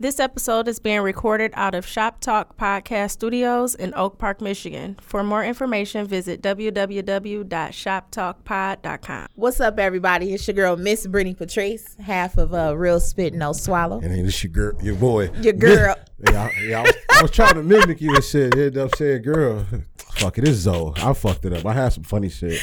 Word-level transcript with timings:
This 0.00 0.20
episode 0.20 0.68
is 0.68 0.78
being 0.78 1.00
recorded 1.00 1.50
out 1.56 1.74
of 1.74 1.84
Shop 1.84 2.20
Talk 2.20 2.56
Podcast 2.56 3.10
Studios 3.10 3.74
in 3.74 3.92
Oak 3.96 4.16
Park, 4.16 4.40
Michigan. 4.40 4.96
For 5.02 5.24
more 5.24 5.44
information, 5.44 6.06
visit 6.06 6.40
www.shoptalkpod.com. 6.40 9.26
What's 9.34 9.60
up, 9.60 9.80
everybody? 9.80 10.34
It's 10.34 10.46
your 10.46 10.54
girl, 10.54 10.76
Miss 10.76 11.04
Brittany 11.04 11.34
Patrice, 11.34 11.96
half 11.98 12.38
of 12.38 12.54
uh, 12.54 12.76
Real 12.76 13.00
Spit 13.00 13.34
No 13.34 13.52
Swallow. 13.52 13.98
And 13.98 14.14
it's 14.14 14.44
your 14.44 14.52
girl, 14.52 14.80
your 14.80 14.94
boy. 14.94 15.30
Your 15.40 15.54
girl. 15.54 15.96
yeah, 16.30 16.44
I, 16.44 16.52
yeah 16.62 16.78
I, 16.78 16.82
was, 16.82 16.94
I 17.10 17.22
was 17.22 17.32
trying 17.32 17.54
to 17.54 17.64
mimic 17.64 18.00
you 18.00 18.14
and 18.14 18.22
shit. 18.22 18.54
Ended 18.54 18.78
up 18.78 18.94
saying 18.94 19.22
girl. 19.22 19.66
Fuck 20.12 20.38
it, 20.38 20.46
it's 20.46 20.58
Zoe. 20.58 20.92
I 20.98 21.12
fucked 21.12 21.44
it 21.44 21.54
up. 21.54 21.66
I 21.66 21.72
had 21.72 21.88
some 21.88 22.04
funny 22.04 22.28
shit. 22.28 22.60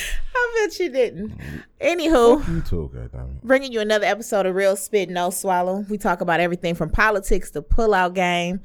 Bet 0.66 0.79
you 0.79 0.89
didn't. 0.89 1.29
Mm-hmm. 1.38 1.57
Anywho, 1.82 2.47
You 2.47 2.61
too, 2.61 2.91
goddamn. 2.93 3.39
bringing 3.43 3.71
you 3.71 3.79
another 3.82 4.05
episode 4.05 4.45
of 4.45 4.55
Real 4.55 4.75
Spit 4.75 5.09
No 5.09 5.29
Swallow. 5.29 5.86
We 5.89 5.97
talk 5.97 6.21
about 6.21 6.39
everything 6.39 6.73
from 6.75 6.89
politics 6.89 7.52
to 7.52 7.61
pull-out 7.61 8.14
game. 8.15 8.61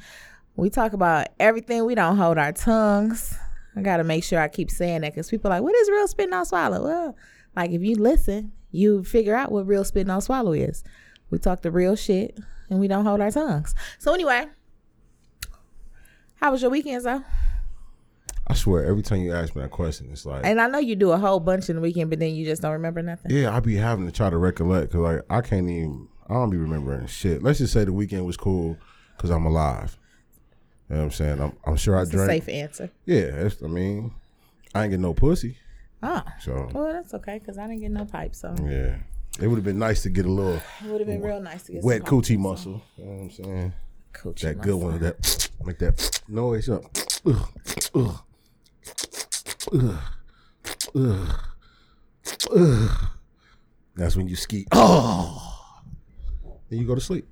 We 0.57 0.71
talk 0.71 0.93
about 0.95 1.29
everything. 1.39 1.85
We 1.85 1.95
don't 1.95 2.17
hold 2.17 2.39
our 2.39 2.53
tongues. 2.53 3.37
I 3.77 3.83
gotta 3.83 4.05
make 4.05 4.25
sure 4.25 4.41
I 4.41 4.49
keep 4.49 4.71
saying 4.71 5.03
that 5.03 5.13
because 5.13 5.29
people 5.29 5.51
are 5.51 5.57
like, 5.57 5.63
what 5.63 5.75
is 5.77 5.91
Real 5.91 6.09
Spit 6.09 6.31
No 6.31 6.43
Swallow? 6.45 6.83
Well, 6.83 7.17
like 7.55 7.71
if 7.71 7.83
you 7.83 7.97
listen, 7.97 8.53
you 8.71 9.05
figure 9.05 9.35
out 9.37 9.53
what 9.53 9.67
Real 9.67 9.85
Spit 9.85 10.07
No 10.07 10.21
Swallow 10.21 10.53
is. 10.53 10.83
We 11.31 11.39
talk 11.39 11.63
the 11.63 11.71
real 11.71 11.97
shit 11.97 12.39
and 12.69 12.81
we 12.81 12.89
don't 12.89 13.05
hold 13.05 13.21
our 13.21 13.31
tongues. 13.31 13.75
So 13.99 14.13
anyway, 14.15 14.47
how 16.37 16.51
was 16.51 16.63
your 16.63 16.71
weekend, 16.71 17.05
though? 17.05 17.23
I 18.51 18.55
swear, 18.55 18.85
every 18.85 19.03
time 19.03 19.21
you 19.21 19.33
ask 19.35 19.55
me 19.55 19.63
that 19.63 19.71
question, 19.71 20.09
it's 20.13 20.27
like, 20.27 20.45
And 20.45 20.61
I 20.61 20.67
know 20.69 20.79
you 20.79 20.97
do 20.97 21.13
a 21.13 21.19
whole 21.19 21.41
bunch 21.41 21.71
in 21.71 21.77
the 21.77 21.83
weekend, 21.83 22.11
but 22.11 22.19
then 22.19 22.35
you 22.35 22.45
just 22.45 22.63
don't 22.63 22.73
remember 22.73 23.03
nothing. 23.03 23.31
yeah, 23.31 23.55
I 23.55 23.61
be 23.61 23.77
having 23.77 24.07
to 24.07 24.13
try 24.13 24.29
to 24.31 24.37
recollect 24.37 24.93
because 24.93 25.01
like 25.03 25.23
I 25.31 25.41
can't 25.41 25.69
even. 25.69 26.09
I 26.29 26.35
don't 26.35 26.51
be 26.51 26.57
remembering 26.59 27.07
shit. 27.09 27.43
Let's 27.43 27.59
just 27.59 27.73
say 27.73 27.85
the 27.85 27.93
weekend 27.93 28.25
was 28.25 28.37
cool 28.37 28.77
because 29.17 29.31
I'm 29.31 29.47
alive. 29.47 29.99
You 30.89 30.95
know 30.97 31.03
what 31.03 31.05
I'm 31.07 31.11
saying? 31.13 31.41
I'm, 31.41 31.53
I'm 31.67 31.77
sure 31.77 31.97
I 31.99 32.03
It's 32.03 32.11
a 32.11 32.13
drank. 32.15 32.31
safe 32.45 32.49
answer. 32.49 32.91
Yeah, 33.05 33.31
that's, 33.43 33.61
I 33.63 33.67
mean, 33.67 34.13
I 34.75 34.83
ain't 34.85 34.91
get 34.93 35.01
no 35.01 35.13
pussy, 35.15 35.57
Oh, 36.03 36.23
so 36.41 36.69
well, 36.73 36.93
that's 36.93 37.13
okay 37.15 37.39
because 37.39 37.59
I 37.59 37.67
didn't 37.67 37.81
get 37.83 37.91
no 37.91 38.05
pipe, 38.05 38.35
so 38.37 38.55
yeah. 38.65 38.97
It 39.41 39.47
would 39.49 39.57
have 39.57 39.65
been 39.65 39.79
nice 39.79 40.03
to 40.03 40.09
get 40.11 40.25
a 40.27 40.31
little 40.31 40.55
it 40.57 40.87
would 40.87 41.01
have 41.01 41.07
been 41.09 41.23
real 41.23 41.41
nice 41.41 41.63
to 41.65 41.73
get 41.73 41.83
wet 41.85 42.03
coochie 42.03 42.39
muscle. 42.39 42.81
You 42.97 43.05
know 43.05 43.11
what 43.13 43.23
I'm 43.23 43.31
saying? 43.31 43.73
coochie 44.15 44.41
That 44.41 44.61
good 44.61 44.75
muscle. 44.75 44.89
one, 44.91 44.99
that 45.01 45.49
make 45.65 45.79
that 45.81 46.21
noise 46.29 46.69
up. 46.69 46.85
Ugh, 47.27 47.49
ugh, 47.95 48.19
ugh, 49.73 49.99
ugh, 50.95 51.41
ugh. 52.57 52.91
That's 53.97 54.17
when 54.17 54.29
you 54.29 54.37
ski. 54.37 54.67
Oh, 54.73 55.63
then 56.69 56.79
you 56.79 56.87
go 56.87 56.95
to 56.95 57.01
sleep. 57.01 57.29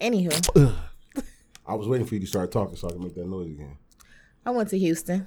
Anywho, 0.00 0.74
I 1.66 1.74
was 1.74 1.88
waiting 1.88 2.06
for 2.06 2.14
you 2.14 2.20
to 2.20 2.26
start 2.26 2.52
talking 2.52 2.76
so 2.76 2.88
I 2.88 2.92
can 2.92 3.02
make 3.02 3.14
that 3.14 3.26
noise 3.26 3.50
again. 3.50 3.76
I 4.44 4.50
went 4.50 4.68
to 4.70 4.78
Houston, 4.78 5.26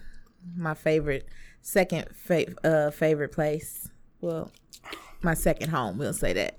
my 0.55 0.73
favorite, 0.73 1.27
second 1.61 2.07
fa- 2.16 2.53
uh, 2.63 2.91
favorite 2.91 3.31
place. 3.31 3.89
Well, 4.21 4.51
my 5.21 5.33
second 5.33 5.69
home. 5.69 5.97
We'll 5.97 6.13
say 6.13 6.33
that. 6.33 6.57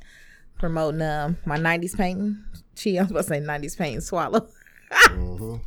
Promoting 0.58 1.02
um 1.02 1.38
my 1.46 1.56
'90s 1.56 1.96
painting. 1.96 2.44
Chill. 2.76 2.98
I 2.98 3.02
was 3.02 3.10
about 3.10 3.22
to 3.22 3.28
say 3.28 3.40
'90s 3.40 3.78
painting. 3.78 4.00
Swallow. 4.00 4.46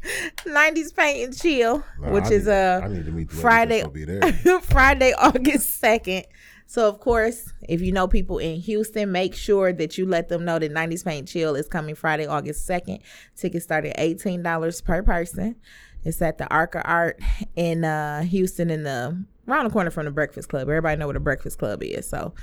'90s 0.46 0.96
Paint 0.96 1.26
and 1.28 1.38
Chill, 1.38 1.84
Nah, 2.00 2.12
which 2.12 2.26
I 2.26 2.32
is 2.34 2.48
a 2.48 2.54
uh 2.54 2.82
I 2.84 2.88
need 2.90 3.06
to 3.06 3.12
meet 3.12 3.30
the 3.30 3.36
lady 3.36 3.42
Friday. 3.42 3.82
that's 3.82 3.84
gonna 3.84 3.94
be 3.94 4.06
there. 4.06 4.60
Friday, 4.62 5.14
August 5.18 5.82
2nd. 5.82 6.24
So, 6.66 6.88
of 6.90 7.00
course, 7.00 7.54
if 7.70 7.82
you 7.82 7.92
know 7.92 8.08
people 8.08 8.40
in 8.40 8.60
Houston, 8.60 9.12
make 9.12 9.36
sure 9.36 9.72
that 9.74 9.98
you 9.98 10.06
let 10.08 10.30
them 10.30 10.44
know 10.44 10.58
that 10.58 10.72
90s 10.72 11.04
Paint 11.06 11.28
Chill 11.28 11.56
is 11.56 11.68
coming 11.68 11.94
Friday, 11.94 12.26
August 12.26 12.68
2nd. 12.68 13.00
Tickets 13.36 13.66
start 13.66 13.86
at 13.86 13.98
$18 13.98 14.84
per 14.84 15.04
person. 15.04 15.56
It's 16.04 16.22
at 16.22 16.38
the 16.40 16.48
Arca 16.52 16.82
Art 16.84 17.20
in 17.56 17.84
uh, 17.86 18.24
Houston 18.24 18.70
in 18.72 18.84
the 18.84 19.24
around 19.48 19.66
the 19.66 19.70
corner 19.72 19.92
from 19.92 20.06
the 20.06 20.12
Breakfast 20.12 20.50
Club. 20.50 20.64
Everybody 20.64 20.98
know 20.98 21.06
what 21.08 21.14
the 21.14 21.20
Breakfast 21.20 21.60
Club 21.60 21.84
is. 21.84 22.08
So, 22.10 22.34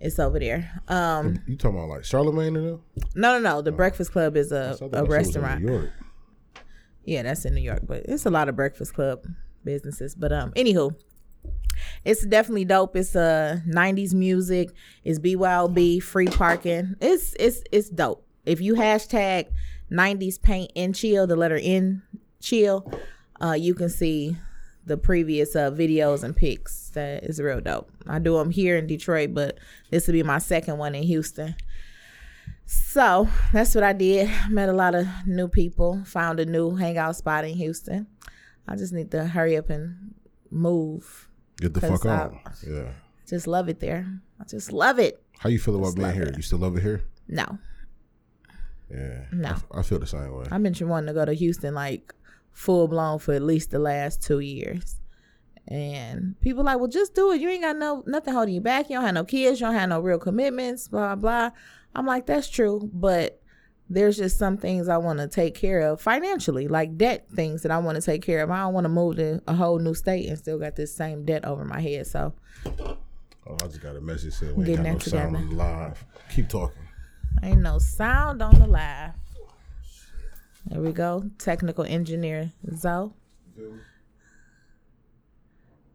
it's 0.00 0.18
over 0.18 0.38
there. 0.38 0.70
Um, 0.88 1.40
You 1.46 1.56
talking 1.56 1.78
about 1.78 1.88
like 1.88 2.04
Charlemagne 2.04 2.56
and 2.56 2.66
them? 2.68 2.82
no, 3.14 3.38
no, 3.38 3.40
no. 3.40 3.62
The 3.62 3.72
Breakfast 3.72 4.12
Club 4.12 4.36
is 4.36 4.52
a, 4.52 4.56
a 4.56 4.58
that 4.60 4.78
shit 4.78 4.92
was 4.92 5.08
restaurant. 5.08 5.64
Yeah, 7.08 7.22
that's 7.22 7.46
in 7.46 7.54
New 7.54 7.62
York, 7.62 7.80
but 7.86 8.02
it's 8.04 8.26
a 8.26 8.30
lot 8.30 8.50
of 8.50 8.56
Breakfast 8.56 8.92
Club 8.92 9.26
businesses. 9.64 10.14
But 10.14 10.30
um, 10.30 10.52
anywho, 10.52 10.94
it's 12.04 12.26
definitely 12.26 12.66
dope. 12.66 12.94
It's 12.96 13.16
uh 13.16 13.60
'90s 13.66 14.12
music. 14.12 14.74
It's 15.04 15.18
BYOB, 15.18 16.02
free 16.02 16.26
parking. 16.26 16.96
It's 17.00 17.34
it's 17.40 17.62
it's 17.72 17.88
dope. 17.88 18.26
If 18.44 18.60
you 18.60 18.74
hashtag 18.74 19.46
'90s 19.90 20.40
paint 20.42 20.70
and 20.76 20.94
chill, 20.94 21.26
the 21.26 21.34
letter 21.34 21.58
N 21.62 22.02
chill, 22.42 22.92
uh, 23.40 23.52
you 23.52 23.74
can 23.74 23.88
see 23.88 24.36
the 24.84 24.98
previous 24.98 25.56
uh 25.56 25.70
videos 25.70 26.22
and 26.22 26.36
pics. 26.36 26.90
That 26.90 27.24
is 27.24 27.40
real 27.40 27.62
dope. 27.62 27.90
I 28.06 28.18
do 28.18 28.36
them 28.36 28.50
here 28.50 28.76
in 28.76 28.86
Detroit, 28.86 29.32
but 29.32 29.56
this 29.90 30.06
will 30.06 30.12
be 30.12 30.22
my 30.22 30.40
second 30.40 30.76
one 30.76 30.94
in 30.94 31.04
Houston. 31.04 31.54
So 32.70 33.26
that's 33.50 33.74
what 33.74 33.82
I 33.82 33.94
did. 33.94 34.30
Met 34.50 34.68
a 34.68 34.74
lot 34.74 34.94
of 34.94 35.06
new 35.26 35.48
people. 35.48 36.02
Found 36.04 36.38
a 36.38 36.44
new 36.44 36.76
hangout 36.76 37.16
spot 37.16 37.46
in 37.46 37.54
Houston. 37.54 38.06
I 38.66 38.76
just 38.76 38.92
need 38.92 39.10
to 39.12 39.24
hurry 39.24 39.56
up 39.56 39.70
and 39.70 40.14
move. 40.50 41.28
Get 41.56 41.72
the 41.72 41.80
fuck 41.80 42.04
out. 42.04 42.34
Yeah. 42.66 42.90
Just 43.26 43.46
love 43.46 43.70
it 43.70 43.80
there. 43.80 44.06
I 44.38 44.44
just 44.44 44.70
love 44.70 44.98
it. 44.98 45.22
How 45.38 45.48
you 45.48 45.58
feel 45.58 45.76
about 45.76 45.86
Just 45.86 45.96
being 45.96 46.12
here? 46.12 46.24
it. 46.24 46.36
You 46.36 46.42
still 46.42 46.58
love 46.58 46.76
it 46.76 46.82
here? 46.82 47.04
No, 47.26 47.58
Yeah. 48.90 49.24
No. 49.32 49.56
I, 49.72 49.78
I 49.78 49.82
feel 49.82 49.98
the 49.98 50.06
same 50.06 50.30
way. 50.34 50.46
I've 50.50 50.62
been 50.62 50.74
wanting 50.88 51.06
to 51.08 51.14
go 51.14 51.24
to 51.24 51.32
Houston 51.32 51.74
like 51.74 52.14
full 52.52 52.86
blown 52.86 53.18
for 53.18 53.32
at 53.32 53.42
least 53.42 53.70
the 53.70 53.78
last 53.78 54.22
two 54.22 54.40
years. 54.40 54.96
And 55.68 56.38
people 56.40 56.64
like, 56.64 56.78
well, 56.78 56.88
just 56.88 57.14
do 57.14 57.32
it. 57.32 57.40
You 57.40 57.48
ain't 57.48 57.62
got 57.62 57.76
no 57.76 58.02
nothing 58.06 58.34
holding 58.34 58.54
you 58.54 58.60
back. 58.60 58.90
You 58.90 58.96
don't 58.96 59.04
have 59.04 59.14
no 59.14 59.24
kids. 59.24 59.60
You 59.60 59.66
don't 59.66 59.74
have 59.74 59.88
no 59.88 60.00
real 60.00 60.18
commitments. 60.18 60.88
Blah 60.88 61.14
blah. 61.14 61.50
I'm 61.94 62.06
like, 62.06 62.26
that's 62.26 62.48
true, 62.48 62.88
but 62.92 63.40
there's 63.90 64.16
just 64.16 64.38
some 64.38 64.56
things 64.58 64.88
I 64.88 64.98
want 64.98 65.18
to 65.18 65.28
take 65.28 65.54
care 65.54 65.80
of 65.80 66.00
financially, 66.00 66.68
like 66.68 66.96
debt 66.98 67.26
things 67.34 67.62
that 67.62 67.72
I 67.72 67.78
want 67.78 67.96
to 67.96 68.02
take 68.02 68.22
care 68.22 68.42
of. 68.42 68.50
I 68.50 68.60
don't 68.60 68.74
want 68.74 68.84
to 68.84 68.90
move 68.90 69.16
to 69.16 69.42
a 69.48 69.54
whole 69.54 69.78
new 69.78 69.94
state 69.94 70.28
and 70.28 70.36
still 70.38 70.58
got 70.58 70.76
this 70.76 70.94
same 70.94 71.24
debt 71.24 71.44
over 71.44 71.64
my 71.64 71.80
head. 71.80 72.06
So 72.06 72.34
Oh, 73.46 73.56
I 73.62 73.66
just 73.66 73.80
got 73.80 73.96
a 73.96 74.00
message 74.00 74.34
saying 74.34 74.54
we 74.56 74.64
ain't 74.64 74.76
Getting 74.76 74.84
got 74.84 74.92
no 74.92 74.98
sound 74.98 75.36
on 75.36 75.48
the 75.48 75.54
live. 75.54 76.04
Keep 76.34 76.48
talking. 76.50 76.82
ain't 77.42 77.62
no 77.62 77.78
sound 77.78 78.42
on 78.42 78.58
the 78.58 78.66
live. 78.66 79.14
There 80.66 80.80
we 80.82 80.92
go. 80.92 81.30
Technical 81.38 81.84
engineer 81.84 82.52
Zoe. 82.76 83.10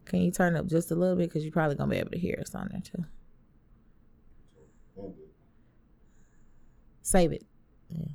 Can 0.06 0.20
you 0.20 0.32
turn 0.32 0.56
up 0.56 0.66
just 0.66 0.90
a 0.90 0.96
little 0.96 1.16
bit? 1.16 1.28
Because 1.28 1.44
you're 1.44 1.52
probably 1.52 1.76
going 1.76 1.88
to 1.90 1.94
be 1.94 2.00
able 2.00 2.10
to 2.10 2.18
hear 2.18 2.38
us 2.40 2.54
on 2.56 2.68
there 2.72 2.80
too. 2.80 3.04
Save 7.04 7.32
it. 7.32 7.44
Yeah. 7.90 8.06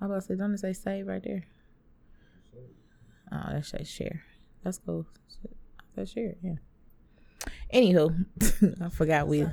I 0.00 0.06
was 0.06 0.10
about 0.10 0.14
to 0.14 0.22
say, 0.22 0.34
don't 0.34 0.54
it 0.54 0.58
say 0.58 0.72
save 0.72 1.06
right 1.06 1.22
there? 1.22 1.44
Oh, 3.30 3.52
that 3.52 3.66
says 3.66 3.86
share. 3.86 4.22
That's 4.64 4.78
cool. 4.78 5.06
That's 5.94 6.10
share, 6.10 6.36
yeah. 6.42 6.54
Anywho, 7.72 8.24
I 8.82 8.88
forgot 8.88 9.28
we. 9.28 9.46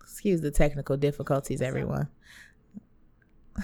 Excuse 0.00 0.40
the 0.40 0.50
technical 0.50 0.96
difficulties, 0.96 1.60
everyone. 1.60 2.08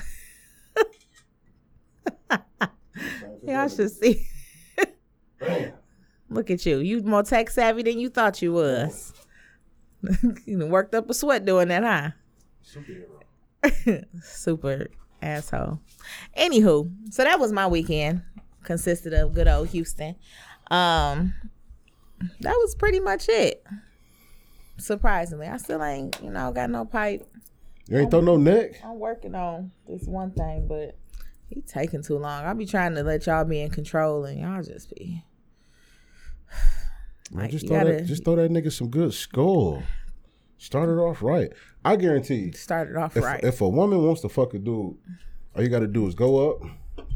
Y'all 3.43 3.69
should 3.69 3.91
see. 3.91 4.29
Look 6.43 6.51
at 6.51 6.67
you. 6.67 6.79
You 6.79 7.01
more 7.03 7.23
tech 7.23 7.51
savvy 7.51 7.85
than 7.85 8.01
you 8.01 8.09
thought 8.09 8.43
you 8.43 8.53
was. 8.53 9.13
you 10.45 10.67
worked 10.67 10.93
up 10.93 11.09
a 11.09 11.15
sweat 11.15 11.45
doing 11.45 11.69
that, 11.69 12.17
huh? 13.65 14.01
Super 14.25 14.89
asshole. 15.23 15.79
Anywho, 16.37 16.93
so 17.11 17.23
that 17.23 17.39
was 17.39 17.53
my 17.53 17.69
weekend. 17.69 18.23
Consisted 18.65 19.15
of 19.15 19.33
good 19.33 19.47
old 19.47 19.69
Houston. 19.69 20.17
Um 20.69 21.35
that 22.41 22.57
was 22.57 22.75
pretty 22.75 22.99
much 22.99 23.29
it. 23.29 23.65
Surprisingly. 24.79 25.47
I 25.47 25.59
still 25.59 25.85
ain't, 25.85 26.19
you 26.25 26.31
know, 26.31 26.51
got 26.51 26.71
no 26.71 26.85
pipe. 26.85 27.25
You 27.87 27.99
ain't 27.99 28.11
throw 28.11 28.21
no 28.21 28.37
neck? 28.37 28.81
I'm 28.85 28.99
working 28.99 29.37
on 29.37 29.71
this 29.87 30.09
one 30.09 30.33
thing, 30.33 30.67
but 30.67 30.97
he 31.51 31.61
taking 31.61 32.03
too 32.03 32.19
long. 32.19 32.45
I'll 32.45 32.57
be 32.57 32.67
trying 32.67 32.97
to 32.97 33.05
let 33.05 33.27
y'all 33.27 33.45
be 33.45 33.61
in 33.61 33.71
control 33.71 34.25
and 34.25 34.41
y'all 34.41 34.65
just 34.65 34.93
be 34.93 35.23
Man, 37.31 37.51
just 37.51 37.67
throw 37.67 37.79
gotta- 37.79 37.93
that 37.93 38.05
just 38.07 38.25
throw 38.25 38.37
that 38.37 38.51
nigga 38.51 38.71
some 38.73 38.89
good 38.89 39.13
skull. 39.15 39.83
Start 40.59 40.89
it 40.89 40.99
off 41.01 41.23
right. 41.23 41.51
I 41.85 41.97
guarantee 41.97 42.35
you, 42.37 42.53
started 42.53 42.97
off 42.97 43.17
if, 43.17 43.25
right. 43.25 43.43
if 43.43 43.61
a 43.61 43.69
woman 43.69 44.05
wants 44.05 44.21
to 44.21 44.29
fuck 44.29 44.55
a 44.55 44.59
dude, 44.59 44.97
all 45.57 45.63
you 45.63 45.69
gotta 45.69 45.89
do 45.89 46.07
is 46.07 46.15
go 46.15 46.51
up, 46.51 46.61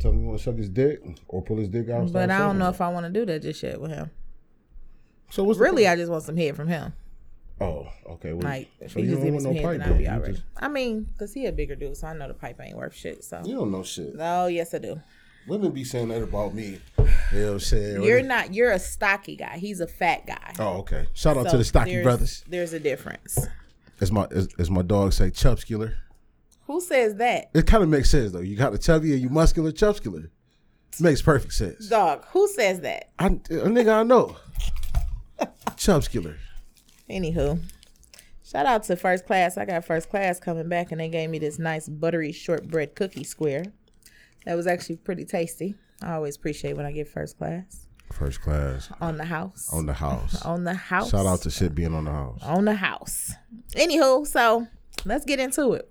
tell 0.01 0.11
him 0.11 0.21
you 0.21 0.27
wanna 0.27 0.39
suck 0.39 0.57
his 0.57 0.69
dick 0.69 1.01
or 1.29 1.43
pull 1.43 1.59
his 1.59 1.69
dick 1.69 1.89
out. 1.91 2.13
but 2.13 2.31
I 2.31 2.39
don't 2.39 2.59
know 2.59 2.67
it. 2.67 2.71
if 2.71 2.81
I 2.81 2.89
want 2.89 3.07
to 3.07 3.13
do 3.13 3.25
that 3.27 3.43
just 3.43 3.63
yet 3.63 3.81
with 3.81 3.93
him. 3.93 4.11
So 5.31 5.45
what's 5.45 5.59
Really. 5.61 5.87
I 5.87 5.95
just 5.97 6.11
want 6.11 6.23
some 6.25 6.37
head 6.37 6.57
from 6.57 6.69
him. 6.69 6.93
Oh, 7.61 7.87
okay. 8.11 8.33
Well, 8.33 8.43
Like 8.43 8.69
if 8.81 8.93
so 8.93 8.99
he 9.01 9.07
you 9.07 9.11
just 9.13 9.23
don't 9.23 9.25
give 9.25 9.25
me 9.25 9.31
want 9.33 9.43
some 9.43 9.55
no 9.55 9.61
head, 9.61 9.65
pipe 9.65 9.79
then 9.81 9.93
I'll 9.93 9.99
be 9.99 10.09
alright. 10.09 10.31
just- 10.35 10.43
I 10.57 10.69
mean, 10.69 11.09
cause 11.19 11.33
he 11.33 11.47
a 11.47 11.53
bigger 11.53 11.75
dude, 11.77 11.97
so 11.97 12.09
I 12.09 12.15
know 12.15 12.29
the 12.29 12.35
pipe 12.35 12.61
ain't 12.61 12.77
worth 12.77 12.95
shit. 12.95 13.23
So. 13.25 13.43
You 13.45 13.55
don't 13.55 13.71
know 13.71 13.83
shit. 13.83 14.15
Oh 14.19 14.47
yes, 14.49 14.75
I 14.75 14.79
do. 14.79 15.01
Women 15.49 15.71
be 15.73 15.85
saying 15.85 16.09
that 16.09 16.23
about 16.23 16.55
me. 16.55 16.81
You 16.99 17.39
know 17.41 17.47
what 17.47 17.53
I'm 17.55 17.61
saying? 17.61 18.03
You're 18.03 18.23
not. 18.23 18.55
You're 18.55 18.73
a 18.73 18.79
stocky 18.79 19.37
guy. 19.37 19.59
He's 19.59 19.81
a 19.81 19.87
fat 19.87 20.27
guy. 20.27 20.55
Oh, 20.59 20.79
okay. 20.79 21.07
Shout 21.15 21.37
out 21.37 21.47
So 21.47 21.53
to 21.53 21.59
the 21.59 21.65
Stocky 21.65 21.91
there's- 21.93 22.05
brothers. 22.05 22.45
There's 22.49 22.73
a 22.73 22.81
difference. 22.81 23.39
As 24.01 24.11
my 24.13 24.27
as, 24.31 24.49
as 24.59 24.71
my 24.71 24.83
dog 24.83 25.13
say, 25.13 25.31
chubscular. 25.31 25.95
Who 26.67 26.81
says 26.81 27.15
that? 27.17 27.51
It 27.55 27.67
kind 27.67 27.83
of 27.83 27.89
makes 27.89 28.11
sense 28.11 28.33
though. 28.33 28.41
You 28.41 28.57
got 28.57 28.73
the 28.73 28.79
chubby 28.79 29.13
and 29.13 29.23
you 29.23 29.29
muscular, 29.29 29.71
chubscular. 29.73 30.31
Makes 30.99 31.23
perfect 31.23 31.53
sense. 31.53 31.89
Dog. 31.89 32.25
Who 32.33 32.49
says 32.49 32.81
that? 32.81 33.11
I, 33.19 33.27
a 33.27 33.31
nigga 33.31 34.01
I 34.01 34.03
know. 34.03 34.37
chubscular. 35.77 36.37
Anywho, 37.09 37.63
shout 38.45 38.67
out 38.67 38.83
to 38.85 38.97
first 38.97 39.27
class. 39.27 39.57
I 39.57 39.65
got 39.65 39.85
first 39.85 40.09
class 40.11 40.41
coming 40.41 40.69
back, 40.69 40.91
and 40.93 41.01
they 41.01 41.09
gave 41.09 41.31
me 41.31 41.39
this 41.39 41.59
nice 41.59 41.89
buttery 41.89 42.33
shortbread 42.33 42.95
cookie 42.95 43.25
square. 43.25 43.65
That 44.47 44.57
was 44.57 44.67
actually 44.67 44.97
pretty 44.97 45.25
tasty. 45.27 45.75
I 46.03 46.15
always 46.15 46.37
appreciate 46.37 46.77
when 46.77 46.87
I 46.87 46.93
get 46.93 47.09
first 47.09 47.37
class 47.39 47.87
First 48.13 48.41
class 48.41 48.89
on 49.01 49.19
the 49.19 49.25
house. 49.25 49.69
on 49.73 49.87
the 49.87 49.93
house. 49.93 50.41
On 50.45 50.63
the 50.65 50.75
house. 50.75 51.11
Shout 51.11 51.27
out 51.27 51.43
to 51.43 51.51
shit 51.51 51.75
being 51.75 51.93
on 51.95 52.05
the 52.05 52.13
house. 52.13 52.41
on 52.45 52.65
the 52.65 52.75
house. 52.75 53.33
Anywho, 53.73 54.25
so 54.27 54.67
let's 55.05 55.25
get 55.25 55.41
into 55.41 55.73
it. 55.73 55.91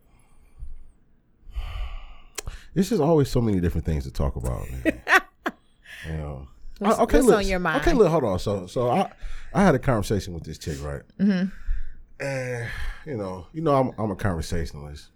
This 2.74 2.92
is 2.92 3.00
always 3.00 3.30
so 3.30 3.42
many 3.42 3.60
different 3.60 3.86
things 3.86 4.04
to 4.06 4.12
talk 4.12 4.36
about. 4.38 4.70
Man. 4.70 5.02
you 6.08 6.14
know. 6.14 6.48
What's- 6.80 7.00
I- 7.00 7.04
okay, 7.04 7.18
what's 7.18 7.28
look, 7.28 7.38
on 7.38 7.48
your 7.48 7.60
mind? 7.60 7.82
Okay, 7.82 7.94
look, 7.94 8.08
hold 8.10 8.24
on. 8.24 8.40
So, 8.40 8.68
so 8.68 8.90
I, 8.90 9.12
I 9.54 9.64
had 9.64 9.76
a 9.76 9.80
conversation 9.80 10.34
with 10.34 10.44
this 10.44 10.58
chick, 10.58 10.82
right? 10.84 11.02
Mm-hmm. 11.20 12.24
And 12.26 12.70
you 13.06 13.18
know, 13.18 13.48
you 13.54 13.62
know, 13.62 13.76
I'm, 13.76 13.92
I'm 13.98 14.12
a 14.12 14.16
conversationalist. 14.16 15.10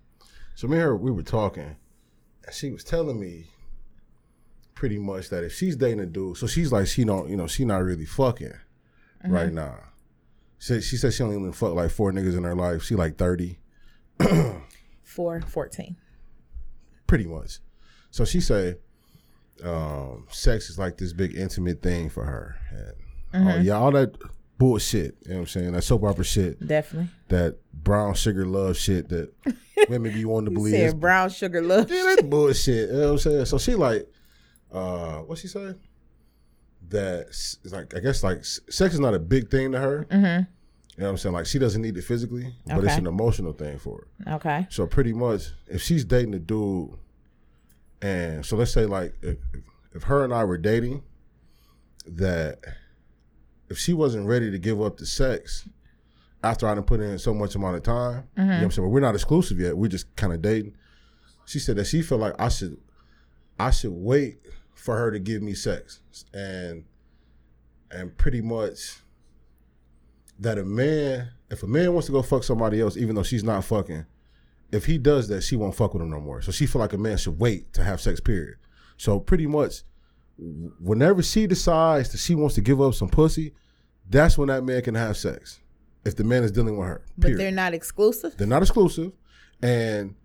So 0.56 0.68
me 0.68 0.76
and 0.76 0.84
her, 0.84 0.96
we 0.98 1.12
were 1.12 1.24
talking, 1.24 1.76
she 2.52 2.72
was 2.72 2.84
telling 2.84 3.20
me 3.20 3.48
pretty 4.76 4.98
much 4.98 5.30
that 5.30 5.44
if 5.44 5.54
she's 5.54 5.76
dating 5.76 6.00
a 6.00 6.06
dude, 6.06 6.38
so 6.38 6.48
she's 6.48 6.72
like, 6.72 6.88
she 6.88 7.04
don't, 7.04 7.30
you 7.30 7.36
know, 7.38 7.48
she 7.48 7.66
not 7.66 7.84
really 7.84 8.06
fucking 8.06 8.54
Mm-hmm. 9.24 9.34
right 9.34 9.52
now. 9.52 9.76
She, 10.60 10.80
she 10.80 10.96
said 10.96 11.14
she 11.14 11.24
only 11.24 11.36
even 11.38 11.52
fuck 11.52 11.74
like 11.74 11.92
four 11.92 12.14
niggas 12.14 12.38
in 12.38 12.44
her 12.46 12.56
life. 12.56 12.84
She 12.84 12.96
like 12.96 13.18
thirty. 13.18 13.60
Four 15.04 15.42
fourteen. 15.42 15.98
pretty 17.08 17.26
much. 17.26 17.60
So 18.12 18.24
she 18.26 18.40
said, 18.40 18.78
um, 19.64 20.26
sex 20.32 20.70
is 20.70 20.80
like 20.80 20.98
this 20.98 21.12
big 21.14 21.36
intimate 21.36 21.82
thing 21.82 22.10
for 22.10 22.24
her. 22.26 22.56
And, 23.34 23.50
Oh 23.50 23.62
yeah, 23.62 23.74
all 23.74 23.92
that 23.92 24.16
bullshit. 24.60 25.16
You 25.24 25.30
know 25.32 25.36
what 25.38 25.42
I'm 25.42 25.48
saying? 25.48 25.72
That 25.72 25.82
soap 25.82 26.04
opera 26.04 26.24
shit, 26.24 26.66
Definitely. 26.68 27.10
that 27.30 27.58
brown 27.74 28.14
sugar 28.14 28.46
love 28.46 28.78
shit 28.78 29.10
that 29.10 29.34
women 29.90 30.14
be 30.14 30.26
wanting 30.26 30.50
to 30.50 30.52
believe. 30.52 30.76
Said 30.76 31.00
brown 31.00 31.30
sugar 31.32 31.64
love. 31.64 31.90
yeah, 31.90 32.04
that's 32.04 32.22
bullshit. 32.22 32.90
You 32.92 32.96
know 32.96 33.02
what 33.06 33.12
I'm 33.14 33.18
saying? 33.18 33.46
So 33.46 33.58
she 33.58 33.74
like, 33.74 34.08
uh, 34.72 35.20
what 35.22 35.40
she 35.40 35.48
say? 35.48 35.74
That 36.90 37.28
it's 37.30 37.58
like 37.72 37.96
I 37.96 38.00
guess 38.00 38.24
like 38.24 38.44
sex 38.46 38.94
is 38.94 39.00
not 39.00 39.14
a 39.16 39.20
big 39.20 39.50
thing 39.50 39.72
to 39.72 39.80
her. 39.80 40.06
Mm-hmm. 40.12 40.26
You 40.96 41.04
know 41.04 41.06
what 41.06 41.10
I'm 41.12 41.18
saying? 41.18 41.34
Like 41.34 41.46
she 41.46 41.58
doesn't 41.60 41.82
need 41.82 41.96
it 41.98 42.04
physically, 42.04 42.54
but 42.68 42.84
it's 42.84 42.96
an 42.98 43.08
emotional 43.08 43.54
thing 43.54 43.78
for 43.80 44.06
her. 44.26 44.34
Okay. 44.36 44.68
So 44.70 44.86
pretty 44.86 45.14
much, 45.14 45.44
if 45.68 45.82
she's 45.82 46.04
dating 46.04 46.34
a 46.34 46.40
dude, 46.40 46.92
and 48.02 48.46
so 48.46 48.56
let's 48.58 48.72
say 48.74 48.86
like 48.86 49.14
if- 49.22 49.38
if 49.96 50.04
her 50.04 50.24
and 50.24 50.32
I 50.34 50.44
were 50.44 50.58
dating, 50.58 51.02
that 52.06 52.60
if 53.70 53.78
she 53.78 53.94
wasn't 53.94 54.28
ready 54.28 54.52
to 54.52 54.60
give 54.60 54.82
up 54.82 54.98
the 54.98 55.06
sex 55.06 55.68
after 56.44 56.68
I 56.68 56.76
done 56.76 56.84
put 56.84 57.00
in 57.02 57.20
so 57.20 57.34
much 57.34 57.56
amount 57.56 57.76
of 57.76 57.84
time, 57.84 58.28
you 58.38 58.44
know 58.44 58.50
what 58.50 58.64
I'm 58.64 58.72
saying? 58.72 58.88
But 58.88 58.92
we're 58.92 59.00
not 59.00 59.16
exclusive 59.16 59.60
yet. 59.60 59.78
We're 59.78 59.88
just 59.90 60.16
kind 60.16 60.34
of 60.34 60.42
dating. 60.42 60.76
She 61.46 61.60
said 61.60 61.76
that 61.78 61.86
she 61.86 62.02
felt 62.02 62.22
like 62.22 62.34
I 62.40 62.50
should, 62.50 62.78
I 63.60 63.72
should 63.72 63.92
wait 63.92 64.40
for 64.74 64.98
her 64.98 65.12
to 65.12 65.20
give 65.20 65.42
me 65.42 65.54
sex, 65.54 66.00
and 66.34 66.86
and 67.92 68.16
pretty 68.18 68.42
much 68.42 69.00
that 70.40 70.58
a 70.58 70.64
man, 70.64 71.30
if 71.50 71.64
a 71.64 71.68
man 71.68 71.92
wants 71.92 72.06
to 72.06 72.14
go 72.14 72.22
fuck 72.22 72.44
somebody 72.44 72.80
else, 72.80 72.96
even 72.96 73.16
though 73.16 73.24
she's 73.24 73.44
not 73.44 73.66
fucking, 73.66 74.06
if 74.72 74.86
he 74.86 74.98
does 74.98 75.28
that, 75.28 75.42
she 75.42 75.56
won't 75.56 75.76
fuck 75.76 75.94
with 75.94 76.02
him 76.02 76.10
no 76.10 76.22
more. 76.22 76.42
So 76.42 76.52
she 76.52 76.66
feel 76.66 76.80
like 76.80 76.94
a 76.94 76.98
man 76.98 77.18
should 77.18 77.40
wait 77.40 77.74
to 77.74 77.84
have 77.84 78.00
sex. 78.00 78.20
Period. 78.20 78.56
So 78.96 79.20
pretty 79.20 79.48
much, 79.48 79.82
whenever 80.80 81.22
she 81.22 81.48
decides 81.48 82.12
that 82.12 82.18
she 82.20 82.36
wants 82.36 82.56
to 82.56 82.62
give 82.62 82.82
up 82.82 82.94
some 82.94 83.10
pussy, 83.10 83.54
that's 84.10 84.38
when 84.38 84.48
that 84.48 84.64
man 84.64 84.82
can 84.82 84.96
have 84.96 85.18
sex. 85.18 85.60
If 86.06 86.16
the 86.16 86.24
man 86.24 86.44
is 86.44 86.52
dealing 86.52 86.78
with 86.78 86.88
her, 86.88 87.02
But 87.18 87.36
they're 87.38 87.52
not 87.52 87.74
exclusive. 87.74 88.38
They're 88.38 88.48
not 88.48 88.62
exclusive, 88.62 89.12
and 89.62 90.16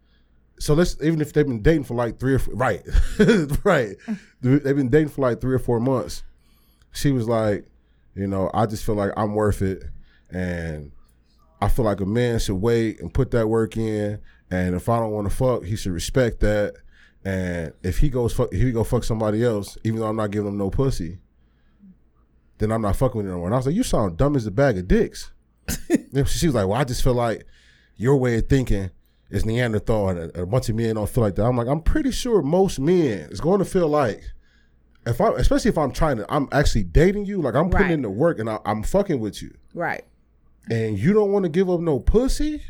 so 0.59 0.75
let's 0.75 0.97
even 1.03 1.21
if 1.21 1.33
they've 1.33 1.47
been 1.47 1.63
dating 1.63 1.85
for 1.85 1.95
like 1.95 2.21
three 2.21 2.35
or 2.35 2.39
four, 2.39 2.55
right, 2.55 2.81
right, 3.65 3.97
they've 4.41 4.77
been 4.77 4.89
dating 4.89 5.09
for 5.09 5.23
like 5.23 5.41
three 5.41 5.55
or 5.55 5.59
four 5.59 5.81
months. 5.81 6.23
She 6.93 7.11
was 7.11 7.29
like, 7.29 7.67
you 8.15 8.29
know, 8.29 8.51
I 8.55 8.67
just 8.67 8.85
feel 8.85 8.95
like 8.95 9.11
I'm 9.17 9.35
worth 9.35 9.63
it, 9.63 9.83
and 10.31 10.93
I 11.61 11.69
feel 11.69 11.85
like 11.85 12.01
a 12.01 12.07
man 12.07 12.39
should 12.39 12.55
wait 12.55 13.01
and 13.01 13.13
put 13.13 13.33
that 13.33 13.49
work 13.49 13.77
in, 13.77 14.21
and 14.51 14.77
if 14.77 14.89
I 14.89 15.01
don't 15.01 15.11
want 15.11 15.29
to 15.29 15.35
fuck, 15.35 15.65
he 15.65 15.75
should 15.75 15.93
respect 15.93 16.39
that. 16.41 16.75
And 17.25 17.73
if 17.83 17.99
he 17.99 18.09
goes 18.11 18.33
fuck, 18.35 18.53
if 18.53 18.61
he 18.61 18.71
go 18.71 18.85
fuck 18.85 19.03
somebody 19.05 19.43
else, 19.45 19.79
even 19.85 20.01
though 20.01 20.07
I'm 20.07 20.17
not 20.17 20.31
giving 20.31 20.49
him 20.49 20.59
no 20.59 20.69
pussy, 20.71 21.19
then 22.59 22.71
I'm 22.71 22.83
not 22.83 22.97
fucking 22.97 23.17
with 23.17 23.27
him 23.27 23.33
no 23.33 23.39
more. 23.39 23.47
And 23.47 23.55
I 23.55 23.59
was 23.59 23.67
like, 23.67 23.75
you 23.75 23.83
sound 23.83 24.17
dumb 24.17 24.37
as 24.37 24.47
a 24.47 24.51
bag 24.51 24.79
of 24.79 24.89
dicks. 24.89 25.31
She 26.27 26.47
was 26.47 26.55
like, 26.55 26.69
well, 26.69 26.75
I 26.81 26.85
just 26.85 27.03
feel 27.03 27.15
like 27.15 27.45
your 27.97 28.17
way 28.17 28.37
of 28.39 28.47
thinking 28.49 28.91
is 29.31 29.45
Neanderthal, 29.45 30.11
and 30.11 30.19
a, 30.37 30.43
a 30.43 30.47
bunch 30.47 30.69
of 30.69 30.77
men 30.77 30.95
don't 30.95 31.09
feel 31.09 31.25
like 31.25 31.35
that. 31.35 31.45
I'm 31.45 31.57
like, 31.57 31.67
I'm 31.67 31.81
pretty 31.83 32.13
sure 32.13 32.41
most 32.41 32.79
men 32.79 33.31
is 33.33 33.41
going 33.41 33.59
to 33.59 33.65
feel 33.65 33.89
like, 33.89 34.23
if 35.07 35.21
I, 35.21 35.31
especially 35.31 35.71
if 35.71 35.79
I'm 35.79 35.91
trying 35.91 36.19
to, 36.19 36.27
I'm 36.33 36.49
actually 36.53 36.85
dating 36.85 37.25
you, 37.25 37.43
like 37.43 37.57
I'm 37.57 37.69
putting 37.69 37.87
Right. 37.87 37.93
in 37.95 38.03
the 38.03 38.11
work 38.11 38.39
and 38.39 38.49
I, 38.49 38.59
I'm 38.65 38.85
fucking 38.85 39.19
with 39.19 39.43
you, 39.43 39.53
Right. 39.75 40.05
and 40.71 40.97
you 40.97 41.13
don't 41.13 41.33
want 41.33 41.43
to 41.45 41.49
give 41.49 41.69
up 41.69 41.81
no 41.81 41.99
pussy. 41.99 42.63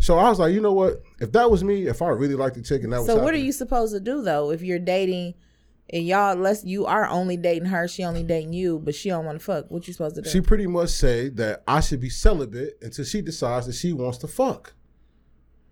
So 0.00 0.18
I 0.18 0.30
was 0.30 0.38
like, 0.38 0.54
you 0.54 0.62
know 0.62 0.72
what? 0.72 1.02
If 1.20 1.30
that 1.32 1.50
was 1.50 1.62
me, 1.62 1.86
if 1.86 2.00
I 2.00 2.08
really 2.08 2.34
liked 2.34 2.56
the 2.56 2.62
chick 2.62 2.82
and 2.82 2.92
that 2.92 3.00
was 3.00 3.06
So 3.06 3.22
what 3.22 3.34
are 3.34 3.38
you 3.38 3.52
supposed 3.52 3.92
to 3.92 4.00
do 4.00 4.22
though 4.22 4.50
if 4.50 4.62
you're 4.62 4.78
dating 4.78 5.34
and 5.90 6.06
y'all 6.06 6.32
unless 6.32 6.64
you 6.64 6.86
are 6.86 7.06
only 7.06 7.36
dating 7.36 7.66
her, 7.68 7.86
she 7.86 8.02
only 8.02 8.22
dating 8.22 8.54
you, 8.54 8.78
but 8.78 8.94
she 8.94 9.10
don't 9.10 9.26
want 9.26 9.38
to 9.38 9.44
fuck? 9.44 9.70
What 9.70 9.86
you 9.86 9.92
supposed 9.92 10.16
to 10.16 10.22
do? 10.22 10.30
She 10.30 10.40
pretty 10.40 10.66
much 10.66 10.88
say 10.88 11.28
that 11.30 11.62
I 11.68 11.80
should 11.80 12.00
be 12.00 12.08
celibate 12.08 12.78
until 12.80 13.04
she 13.04 13.20
decides 13.20 13.66
that 13.66 13.74
she 13.74 13.92
wants 13.92 14.16
to 14.18 14.26
fuck. 14.26 14.72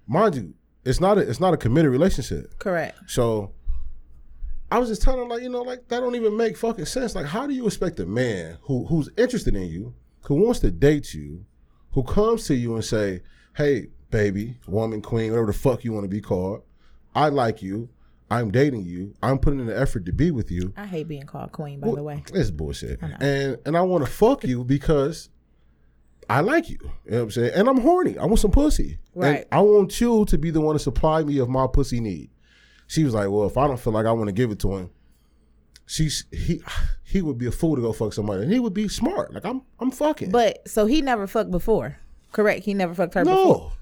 Mind 0.06 0.35
you, 0.35 0.54
it's 0.85 1.00
not 1.00 1.16
a 1.16 1.23
it's 1.23 1.40
not 1.40 1.54
a 1.54 1.56
committed 1.56 1.90
relationship. 1.90 2.58
Correct. 2.58 2.99
So 3.06 3.54
I 4.70 4.78
was 4.78 4.90
just 4.90 5.00
telling 5.00 5.20
her, 5.20 5.26
like, 5.26 5.42
you 5.42 5.49
know, 5.49 5.62
like 5.62 5.88
that 5.88 6.00
don't 6.00 6.14
even 6.14 6.37
make 6.37 6.58
fucking 6.58 6.85
sense. 6.85 7.14
Like, 7.14 7.25
how 7.25 7.47
do 7.47 7.54
you 7.54 7.66
expect 7.66 7.99
a 7.99 8.06
man 8.06 8.58
who 8.61 8.85
who's 8.87 9.08
interested 9.16 9.56
in 9.56 9.68
you, 9.68 9.94
who 10.25 10.35
wants 10.35 10.61
to 10.61 10.70
date 10.70 11.14
you, 11.14 11.47
who 11.92 12.02
comes 12.02 12.47
to 12.49 12.54
you 12.54 12.75
and 12.75 12.85
say, 12.85 13.23
Hey, 13.56 13.88
baby, 14.10 14.56
woman, 14.66 15.02
queen, 15.02 15.30
whatever 15.30 15.46
the 15.48 15.52
fuck 15.58 15.84
you 15.84 15.92
want 15.92 16.04
to 16.04 16.08
be 16.08 16.20
called, 16.20 16.62
I 17.14 17.28
like 17.28 17.62
you, 17.62 17.88
I'm 18.30 18.50
dating 18.50 18.84
you, 18.84 19.14
I'm 19.22 19.38
putting 19.38 19.60
in 19.60 19.66
the 19.66 19.78
effort 19.78 20.04
to 20.06 20.12
be 20.12 20.30
with 20.30 20.50
you. 20.50 20.72
I 20.76 20.86
hate 20.86 21.08
being 21.08 21.24
called 21.24 21.52
queen, 21.52 21.80
by 21.80 21.90
the 21.90 22.02
way. 22.02 22.22
It's 22.34 22.50
bullshit. 22.50 23.00
And 23.20 23.58
and 23.64 23.76
I 23.76 23.82
want 23.82 24.04
to 24.04 24.10
fuck 24.10 24.44
you 24.44 24.64
because 24.64 25.30
I 26.28 26.40
like 26.40 26.68
you. 26.68 26.78
You 26.82 27.10
know 27.10 27.16
what 27.18 27.22
I'm 27.24 27.30
saying? 27.30 27.52
And 27.54 27.68
I'm 27.68 27.80
horny. 27.80 28.18
I 28.18 28.26
want 28.26 28.38
some 28.38 28.50
pussy. 28.50 28.98
And 29.14 29.22
Right. 29.22 29.46
I 29.50 29.60
want 29.60 29.98
you 30.00 30.24
to 30.26 30.38
be 30.38 30.50
the 30.50 30.60
one 30.60 30.74
to 30.74 30.78
supply 30.78 31.22
me 31.22 31.38
of 31.38 31.48
my 31.48 31.66
pussy 31.66 32.00
need. 32.00 32.30
She 32.86 33.02
was 33.04 33.14
like, 33.14 33.30
Well, 33.30 33.46
if 33.46 33.56
I 33.56 33.66
don't 33.66 33.80
feel 33.80 33.94
like 33.94 34.06
I 34.06 34.12
want 34.12 34.28
to 34.28 34.32
give 34.32 34.50
it 34.50 34.58
to 34.60 34.76
him, 34.76 34.90
she's 35.86 36.24
he 36.30 36.60
he 37.02 37.22
would 37.22 37.38
be 37.38 37.46
a 37.46 37.50
fool 37.52 37.76
to 37.76 37.82
go 37.82 37.92
fuck 37.94 38.12
somebody. 38.12 38.42
And 38.42 38.52
he 38.52 38.58
would 38.60 38.74
be 38.74 38.88
smart. 38.88 39.32
Like 39.32 39.46
I'm 39.46 39.62
I'm 39.80 39.90
fucking. 39.90 40.30
But 40.30 40.68
so 40.68 40.84
he 40.84 41.00
never 41.00 41.26
fucked 41.26 41.50
before. 41.50 41.96
Correct. 42.32 42.66
He 42.66 42.74
never 42.74 42.94
fucked 42.94 43.14
her 43.14 43.24
before. 43.24 43.72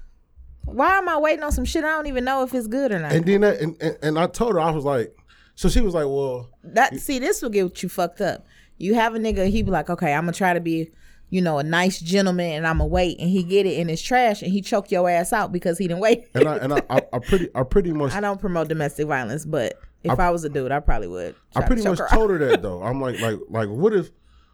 Why 0.67 0.97
am 0.97 1.09
I 1.09 1.17
waiting 1.17 1.43
on 1.43 1.51
some 1.51 1.65
shit 1.65 1.83
I 1.83 1.89
don't 1.89 2.07
even 2.07 2.23
know 2.23 2.43
if 2.43 2.53
it's 2.53 2.67
good 2.67 2.91
or 2.91 2.99
not? 2.99 3.13
And 3.13 3.25
then 3.25 3.41
that, 3.41 3.59
and, 3.59 3.75
and, 3.81 3.97
and 4.01 4.19
I 4.19 4.27
told 4.27 4.53
her, 4.53 4.59
I 4.59 4.71
was 4.71 4.83
like, 4.85 5.15
so 5.55 5.69
she 5.69 5.81
was 5.81 5.93
like, 5.93 6.05
Well, 6.05 6.49
that 6.63 6.99
see, 6.99 7.19
this 7.19 7.41
will 7.41 7.49
get 7.49 7.81
you 7.81 7.89
fucked 7.89 8.21
up. 8.21 8.45
You 8.77 8.93
have 8.93 9.15
a 9.15 9.17
nigga, 9.17 9.49
he 9.49 9.63
be 9.63 9.71
like, 9.71 9.89
okay, 9.89 10.13
I'm 10.13 10.23
gonna 10.23 10.33
try 10.33 10.53
to 10.53 10.59
be, 10.59 10.91
you 11.29 11.41
know, 11.41 11.57
a 11.57 11.63
nice 11.63 11.99
gentleman, 11.99 12.51
and 12.51 12.67
I'm 12.67 12.77
gonna 12.77 12.87
wait, 12.87 13.19
and 13.19 13.29
he 13.29 13.41
get 13.41 13.65
it 13.65 13.79
in 13.79 13.87
his 13.87 14.01
trash, 14.01 14.43
and 14.43 14.51
he 14.51 14.61
choke 14.61 14.91
your 14.91 15.09
ass 15.09 15.33
out 15.33 15.51
because 15.51 15.77
he 15.77 15.87
didn't 15.87 16.01
wait. 16.01 16.27
and 16.35 16.47
I 16.47 16.57
and 16.57 16.73
I, 16.73 16.81
I, 16.89 17.01
I 17.13 17.19
pretty 17.19 17.49
I 17.55 17.63
pretty 17.63 17.91
much 17.91 18.11
I 18.15 18.21
don't 18.21 18.39
promote 18.39 18.67
domestic 18.67 19.07
violence, 19.07 19.45
but 19.45 19.79
if 20.03 20.19
I, 20.19 20.29
was 20.29 20.43
a 20.43 20.49
dude, 20.49 20.71
I 20.71 20.79
probably 20.79 21.07
would. 21.07 21.35
I 21.55 21.59
try 21.59 21.61
to 21.61 21.67
pretty 21.67 21.83
much 21.87 21.99
her 21.99 22.07
told 22.07 22.29
her 22.29 22.37
that 22.37 22.61
though. 22.61 22.83
I'm 22.83 23.01
like, 23.01 23.19
like, 23.19 23.39
like, 23.49 23.69
what 23.69 23.93
if, 23.93 24.11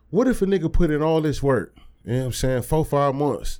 what 0.10 0.27
if 0.27 0.41
a 0.41 0.46
nigga 0.46 0.72
put 0.72 0.89
in 0.89 1.01
all 1.01 1.22
this 1.22 1.43
work? 1.43 1.75
You 2.05 2.13
know 2.13 2.20
what 2.20 2.25
I'm 2.25 2.32
saying? 2.34 2.62
Four, 2.63 2.86
five 2.86 3.15
months, 3.15 3.60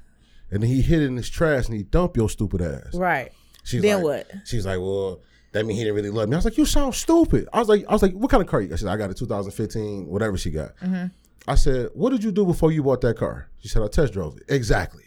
and 0.54 0.62
then 0.64 0.70
he 0.70 0.82
hid 0.82 1.02
in 1.02 1.18
his 1.18 1.30
trash 1.30 1.68
and 1.68 1.76
he 1.76 1.84
dumped 1.84 2.16
your 2.16 2.30
stupid 2.30 2.62
ass. 2.62 2.94
right? 2.94 3.32
She's 3.64 3.82
Then 3.82 4.04
like, 4.04 4.28
what? 4.28 4.32
She's 4.46 4.66
like, 4.66 4.80
well, 4.80 5.22
that 5.54 5.66
mean 5.66 5.78
he 5.78 5.84
didn't 5.84 5.96
really 5.96 6.10
love 6.10 6.28
me. 6.30 6.36
I 6.36 6.38
was 6.38 6.46
like, 6.46 6.58
you 6.58 6.66
sound 6.66 6.96
stupid. 6.96 7.48
I 7.54 7.60
was 7.60 7.70
like, 7.70 7.86
I 7.88 7.94
was 7.94 8.02
like, 8.02 8.14
what 8.14 8.30
kind 8.30 8.42
of 8.42 8.48
car 8.48 8.62
you 8.62 8.68
got? 8.68 8.80
She 8.80 8.84
said, 8.86 8.92
I 8.92 8.98
got 8.98 9.10
a 9.10 9.14
2015, 9.14 10.08
whatever 10.08 10.38
she 10.38 10.52
got. 10.52 10.76
Mm-hmm. 10.78 11.06
I 11.48 11.56
said, 11.56 11.90
what 11.94 12.12
did 12.12 12.24
you 12.24 12.32
do 12.32 12.46
before 12.46 12.72
you 12.72 12.84
bought 12.84 13.02
that 13.02 13.18
car? 13.18 13.50
She 13.60 13.68
said, 13.68 13.82
I 13.82 13.88
test 13.88 14.14
drove 14.14 14.38
it. 14.38 14.44
Exactly. 14.48 15.04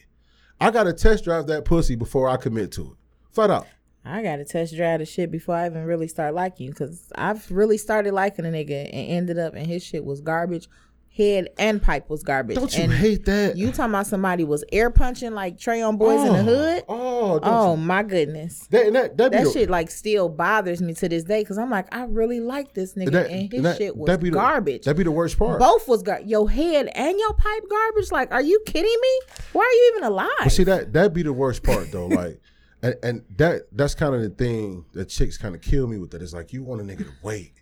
I 0.60 0.70
gotta 0.70 0.92
test 0.92 1.24
drive 1.24 1.46
that 1.48 1.64
pussy 1.64 1.96
before 1.96 2.28
I 2.28 2.36
commit 2.38 2.72
to 2.72 2.82
it. 2.82 2.96
Flat 3.30 3.50
out. 3.50 3.66
I 4.04 4.22
gotta 4.22 4.44
test 4.44 4.74
drive 4.74 5.00
the 5.00 5.04
shit 5.06 5.30
before 5.30 5.54
I 5.54 5.66
even 5.66 5.84
really 5.84 6.08
start 6.08 6.32
liking 6.34 6.66
you, 6.66 6.72
cause 6.72 7.12
I've 7.16 7.50
really 7.50 7.76
started 7.76 8.14
liking 8.14 8.46
a 8.46 8.48
nigga 8.48 8.84
and 8.86 9.10
ended 9.10 9.38
up 9.38 9.54
and 9.54 9.66
his 9.66 9.82
shit 9.82 10.04
was 10.04 10.20
garbage. 10.20 10.68
Head 11.16 11.48
and 11.58 11.80
pipe 11.82 12.10
was 12.10 12.22
garbage. 12.22 12.56
Don't 12.56 12.76
you 12.76 12.84
and 12.84 12.92
hate 12.92 13.24
that? 13.24 13.56
You 13.56 13.68
talking 13.72 13.86
about 13.94 14.06
somebody 14.06 14.44
was 14.44 14.62
air 14.70 14.90
punching 14.90 15.32
like 15.32 15.58
Trey 15.58 15.80
on 15.80 15.96
Boys 15.96 16.20
in 16.20 16.32
the 16.34 16.40
oh, 16.40 16.44
Hood? 16.44 16.84
Oh, 16.90 17.40
Oh 17.42 17.70
you- 17.70 17.76
my 17.80 18.02
goodness. 18.02 18.66
that, 18.66 18.92
that, 18.92 19.16
that, 19.16 19.32
That 19.32 19.50
shit 19.50 19.70
like 19.70 19.90
still 19.90 20.28
bothers 20.28 20.82
me 20.82 20.92
to 20.92 21.08
this 21.08 21.24
day 21.24 21.40
because 21.40 21.56
I'm 21.56 21.70
like, 21.70 21.86
I 21.94 22.04
really 22.04 22.40
like 22.40 22.74
this 22.74 22.94
nigga 22.96 23.12
that- 23.12 23.30
and 23.30 23.50
his 23.50 23.62
that- 23.62 23.78
shit 23.78 23.96
was 23.96 24.08
that 24.08 24.20
be 24.20 24.28
the- 24.28 24.34
garbage. 24.34 24.84
That 24.84 24.94
be 24.94 25.04
the 25.04 25.10
worst 25.10 25.38
part. 25.38 25.58
Both 25.58 25.88
was 25.88 26.02
gar- 26.02 26.20
your 26.20 26.50
head 26.50 26.90
and 26.94 27.18
your 27.18 27.32
pipe 27.32 27.64
garbage. 27.70 28.12
Like, 28.12 28.30
are 28.30 28.42
you 28.42 28.60
kidding 28.66 28.82
me? 28.84 29.20
Why 29.54 29.62
are 29.62 29.72
you 29.72 29.92
even 29.96 30.08
alive? 30.12 30.28
But 30.42 30.52
see 30.52 30.64
that 30.64 30.92
that 30.92 31.14
be 31.14 31.22
the 31.22 31.32
worst 31.32 31.62
part 31.62 31.92
though. 31.92 32.08
Like, 32.08 32.40
and, 32.82 32.94
and 33.02 33.24
that 33.38 33.62
that's 33.72 33.94
kind 33.94 34.14
of 34.14 34.20
the 34.20 34.28
thing 34.28 34.84
that 34.92 35.08
chicks 35.08 35.38
kind 35.38 35.54
of 35.54 35.62
kill 35.62 35.86
me 35.86 35.96
with. 35.96 36.10
That 36.10 36.20
it's 36.20 36.34
like 36.34 36.52
you 36.52 36.62
want 36.62 36.82
a 36.82 36.84
nigga 36.84 37.04
to 37.04 37.12
wait, 37.22 37.54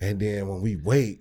and 0.00 0.18
then 0.18 0.48
when 0.48 0.62
we 0.62 0.76
wait, 0.76 1.20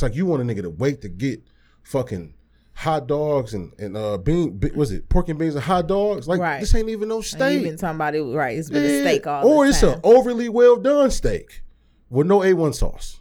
it's 0.00 0.02
like 0.02 0.16
you 0.16 0.26
want 0.26 0.42
a 0.42 0.44
nigga 0.44 0.62
to 0.62 0.70
wait 0.70 1.02
to 1.02 1.08
get 1.08 1.42
fucking 1.82 2.34
hot 2.72 3.06
dogs 3.06 3.52
and 3.52 3.72
and 3.78 3.94
uh 3.96 4.16
bean 4.16 4.56
be- 4.56 4.70
was 4.70 4.90
it 4.92 5.06
pork 5.10 5.28
and 5.28 5.38
beans 5.38 5.54
and 5.54 5.62
hot 5.64 5.86
dogs? 5.86 6.26
Like 6.26 6.40
Right. 6.40 6.60
this 6.60 6.74
ain't 6.74 6.88
even 6.88 7.08
no 7.08 7.20
steak. 7.20 7.62
Talking 7.78 7.96
about 7.96 8.14
right? 8.34 8.56
It's 8.56 8.70
been 8.70 8.84
a 8.84 9.00
steak 9.02 9.26
all 9.26 9.46
or 9.46 9.66
it's 9.66 9.82
an 9.82 10.00
overly 10.02 10.48
well 10.48 10.76
done 10.76 11.10
steak 11.10 11.62
with 12.08 12.26
no 12.26 12.42
A 12.42 12.54
one 12.54 12.72
sauce, 12.72 13.20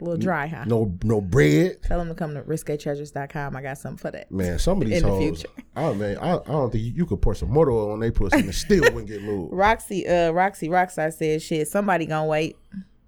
a 0.00 0.04
little 0.04 0.16
dry, 0.18 0.46
huh? 0.46 0.64
no 0.66 0.96
no 1.02 1.20
bread. 1.20 1.82
Tell 1.82 1.98
them 1.98 2.08
to 2.08 2.14
come 2.14 2.34
to 2.34 2.42
RisqueTreasures.com. 2.42 3.56
I 3.56 3.62
got 3.62 3.78
something 3.78 3.98
for 3.98 4.10
that. 4.12 4.30
Man, 4.30 4.58
some 4.58 4.80
of 4.80 4.88
these 4.88 4.98
In 5.02 5.08
the 5.08 5.14
hoes, 5.14 5.20
future. 5.42 5.48
oh 5.76 5.92
man, 5.94 6.16
I, 6.18 6.34
I 6.36 6.38
don't 6.44 6.70
think 6.70 6.84
you, 6.84 6.92
you 6.92 7.06
could 7.06 7.20
pour 7.20 7.34
some 7.34 7.52
motor 7.52 7.70
oil 7.72 7.90
on 7.92 8.00
they 8.00 8.10
pussy 8.10 8.38
and 8.38 8.48
it 8.48 8.54
still 8.54 8.82
wouldn't 8.84 9.08
get 9.08 9.22
moved. 9.22 9.52
Roxy, 9.56 10.06
uh, 10.06 10.30
Roxy 10.30 10.68
Rockstar 10.68 11.12
said, 11.12 11.42
"Shit, 11.42 11.66
somebody 11.68 12.06
gonna 12.06 12.26
wait. 12.28 12.56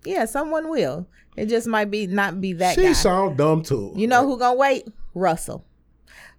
Yeah, 0.07 0.25
someone 0.25 0.69
will. 0.71 1.07
It 1.37 1.47
just 1.47 1.67
might 1.67 1.91
be 1.91 2.07
not 2.07 2.41
be 2.41 2.55
that 2.55 2.77
She 2.77 2.83
guy. 2.83 2.93
sound 2.93 3.37
dumb 3.37 3.63
too. 3.63 3.93
you 3.97 4.07
know 4.07 4.27
who 4.27 4.39
gonna 4.39 4.57
wait? 4.57 4.89
Russell, 5.15 5.65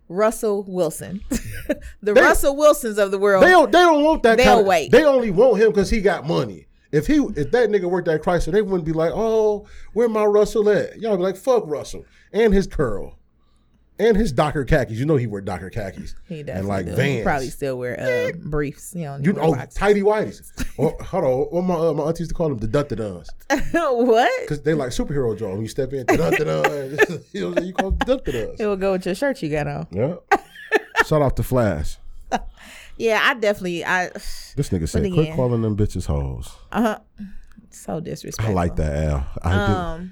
Russell 0.09 0.63
Wilson, 0.67 1.21
the 1.29 1.79
They- 2.01 2.13
Russell 2.13 2.55
Wilsons 2.55 2.97
of 2.97 3.11
the 3.11 3.17
world. 3.17 3.43
They 3.43 3.49
don't. 3.51 3.71
They 3.71 3.79
don't 3.79 4.03
want 4.03 4.23
that. 4.23 4.37
They'll 4.37 4.45
kind 4.47 4.59
of, 4.61 4.65
wait. 4.65 4.91
They 4.91 5.03
only 5.03 5.31
want 5.31 5.61
him 5.61 5.69
because 5.69 5.89
he 5.89 6.01
got 6.01 6.25
money. 6.25 6.67
If 6.91 7.05
he, 7.07 7.15
if 7.35 7.51
that 7.51 7.69
nigga 7.69 7.89
worked 7.89 8.07
at 8.07 8.23
Chrysler, 8.23 8.53
they 8.53 8.61
wouldn't 8.61 8.85
be 8.85 8.93
like, 8.93 9.11
"Oh, 9.13 9.67
where 9.93 10.07
my 10.07 10.23
Russell 10.23 10.69
at?" 10.69 10.97
Y'all 10.99 11.17
be 11.17 11.23
like, 11.23 11.35
"Fuck 11.35 11.63
Russell 11.67 12.05
and 12.31 12.53
his 12.53 12.65
curl, 12.65 13.16
and 13.99 14.17
his 14.17 14.31
Docker 14.31 14.65
khakis." 14.65 14.97
You 14.97 15.05
know 15.05 15.15
he 15.15 15.27
wear 15.27 15.41
Docker 15.41 15.69
khakis 15.69 16.15
he 16.27 16.43
does 16.43 16.59
and 16.59 16.67
like 16.67 16.85
do. 16.85 16.95
Vans. 16.95 17.17
He 17.17 17.23
probably 17.23 17.49
still 17.49 17.77
wear 17.77 17.99
uh, 17.99 18.37
briefs. 18.37 18.93
You 18.95 19.05
know, 19.05 19.19
you 19.21 19.33
know, 19.33 19.55
tidy 19.73 20.01
whities. 20.01 20.51
or, 20.77 20.95
hold 21.03 21.53
on, 21.53 21.67
my 21.67 21.75
uh, 21.75 21.93
my 21.93 22.03
auntie 22.03 22.21
used 22.21 22.31
to 22.31 22.35
call 22.35 22.49
them 22.49 22.57
the 22.57 22.67
dun 22.67 22.87
duns 22.87 23.29
what? 23.71 24.41
because 24.41 24.61
they 24.61 24.73
like 24.73 24.89
superhero 24.89 25.37
draw. 25.37 25.51
When 25.51 25.61
you 25.61 25.67
step 25.67 25.93
in, 25.93 26.05
dun 26.05 26.33
dun 26.33 26.37
you 27.31 27.41
know, 27.41 27.49
what 27.49 27.63
you 27.63 27.73
call 27.73 27.91
dun 27.91 28.19
It 28.25 28.65
will 28.65 28.75
go 28.75 28.93
with 28.93 29.05
your 29.05 29.15
shirt 29.15 29.41
you 29.41 29.49
got 29.49 29.67
on. 29.67 29.87
Yeah. 29.91 30.15
Shout 31.05 31.21
out 31.21 31.35
to 31.37 31.43
Flash. 31.43 31.97
Yeah, 32.97 33.21
I 33.23 33.35
definitely. 33.35 33.85
I 33.85 34.09
This 34.09 34.69
nigga 34.69 34.89
said, 34.89 35.11
"Quit 35.13 35.35
calling 35.35 35.61
them 35.61 35.77
bitches 35.77 36.07
hoes." 36.07 36.49
uh 36.71 36.81
huh. 36.81 36.99
So 37.69 37.99
disrespectful. 37.99 38.51
I 38.51 38.55
like 38.55 38.75
that, 38.77 39.09
Al. 39.09 39.27
I 39.43 39.97
do. 39.97 40.09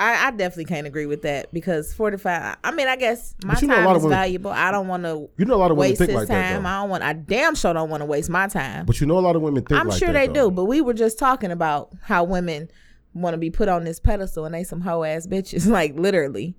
I, 0.00 0.28
I 0.28 0.30
definitely 0.30 0.64
can't 0.64 0.86
agree 0.86 1.06
with 1.06 1.22
that 1.22 1.52
because 1.52 1.92
forty-five. 1.94 2.56
I 2.64 2.70
mean, 2.72 2.88
I 2.88 2.96
guess 2.96 3.34
my 3.44 3.52
But 3.54 3.62
you 3.62 3.68
know 3.68 3.74
a 3.74 3.84
time 3.84 3.96
is 3.96 4.02
women- 4.02 4.18
valuable. 4.18 4.50
I 4.50 4.70
don't 4.72 4.88
want 4.88 5.02
to 5.04 5.28
You 5.36 5.44
know 5.44 5.54
a 5.54 5.56
lot 5.56 5.70
of 5.70 5.76
women 5.76 5.90
waste 5.90 5.98
think 6.00 6.12
like 6.12 6.26
that, 6.28 6.52
time. 6.54 6.62
though. 6.62 6.68
I 6.68 6.80
don't 6.80 6.88
want. 6.90 7.02
I 7.02 7.12
damn 7.12 7.54
sure 7.54 7.72
don't 7.74 7.90
want 7.90 8.00
to 8.00 8.06
waste 8.06 8.30
my 8.30 8.48
time. 8.48 8.86
But 8.86 9.00
you 9.00 9.06
know, 9.06 9.18
a 9.18 9.20
lot 9.20 9.36
of 9.36 9.42
women 9.42 9.62
think. 9.64 9.78
I'm 9.80 9.88
like 9.88 9.98
sure 9.98 10.08
that, 10.12 10.14
they 10.14 10.26
though. 10.26 10.48
do, 10.48 10.56
but 10.56 10.64
we 10.64 10.80
were 10.80 10.94
just 10.94 11.18
talking 11.18 11.50
about 11.50 11.92
how 12.02 12.24
women 12.24 12.70
want 13.12 13.34
to 13.34 13.38
be 13.38 13.50
put 13.50 13.68
on 13.68 13.84
this 13.84 14.00
pedestal 14.00 14.44
and 14.46 14.54
they 14.54 14.64
some 14.64 14.80
hoe 14.80 15.04
ass 15.04 15.26
bitches, 15.26 15.66
like 15.70 15.94
literally. 15.96 16.56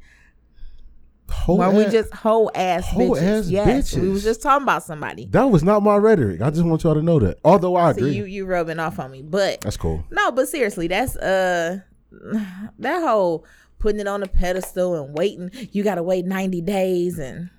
Whole 1.32 1.58
When 1.60 1.76
we 1.78 1.86
just 1.86 2.14
hoe 2.14 2.50
ass 2.54 2.86
Hoe 2.90 3.00
bitches. 3.12 3.40
ass 3.40 3.48
yes, 3.48 3.96
we 3.96 4.02
bitches. 4.02 4.12
was 4.12 4.24
just 4.24 4.42
talking 4.42 4.64
about 4.64 4.84
somebody. 4.84 5.28
that 5.28 5.46
was 5.46 5.64
not 5.64 5.82
my 5.82 5.96
rhetoric. 5.96 6.42
I 6.42 6.50
just 6.50 6.64
want 6.64 6.84
y'all 6.84 6.94
to 6.94 7.02
know 7.02 7.20
that. 7.20 7.38
Although 7.46 7.78
I 7.78 7.94
So 7.94 8.00
agree, 8.00 8.12
you 8.12 8.26
you 8.26 8.46
rubbing 8.46 8.80
off 8.80 9.00
on 9.00 9.12
me, 9.12 9.22
but 9.22 9.62
that's 9.62 9.78
cool. 9.78 10.04
No, 10.12 10.32
but 10.34 10.50
seriously, 10.50 10.88
that's 10.88 11.16
uh 11.16 11.80
that 12.80 13.02
whole 13.02 13.46
putting 13.80 14.00
it 14.02 14.08
on 14.08 14.22
a 14.24 14.28
pedestal 14.28 14.96
and 15.04 15.18
waiting. 15.18 15.50
You 15.72 15.84
gotta 15.84 16.04
wait 16.04 16.26
ninety 16.26 16.62
days 16.62 17.18
and 17.20 17.50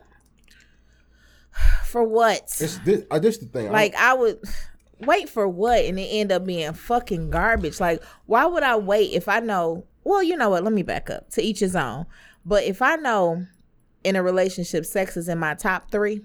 for 1.87 2.03
what? 2.05 2.43
It's 2.61 2.79
this. 2.79 3.05
Uh, 3.11 3.19
this 3.19 3.39
the 3.39 3.47
thing. 3.47 3.69
I- 3.69 3.73
Like 3.73 3.95
I 3.95 4.15
would 4.15 4.41
wait 5.01 5.29
for 5.29 5.49
what 5.49 5.85
and 5.85 5.99
it 5.99 6.03
end 6.05 6.31
up 6.33 6.45
being 6.45 6.73
fucking 6.73 7.31
garbage. 7.31 7.81
Like 7.81 8.03
why 8.27 8.47
would 8.47 8.63
I 8.63 8.77
wait 8.77 9.13
if 9.13 9.29
I 9.29 9.41
know? 9.41 9.85
Well, 10.05 10.23
you 10.23 10.37
know 10.37 10.51
what? 10.51 10.65
Let 10.65 10.73
me 10.73 10.83
back 10.83 11.11
up. 11.11 11.31
To 11.31 11.43
each 11.43 11.61
his 11.61 11.77
own. 11.77 12.07
But 12.45 12.65
if 12.65 12.83
I 12.83 12.97
know 12.97 13.47
in 14.03 14.17
a 14.17 14.23
relationship, 14.23 14.85
sex 14.85 15.17
is 15.17 15.29
in 15.29 15.39
my 15.39 15.55
top 15.55 15.91
three. 15.93 16.23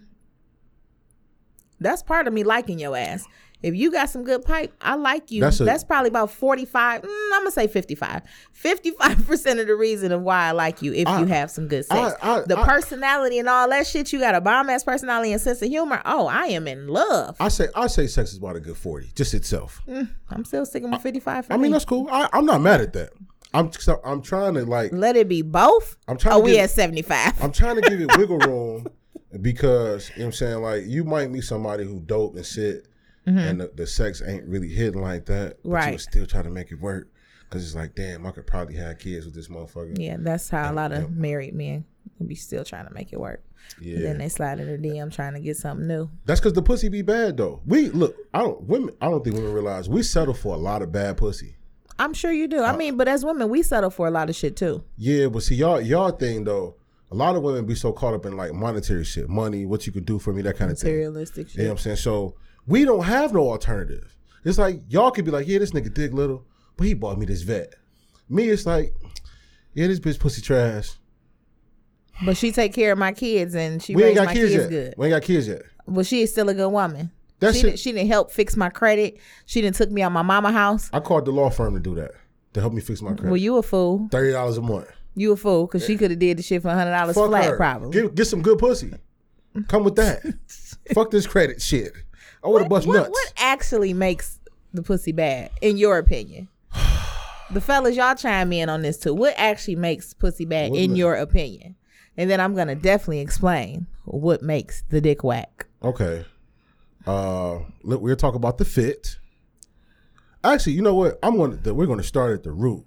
That's 1.80 2.02
part 2.02 2.28
of 2.28 2.34
me 2.34 2.44
liking 2.44 2.80
your 2.80 2.98
ass. 2.98 3.26
If 3.64 3.74
you 3.76 3.92
got 3.92 4.10
some 4.10 4.24
good 4.24 4.46
pipe, 4.46 4.72
I 4.82 4.94
like 4.96 5.32
you. 5.32 5.42
That's 5.42 5.58
That's, 5.58 5.84
probably 5.84 6.10
about 6.10 6.32
45. 6.32 7.02
mm, 7.02 7.06
I'm 7.08 7.42
going 7.42 7.46
to 7.48 7.52
say 7.52 7.68
55. 7.68 8.22
55% 8.64 9.60
of 9.60 9.68
the 9.68 9.76
reason 9.76 10.12
of 10.12 10.22
why 10.22 10.46
I 10.48 10.52
like 10.52 10.82
you 10.82 10.94
if 10.94 11.08
I- 11.08 11.20
you 11.20 11.26
have 11.26 11.50
some 11.50 11.68
good 11.68 11.86
sex. 11.86 12.16
I- 12.22 12.38
I- 12.38 12.42
the 12.42 12.56
personality 12.58 13.40
and 13.40 13.50
all 13.50 13.68
that 13.70 13.88
shit, 13.88 14.14
you 14.14 14.20
got 14.20 14.36
a 14.36 14.42
bomb 14.42 14.70
ass 14.70 14.84
personality 14.84 15.32
and 15.32 15.42
sense 15.42 15.62
of 15.62 15.70
humor. 15.70 16.02
Oh, 16.06 16.28
I 16.28 16.46
am 16.48 16.68
in 16.68 16.88
love. 16.88 17.36
I 17.40 17.48
say 17.50 17.68
I 17.76 17.88
say 17.88 18.06
sex 18.08 18.32
is 18.32 18.38
about 18.38 18.56
a 18.56 18.60
good 18.60 18.78
forty, 18.78 19.10
just 19.16 19.34
itself. 19.34 19.82
I'm 20.30 20.46
still 20.46 20.66
sticking 20.66 20.92
with 20.92 21.02
55 21.02 21.48
for 21.48 21.54
I 21.54 21.58
mean 21.58 21.64
me. 21.64 21.70
that's 21.72 21.86
cool. 21.86 22.08
I, 22.12 22.30
I'm 22.34 22.46
not 22.46 22.62
mad 22.62 22.82
at 22.82 22.94
that. 22.94 23.10
I'm 23.54 23.72
I'm 24.04 24.22
trying 24.22 24.54
to 24.56 24.66
like 24.66 24.92
Let 24.94 25.16
it 25.16 25.28
be 25.28 25.42
both. 25.42 25.98
I'm 26.08 26.18
trying 26.18 26.36
Oh, 26.36 26.40
to 26.40 26.44
we 26.46 26.60
at 26.60 26.70
75. 26.70 27.42
I'm 27.44 27.52
trying 27.52 27.82
to 27.82 27.82
give 27.90 28.00
it 28.02 28.16
wiggle 28.18 28.38
room 28.40 28.88
because 29.42 30.10
you 30.12 30.18
know 30.20 30.26
what 30.26 30.26
I'm 30.28 30.32
saying 30.34 30.62
like 30.62 30.84
you 30.86 31.04
might 31.04 31.32
meet 31.32 31.44
somebody 31.44 31.84
who 31.86 32.00
dope 32.02 32.36
and 32.36 32.46
shit, 32.46 32.88
Mm-hmm. 33.28 33.38
and 33.38 33.62
the, 33.62 33.72
the 33.76 33.86
sex 33.86 34.22
ain't 34.26 34.46
really 34.48 34.70
hitting 34.70 35.02
like 35.02 35.26
that, 35.26 35.58
but 35.64 35.70
you 35.70 35.74
Right. 35.76 35.92
would 35.92 36.02
still 36.02 36.26
try 36.26 36.42
to 36.42 36.50
make 36.50 36.72
it 36.72 36.80
work 36.80 37.10
because 37.42 37.66
it's 37.66 37.76
like 37.76 37.94
damn, 37.96 38.26
I 38.26 38.32
could 38.32 38.48
probably 38.48 38.76
have 38.76 39.00
kids 39.00 39.26
with 39.26 39.36
this 39.36 39.50
motherfucker. 39.50 39.98
Yeah, 40.00 40.16
that's 40.20 40.50
how 40.50 40.72
a 40.72 40.74
lot 40.74 40.92
of 40.94 41.12
married 41.12 41.54
men 41.54 41.86
be 42.26 42.36
still 42.36 42.64
trying 42.64 42.88
to 42.88 42.94
make 42.94 43.12
it 43.14 43.20
work. 43.20 43.44
Yeah. 43.82 44.00
Then 44.00 44.18
they 44.20 44.30
slide 44.30 44.60
in 44.62 44.68
the 44.82 44.88
DM 44.90 45.12
trying 45.14 45.34
to 45.34 45.42
get 45.42 45.58
something 45.58 45.88
new. 45.88 46.10
That's 46.26 46.40
because 46.40 46.54
the 46.54 46.62
pussy 46.62 46.88
be 46.90 47.02
bad 47.02 47.36
though. 47.38 47.62
We 47.66 47.90
look, 47.90 48.16
I 48.34 48.40
don't 48.40 48.62
women. 48.64 48.96
I 49.02 49.08
don't 49.10 49.24
think 49.24 49.36
women 49.36 49.52
realize 49.54 49.90
we 49.90 50.04
settle 50.04 50.34
for 50.34 50.56
a 50.56 50.58
lot 50.58 50.82
of 50.82 50.92
bad 50.94 51.18
pussy. 51.18 51.58
I'm 52.00 52.14
sure 52.14 52.32
you 52.32 52.48
do. 52.48 52.62
I 52.64 52.78
mean, 52.78 52.96
but 52.96 53.08
as 53.08 53.26
women, 53.26 53.50
we 53.50 53.62
settle 53.64 53.90
for 53.90 54.08
a 54.08 54.12
lot 54.12 54.30
of 54.30 54.36
shit 54.36 54.56
too. 54.56 54.84
Yeah, 54.98 55.28
but 55.28 55.44
see 55.44 55.56
y'all 55.56 55.82
y'all 55.82 56.12
thing 56.12 56.46
though. 56.46 56.76
A 57.12 57.16
lot 57.16 57.36
of 57.36 57.42
women 57.44 57.66
be 57.66 57.76
so 57.76 57.92
caught 57.92 58.14
up 58.14 58.26
in 58.26 58.36
like 58.38 58.54
monetary 58.54 59.04
shit, 59.06 59.28
money, 59.30 59.66
what 59.66 59.86
you 59.88 59.92
can 59.94 60.04
do 60.04 60.20
for 60.20 60.32
me, 60.34 60.42
that 60.44 60.58
kind 60.58 60.72
of 60.72 60.78
thing. 60.78 60.90
Materialistic 60.92 61.56
You 61.56 61.64
know 61.64 61.70
what 61.70 61.72
I'm 61.72 61.78
saying? 61.80 61.96
So 61.98 62.36
we 62.68 62.86
don't 62.86 63.04
have 63.04 63.34
no 63.34 63.50
alternative. 63.50 64.16
It's 64.44 64.58
like 64.58 64.82
y'all 64.90 65.12
could 65.12 65.26
be 65.26 65.32
like, 65.32 65.48
yeah, 65.48 65.60
this 65.60 65.72
nigga 65.72 65.94
dig 65.94 66.14
little, 66.14 66.46
but 66.76 66.88
he 66.88 66.94
bought 66.94 67.18
me 67.18 67.26
this 67.26 67.42
vet. 67.42 67.74
Me, 68.30 68.50
it's 68.50 68.66
like, 68.66 68.94
yeah, 69.74 69.88
this 69.88 70.00
bitch 70.00 70.20
pussy 70.20 70.42
trash. 70.42 70.92
But 72.26 72.36
she 72.38 72.52
take 72.52 72.74
care 72.74 72.92
of 72.92 72.98
my 72.98 73.12
kids 73.12 73.56
and 73.56 73.82
she 73.82 73.96
we 73.96 74.04
ain't 74.04 74.16
got 74.16 74.26
my 74.28 74.34
kids 74.34 74.52
kids, 74.52 74.64
yet. 74.64 74.70
good. 74.70 74.94
We 74.98 75.08
ain't 75.08 75.14
got 75.14 75.22
kids 75.22 75.48
yet. 75.48 75.62
But 75.88 76.06
she 76.06 76.22
is 76.22 76.32
still 76.32 76.50
a 76.50 76.54
good 76.54 76.70
woman. 76.70 77.12
That 77.40 77.54
she, 77.54 77.60
shit- 77.60 77.66
didn't, 77.66 77.80
she 77.80 77.92
didn't 77.92 78.08
help 78.08 78.32
fix 78.32 78.56
my 78.58 78.70
credit. 78.70 79.20
She 79.46 79.62
didn't 79.62 79.76
took 79.76 79.92
me 79.92 80.02
out 80.02 80.12
my 80.12 80.24
mama 80.24 80.52
house. 80.52 80.90
I 80.92 81.00
called 81.00 81.26
the 81.26 81.32
law 81.32 81.50
firm 81.50 81.76
to 81.76 81.80
do 81.80 81.96
that 81.96 82.12
to 82.54 82.62
help 82.62 82.74
me 82.74 82.82
fix 82.82 83.02
my 83.02 83.12
credit. 83.12 83.28
Well, 83.28 83.38
you 83.38 83.58
a 83.58 83.64
fool. 83.64 84.08
Thirty 84.12 84.32
dollars 84.32 84.58
a 84.58 84.62
month. 84.62 84.88
You 85.16 85.34
a 85.34 85.38
fool 85.38 85.68
because 85.68 85.86
she 85.86 85.98
could 85.98 86.12
have 86.12 86.20
did 86.20 86.38
the 86.38 86.44
shit 86.44 86.62
for 86.62 86.70
hundred 86.70 86.92
dollars 86.92 87.16
flat. 87.16 87.46
her. 87.46 87.58
Probably. 87.58 87.92
Get, 87.92 88.16
get 88.16 88.26
some 88.26 88.42
good 88.42 88.58
pussy. 88.58 88.94
Come 89.68 89.84
with 89.84 89.96
that. 89.96 90.24
Fuck 90.94 91.12
this 91.12 91.28
credit 91.28 91.62
shit. 91.62 91.94
I 92.44 92.48
would 92.48 92.62
have 92.62 92.70
bust 92.70 92.88
what, 92.88 92.96
nuts. 92.96 93.10
what 93.10 93.34
actually 93.38 93.94
makes 93.94 94.40
the 94.74 94.84
pussy 94.84 95.12
bad, 95.12 95.52
in 95.62 95.78
your 95.78 95.98
opinion? 95.98 96.50
the 97.52 97.62
fellas, 97.62 97.96
y'all 97.96 98.16
chime 98.16 98.54
in 98.54 98.70
on 98.70 98.82
this 98.82 98.98
too. 98.98 99.14
What 99.14 99.34
actually 99.38 99.76
makes 99.76 100.14
pussy 100.14 100.46
bad, 100.46 100.72
What 100.72 100.80
in 100.80 100.96
your 100.96 101.16
opinion? 101.16 101.76
And 102.16 102.30
then 102.30 102.40
I'm 102.40 102.56
gonna 102.56 102.76
definitely 102.76 103.20
explain 103.20 103.88
what 104.06 104.42
makes 104.42 104.84
the 104.90 105.02
dick 105.02 105.24
whack. 105.24 105.68
Okay. 105.84 106.26
Uh, 107.06 107.60
we're 107.84 108.16
talking 108.16 108.38
about 108.38 108.58
the 108.58 108.66
fit. 108.66 109.18
Actually, 110.44 110.74
you 110.74 110.82
know 110.82 110.96
what? 110.96 111.18
I'm 111.24 111.38
going 111.38 111.62
to. 111.62 111.74
We're 111.74 111.88
going 111.88 112.00
to 112.00 112.04
start 112.04 112.34
at 112.34 112.44
the 112.44 112.52
root. 112.52 112.86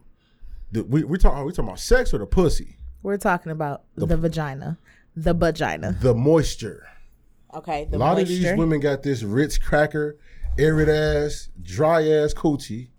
The, 0.72 0.84
we 0.84 1.04
we 1.04 1.18
talking. 1.18 1.44
We 1.44 1.52
talking 1.52 1.64
about 1.64 1.80
sex 1.80 2.12
or 2.12 2.18
the 2.18 2.26
pussy? 2.26 2.76
We're 3.02 3.16
talking 3.16 3.50
about 3.50 3.84
the, 3.96 4.16
vagina, 4.16 4.78
the 5.16 5.32
vagina. 5.32 5.96
The 6.00 6.14
moisture. 6.14 6.86
Okay, 7.54 7.86
the 7.90 7.96
A 7.96 7.98
lot 7.98 8.16
moisture. 8.16 8.22
of 8.22 8.28
these 8.28 8.56
women 8.58 8.80
got 8.80 9.02
this 9.02 9.22
Ritz 9.22 9.58
cracker, 9.58 10.16
arid 10.58 10.88
ass, 10.88 11.48
dry 11.62 12.02
ass 12.08 12.32
coochie, 12.32 12.90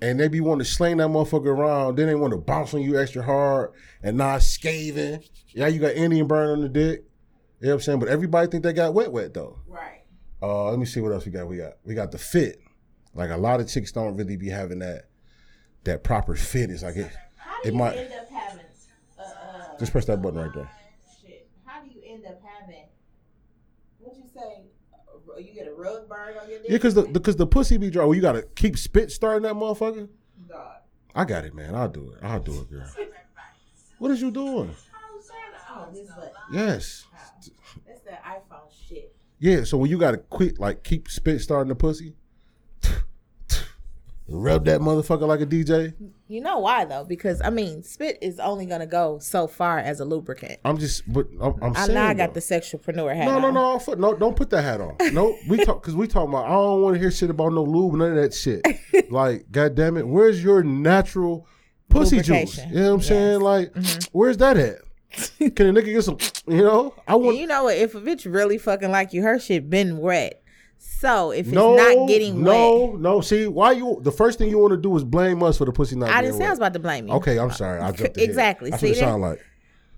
and 0.00 0.20
they 0.20 0.28
be 0.28 0.40
wanting 0.40 0.64
to 0.64 0.70
sling 0.70 0.98
that 0.98 1.08
motherfucker 1.08 1.46
around. 1.46 1.96
Then 1.96 2.06
they 2.06 2.14
want 2.14 2.32
to 2.32 2.38
bounce 2.38 2.72
on 2.74 2.82
you 2.82 3.00
extra 3.00 3.22
hard 3.22 3.72
and 4.02 4.16
not 4.16 4.42
scathing. 4.42 5.24
Yeah, 5.48 5.66
you 5.66 5.80
got 5.80 5.94
Indian 5.94 6.26
burn 6.28 6.50
on 6.50 6.60
the 6.60 6.68
dick. 6.68 7.04
You 7.60 7.66
know 7.66 7.68
what 7.70 7.74
I'm 7.74 7.80
saying? 7.80 7.98
But 7.98 8.08
everybody 8.08 8.48
think 8.48 8.62
they 8.62 8.72
got 8.72 8.94
wet 8.94 9.10
wet 9.10 9.34
though. 9.34 9.58
Right. 9.66 10.02
Uh, 10.40 10.70
let 10.70 10.78
me 10.78 10.86
see 10.86 11.00
what 11.00 11.10
else 11.10 11.24
we 11.26 11.32
got. 11.32 11.48
We 11.48 11.56
got 11.56 11.72
we 11.84 11.94
got 11.94 12.12
the 12.12 12.18
fit. 12.18 12.60
Like 13.14 13.30
a 13.30 13.36
lot 13.36 13.58
of 13.58 13.68
chicks 13.68 13.90
don't 13.90 14.16
really 14.16 14.36
be 14.36 14.48
having 14.48 14.78
that 14.78 15.06
that 15.82 16.04
proper 16.04 16.36
fit. 16.36 16.70
It's 16.70 16.84
like 16.84 16.94
it. 16.94 17.10
How 17.36 17.56
It 17.64 17.74
might- 17.74 17.96
up 17.96 18.28
having? 18.30 18.64
Uh, 19.18 19.22
uh, 19.22 19.78
Just 19.80 19.90
press 19.90 20.04
that 20.04 20.22
button 20.22 20.38
right 20.38 20.54
there. 20.54 20.70
Shit. 21.20 21.48
How 21.64 21.82
do 21.82 21.88
you 21.88 22.00
end 22.06 22.24
up 22.24 22.40
having? 22.44 22.84
What'd 23.98 24.22
you 24.22 24.27
say? 24.38 24.64
Uh, 24.92 25.38
You 25.38 25.52
get 25.52 25.66
a 25.68 25.72
rug 25.72 26.08
burn 26.08 26.36
on 26.40 26.48
your 26.48 26.58
dick? 26.60 26.68
Yeah, 26.68 26.76
because 26.76 26.94
the 26.94 27.02
because 27.02 27.36
the 27.36 27.46
pussy 27.46 27.76
be 27.76 27.90
dry. 27.90 28.04
Well, 28.04 28.14
you 28.14 28.22
gotta 28.22 28.42
keep 28.54 28.78
spit 28.78 29.10
starting 29.10 29.42
that 29.42 29.54
motherfucker. 29.54 30.08
God. 30.48 30.76
I 31.14 31.24
got 31.24 31.44
it, 31.44 31.54
man. 31.54 31.74
I'll 31.74 31.88
do 31.88 32.12
it. 32.12 32.18
I'll 32.22 32.40
do 32.40 32.60
it, 32.60 32.70
girl. 32.70 32.86
What 33.98 34.10
is 34.12 34.20
you 34.22 34.30
doing? 34.30 34.74
Oh, 35.70 35.88
this 35.92 36.08
what? 36.14 36.32
Yes. 36.52 37.04
That's 37.86 38.00
that 38.02 38.22
iPhone 38.24 38.70
shit. 38.88 39.14
Yeah. 39.38 39.64
So 39.64 39.76
when 39.78 39.90
you 39.90 39.98
gotta 39.98 40.18
quit, 40.18 40.58
like 40.58 40.84
keep 40.84 41.08
spit 41.08 41.40
starting 41.40 41.68
the 41.68 41.74
pussy. 41.74 42.14
Rub 44.30 44.66
that 44.66 44.80
motherfucker 44.82 45.26
like 45.26 45.40
a 45.40 45.46
DJ. 45.46 45.94
You 46.28 46.42
know 46.42 46.58
why 46.58 46.84
though? 46.84 47.02
Because 47.02 47.40
I 47.40 47.48
mean, 47.48 47.82
spit 47.82 48.18
is 48.20 48.38
only 48.38 48.66
gonna 48.66 48.86
go 48.86 49.18
so 49.20 49.46
far 49.46 49.78
as 49.78 50.00
a 50.00 50.04
lubricant. 50.04 50.58
I'm 50.66 50.76
just, 50.76 51.10
but 51.10 51.26
I'm, 51.40 51.54
I'm 51.62 51.72
I 51.74 51.86
saying. 51.86 51.94
now 51.94 52.06
I 52.08 52.14
got 52.14 52.34
though. 52.34 52.40
the 52.40 52.40
sexualpreneur 52.40 53.16
hat. 53.16 53.24
No, 53.24 53.38
no, 53.40 53.50
no, 53.50 53.78
fuck- 53.78 53.98
no! 53.98 54.14
Don't 54.14 54.36
put 54.36 54.50
that 54.50 54.62
hat 54.62 54.82
on. 54.82 54.96
No, 55.14 55.34
we 55.48 55.64
talk 55.64 55.80
because 55.80 55.96
we 55.96 56.06
talking 56.06 56.28
about. 56.28 56.44
I 56.44 56.50
don't 56.50 56.82
want 56.82 56.94
to 56.96 57.00
hear 57.00 57.10
shit 57.10 57.30
about 57.30 57.54
no 57.54 57.62
lube, 57.62 57.94
none 57.94 58.10
of 58.10 58.16
that 58.16 58.34
shit. 58.34 58.62
like, 59.10 59.50
goddamn 59.50 59.96
it, 59.96 60.06
where's 60.06 60.44
your 60.44 60.62
natural 60.62 61.46
pussy 61.88 62.20
juice? 62.20 62.58
You 62.58 62.74
know 62.74 62.88
what 62.88 62.94
I'm 62.96 63.00
saying? 63.00 63.40
Like, 63.40 63.72
mm-hmm. 63.72 64.08
where's 64.12 64.36
that 64.36 64.58
at? 64.58 64.80
Can 65.38 65.68
a 65.68 65.72
nigga 65.72 65.86
get 65.86 66.04
some? 66.04 66.18
You 66.46 66.64
know, 66.64 66.94
I 67.06 67.14
And 67.14 67.24
want. 67.24 67.38
you 67.38 67.46
know 67.46 67.64
what? 67.64 67.76
If 67.78 67.94
a 67.94 68.00
bitch 68.02 68.30
really 68.30 68.58
fucking 68.58 68.90
like 68.90 69.14
you, 69.14 69.22
her 69.22 69.38
shit 69.38 69.70
been 69.70 69.96
wet. 69.98 70.42
So 70.98 71.30
if 71.30 71.46
it's 71.46 71.54
No, 71.54 71.76
not 71.76 72.08
getting 72.08 72.42
no, 72.42 72.50
wet, 72.90 73.00
no. 73.00 73.14
No. 73.16 73.20
See, 73.20 73.46
why 73.46 73.70
you? 73.72 74.00
The 74.02 74.10
first 74.10 74.36
thing 74.38 74.50
you 74.50 74.58
want 74.58 74.72
to 74.72 74.76
do 74.76 74.96
is 74.96 75.04
blame 75.04 75.42
us 75.44 75.58
for 75.58 75.64
the 75.64 75.70
pussy 75.72 75.94
not. 75.94 76.10
I 76.10 76.22
didn't 76.22 76.38
say 76.38 76.46
I 76.46 76.50
was 76.50 76.58
about 76.58 76.72
to 76.72 76.80
blame 76.80 77.06
you. 77.06 77.14
Okay, 77.14 77.38
I'm 77.38 77.52
sorry. 77.52 77.80
I 77.80 77.92
jumped. 77.92 78.16
Exactly. 78.28 78.70
That's 78.70 78.80
See 78.80 78.88
what 78.88 78.96
it 78.96 79.00
that? 79.00 79.06
sound 79.06 79.22
like. 79.22 79.44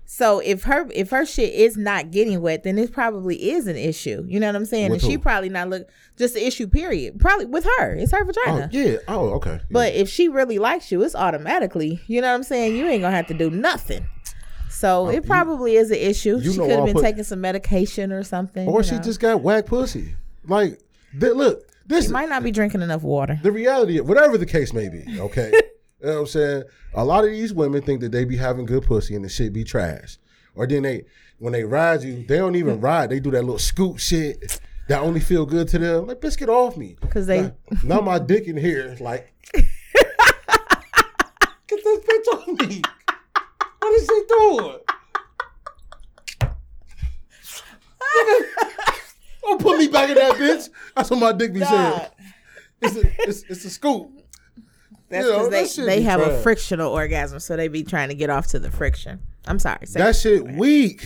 So 0.05 0.39
if 0.39 0.63
her 0.63 0.87
if 0.93 1.09
her 1.09 1.25
shit 1.25 1.53
is 1.55 1.75
not 1.75 2.11
getting 2.11 2.39
wet, 2.41 2.63
then 2.63 2.77
it 2.77 2.91
probably 2.91 3.49
is 3.51 3.65
an 3.65 3.77
issue. 3.77 4.25
You 4.27 4.39
know 4.39 4.47
what 4.47 4.55
I'm 4.55 4.65
saying? 4.65 4.91
With 4.91 5.01
and 5.01 5.11
she 5.11 5.17
probably 5.17 5.49
not 5.49 5.69
look 5.69 5.87
just 6.17 6.35
an 6.35 6.43
issue. 6.43 6.67
Period. 6.67 7.19
Probably 7.19 7.45
with 7.45 7.65
her. 7.79 7.95
It's 7.95 8.11
her 8.11 8.23
vagina. 8.23 8.69
Oh 8.71 8.77
yeah. 8.77 8.97
Oh 9.07 9.29
okay. 9.35 9.59
But 9.71 9.95
if 9.95 10.07
she 10.09 10.27
really 10.27 10.59
likes 10.59 10.91
you, 10.91 11.01
it's 11.01 11.15
automatically. 11.15 12.01
You 12.07 12.21
know 12.21 12.27
what 12.27 12.35
I'm 12.35 12.43
saying? 12.43 12.75
You 12.75 12.85
ain't 12.87 13.01
gonna 13.01 13.15
have 13.15 13.27
to 13.27 13.33
do 13.33 13.49
nothing. 13.49 14.05
So 14.69 15.07
oh, 15.07 15.09
it 15.09 15.25
probably 15.25 15.77
is 15.77 15.89
an 15.89 15.97
issue. 15.97 16.41
She 16.41 16.57
could 16.57 16.69
have 16.69 16.85
been 16.85 16.93
put- 16.95 17.03
taking 17.03 17.23
some 17.23 17.41
medication 17.41 18.11
or 18.11 18.23
something. 18.23 18.67
or 18.67 18.81
you 18.81 18.83
she 18.83 18.99
just 18.99 19.19
got 19.19 19.41
whack 19.41 19.65
pussy. 19.65 20.15
Like, 20.45 20.79
look, 21.13 21.67
this 21.85 22.05
She 22.05 22.11
might 22.11 22.29
not 22.29 22.43
be 22.43 22.51
drinking 22.51 22.81
enough 22.81 23.03
water. 23.03 23.39
the 23.43 23.51
reality, 23.51 23.99
whatever 23.99 24.37
the 24.37 24.45
case 24.45 24.73
may 24.73 24.89
be, 24.89 25.03
okay? 25.19 25.51
you 26.01 26.07
know 26.07 26.13
what 26.13 26.19
I'm 26.21 26.27
saying? 26.27 26.63
A 26.93 27.03
lot 27.05 27.23
of 27.25 27.31
these 27.31 27.53
women 27.53 27.81
think 27.81 28.01
that 28.01 28.11
they 28.11 28.25
be 28.25 28.37
having 28.37 28.65
good 28.65 28.83
pussy 28.83 29.15
and 29.15 29.23
the 29.25 29.29
shit 29.29 29.51
be 29.53 29.63
trash. 29.63 30.17
Or 30.55 30.67
then 30.67 30.83
they, 30.83 31.05
when 31.39 31.53
they 31.53 31.63
ride 31.63 32.03
you, 32.03 32.25
they 32.27 32.37
don't 32.37 32.55
even 32.55 32.79
ride. 32.81 33.09
They 33.09 33.19
do 33.19 33.31
that 33.31 33.41
little 33.41 33.59
scoop 33.59 33.97
shit 33.99 34.59
that 34.87 35.01
only 35.01 35.19
feel 35.21 35.45
good 35.45 35.67
to 35.69 35.79
them. 35.79 36.07
Like, 36.07 36.19
bitch, 36.21 36.37
get 36.37 36.49
off 36.49 36.75
me. 36.77 36.97
Cause 37.09 37.27
they- 37.27 37.41
Now, 37.41 37.53
now 37.83 38.01
my 38.01 38.19
dick 38.19 38.47
in 38.47 38.57
here, 38.57 38.95
like, 38.99 39.33
get 39.53 39.65
this 41.69 41.99
bitch 41.99 42.47
on 42.47 42.67
me. 42.67 42.81
What 43.79 43.93
is 43.99 44.07
she 44.07 44.23
doing? 44.27 44.77
Don't 49.43 49.59
put 49.61 49.77
me 49.77 49.87
back 49.87 50.09
in 50.09 50.15
that 50.15 50.33
bitch. 50.35 50.69
That's 50.95 51.09
what 51.09 51.19
my 51.19 51.31
dick 51.33 51.53
be 51.53 51.61
saying. 51.61 52.01
It's 52.81 52.95
a, 52.95 53.01
it's, 53.29 53.43
it's 53.49 53.65
a 53.65 53.69
scoop. 53.69 54.11
That's 55.09 55.25
You 55.25 55.31
know, 55.31 55.37
because 55.39 55.49
that 55.51 55.69
shit 55.69 55.85
they, 55.85 55.95
they 55.95 55.99
be 55.99 56.03
have 56.05 56.21
a 56.21 56.25
trash. 56.25 56.43
frictional 56.43 56.91
orgasm, 56.91 57.39
so 57.39 57.55
they 57.57 57.67
be 57.67 57.83
trying 57.83 58.09
to 58.09 58.15
get 58.15 58.29
off 58.29 58.47
to 58.47 58.59
the 58.59 58.71
friction. 58.71 59.19
I'm 59.45 59.59
sorry. 59.59 59.85
say- 59.85 59.99
That 59.99 60.15
shit 60.15 60.45
weak. 60.55 61.05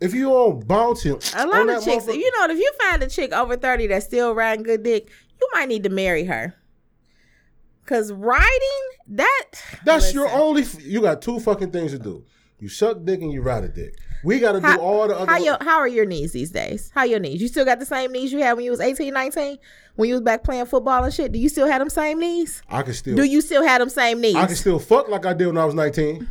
If 0.00 0.12
you 0.12 0.32
on 0.32 0.60
bouncing, 0.66 1.18
a 1.36 1.46
lot 1.46 1.68
of 1.68 1.82
chicks, 1.84 2.06
you 2.08 2.30
know, 2.38 2.52
if 2.52 2.58
you 2.58 2.72
find 2.80 3.02
a 3.02 3.06
chick 3.08 3.32
over 3.32 3.56
30 3.56 3.86
that's 3.86 4.04
still 4.04 4.34
riding 4.34 4.62
good 4.64 4.82
dick, 4.82 5.08
you 5.40 5.48
might 5.54 5.68
need 5.68 5.84
to 5.84 5.88
marry 5.88 6.24
her. 6.24 6.54
Cause 7.86 8.10
riding 8.12 8.82
that 9.08 9.44
that's 9.84 10.12
your 10.14 10.24
listen. 10.24 10.40
only. 10.40 10.62
f- 10.62 10.82
You 10.84 11.02
got 11.02 11.20
two 11.22 11.38
fucking 11.38 11.70
things 11.70 11.92
to 11.92 11.98
do. 11.98 12.24
You 12.58 12.68
suck 12.68 13.04
dick 13.04 13.20
and 13.20 13.30
you 13.30 13.42
ride 13.42 13.64
a 13.64 13.68
dick. 13.68 13.94
We 14.24 14.40
got 14.40 14.52
to 14.52 14.60
do 14.60 14.80
all 14.80 15.06
the 15.08 15.16
other. 15.16 15.30
how, 15.30 15.38
your, 15.38 15.56
how 15.60 15.78
are 15.78 15.88
your 15.88 16.06
knees 16.06 16.32
these 16.32 16.50
days? 16.50 16.90
How 16.94 17.04
your 17.04 17.20
knees? 17.20 17.40
You 17.42 17.48
still 17.48 17.64
got 17.64 17.78
the 17.78 17.86
same 17.86 18.10
knees 18.12 18.32
you 18.32 18.38
had 18.40 18.54
when 18.54 18.64
you 18.64 18.70
was 18.70 18.80
18, 18.80 19.12
19? 19.12 19.58
When 19.96 20.08
you 20.08 20.14
was 20.16 20.22
back 20.22 20.42
playing 20.42 20.66
football 20.66 21.04
and 21.04 21.12
shit? 21.12 21.30
Do 21.32 21.38
you 21.38 21.48
still 21.48 21.66
have 21.66 21.78
them 21.80 21.90
same 21.90 22.18
knees? 22.18 22.62
I 22.68 22.82
can 22.82 22.94
still. 22.94 23.14
Do 23.16 23.24
you 23.24 23.40
still 23.40 23.62
have 23.64 23.78
them 23.80 23.90
same 23.90 24.20
knees? 24.20 24.34
I 24.34 24.46
can 24.46 24.56
still 24.56 24.78
fuck 24.78 25.08
like 25.08 25.24
I 25.26 25.34
did 25.34 25.46
when 25.48 25.58
I 25.58 25.64
was 25.64 25.74
nineteen. 25.74 26.28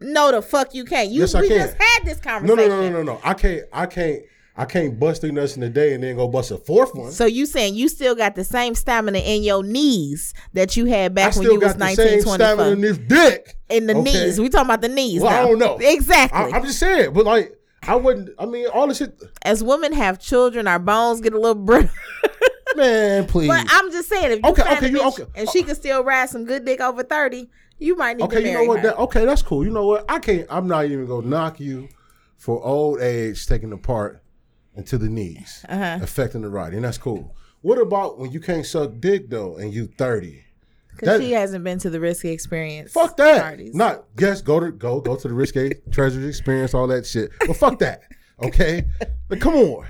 No, 0.00 0.30
the 0.30 0.40
fuck 0.42 0.74
you 0.74 0.84
can't. 0.84 1.10
You 1.10 1.22
Yes, 1.22 1.34
I 1.34 1.40
we 1.40 1.48
can. 1.48 1.58
just 1.58 1.76
had 1.76 2.04
this 2.04 2.18
No, 2.24 2.30
conversation. 2.30 2.68
no, 2.70 2.80
no, 2.80 2.90
no, 2.90 3.02
no, 3.02 3.12
no. 3.14 3.20
I 3.24 3.34
can't. 3.34 3.64
I 3.72 3.86
can't. 3.86 4.22
I 4.58 4.64
can't 4.64 4.98
bust 4.98 5.20
three 5.20 5.30
nuts 5.30 5.56
in 5.56 5.62
a 5.62 5.68
day 5.68 5.94
and 5.94 6.02
then 6.02 6.16
go 6.16 6.26
bust 6.26 6.50
a 6.50 6.58
fourth 6.58 6.92
one. 6.92 7.12
So 7.12 7.26
you 7.26 7.46
saying 7.46 7.76
you 7.76 7.88
still 7.88 8.16
got 8.16 8.34
the 8.34 8.42
same 8.42 8.74
stamina 8.74 9.18
in 9.20 9.44
your 9.44 9.62
knees 9.62 10.34
that 10.52 10.76
you 10.76 10.86
had 10.86 11.14
back 11.14 11.36
when 11.36 11.44
you 11.44 11.60
was 11.60 11.74
got 11.74 11.78
the 11.78 11.78
19, 11.78 11.96
same 11.96 12.22
20 12.24 12.44
stamina 12.44 12.70
in 12.70 12.80
this 12.80 12.98
dick. 12.98 13.54
in 13.68 13.86
the 13.86 13.94
okay? 13.96 14.02
knees. 14.02 14.40
We 14.40 14.48
talking 14.48 14.66
about 14.66 14.80
the 14.80 14.88
knees. 14.88 15.22
Well, 15.22 15.30
I 15.32 15.46
don't 15.46 15.60
know. 15.60 15.78
Exactly. 15.80 16.38
I, 16.52 16.56
I'm 16.56 16.64
just 16.64 16.80
saying, 16.80 17.12
but 17.12 17.24
like, 17.24 17.56
I 17.84 17.94
wouldn't. 17.94 18.30
I 18.36 18.46
mean, 18.46 18.66
all 18.66 18.88
the 18.88 18.94
shit. 18.94 19.16
As 19.42 19.62
women 19.62 19.92
have 19.92 20.18
children, 20.18 20.66
our 20.66 20.80
bones 20.80 21.20
get 21.20 21.32
a 21.34 21.38
little 21.38 21.54
brittle. 21.54 21.88
Man, 22.76 23.26
please. 23.26 23.46
but 23.48 23.64
I'm 23.70 23.90
just 23.92 24.08
saying, 24.08 24.32
if 24.32 24.40
you 24.44 24.50
Okay, 24.50 24.62
okay, 24.62 24.90
you- 24.90 24.98
bitch 24.98 25.20
okay. 25.20 25.30
and 25.36 25.48
she 25.48 25.62
can 25.62 25.74
still 25.76 26.02
ride 26.04 26.28
some 26.30 26.44
good 26.44 26.64
dick 26.64 26.80
over 26.80 27.02
thirty, 27.04 27.48
you 27.78 27.96
might 27.96 28.16
need 28.16 28.24
Okay, 28.24 28.42
to 28.42 28.48
you 28.48 28.52
marry 28.54 28.66
know 28.66 28.68
what? 28.72 28.80
her. 28.80 28.88
That, 28.88 28.98
okay, 28.98 29.24
that's 29.24 29.42
cool. 29.42 29.64
You 29.64 29.70
know 29.70 29.86
what? 29.86 30.04
I 30.08 30.18
can't. 30.18 30.46
I'm 30.50 30.66
not 30.66 30.84
even 30.86 31.06
gonna 31.06 31.26
knock 31.28 31.60
you 31.60 31.88
for 32.36 32.62
old 32.64 33.00
age 33.00 33.46
taking 33.46 33.70
the 33.70 33.76
part 34.78 34.92
into 34.92 34.98
the 34.98 35.08
knees, 35.08 35.64
Uh-huh. 35.68 35.98
affecting 36.02 36.42
the 36.42 36.48
riding. 36.48 36.82
That's 36.82 36.98
cool. 36.98 37.34
What 37.62 37.78
about 37.78 38.18
when 38.18 38.30
you 38.30 38.40
can't 38.40 38.64
suck 38.64 38.92
dick 39.00 39.28
though, 39.30 39.56
and 39.56 39.72
you 39.72 39.86
30? 39.98 40.44
Because 40.96 41.20
she 41.22 41.32
hasn't 41.32 41.62
been 41.64 41.78
to 41.80 41.90
the 41.90 42.00
risky 42.00 42.30
experience. 42.30 42.92
Fuck 42.92 43.16
that. 43.18 43.42
Parties. 43.42 43.74
Not 43.74 44.04
yes. 44.18 44.42
Go 44.42 44.58
to 44.58 44.72
go 44.72 45.00
go 45.00 45.14
to 45.14 45.28
the 45.28 45.34
risque 45.34 45.72
treasure 45.92 46.26
experience, 46.26 46.74
all 46.74 46.88
that 46.88 47.06
shit. 47.06 47.30
But 47.46 47.56
fuck 47.56 47.78
that. 47.80 48.02
Okay. 48.42 48.84
Like, 49.28 49.40
come 49.40 49.54
on. 49.54 49.86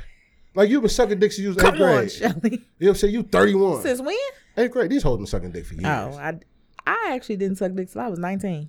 Like 0.55 0.69
you've 0.69 0.83
been 0.83 0.91
sucking 0.91 1.19
dick 1.19 1.33
since 1.33 1.43
you 1.43 1.49
was 1.49 1.57
eighth 1.59 1.65
Come 1.65 1.77
grade. 1.77 1.99
on, 1.99 2.09
Shelly. 2.09 2.41
You 2.43 2.51
know 2.51 2.59
what 2.79 2.89
I'm 2.89 2.95
saying? 2.97 3.15
You 3.15 3.23
31. 3.23 3.83
Since 3.83 4.01
when? 4.03 4.17
eighth 4.59 4.71
grade. 4.71 4.91
These 4.91 5.03
hoes 5.03 5.17
been 5.19 5.27
sucking 5.27 5.53
dick 5.53 5.65
for 5.67 5.75
years. 5.75 5.87
Oh, 5.87 6.19
I, 6.19 6.39
I 6.87 7.13
actually 7.15 7.37
didn't 7.37 7.57
suck 7.57 7.73
dick 7.75 7.91
till 7.91 8.01
I 8.03 8.09
was 8.09 8.19
nineteen. 8.19 8.69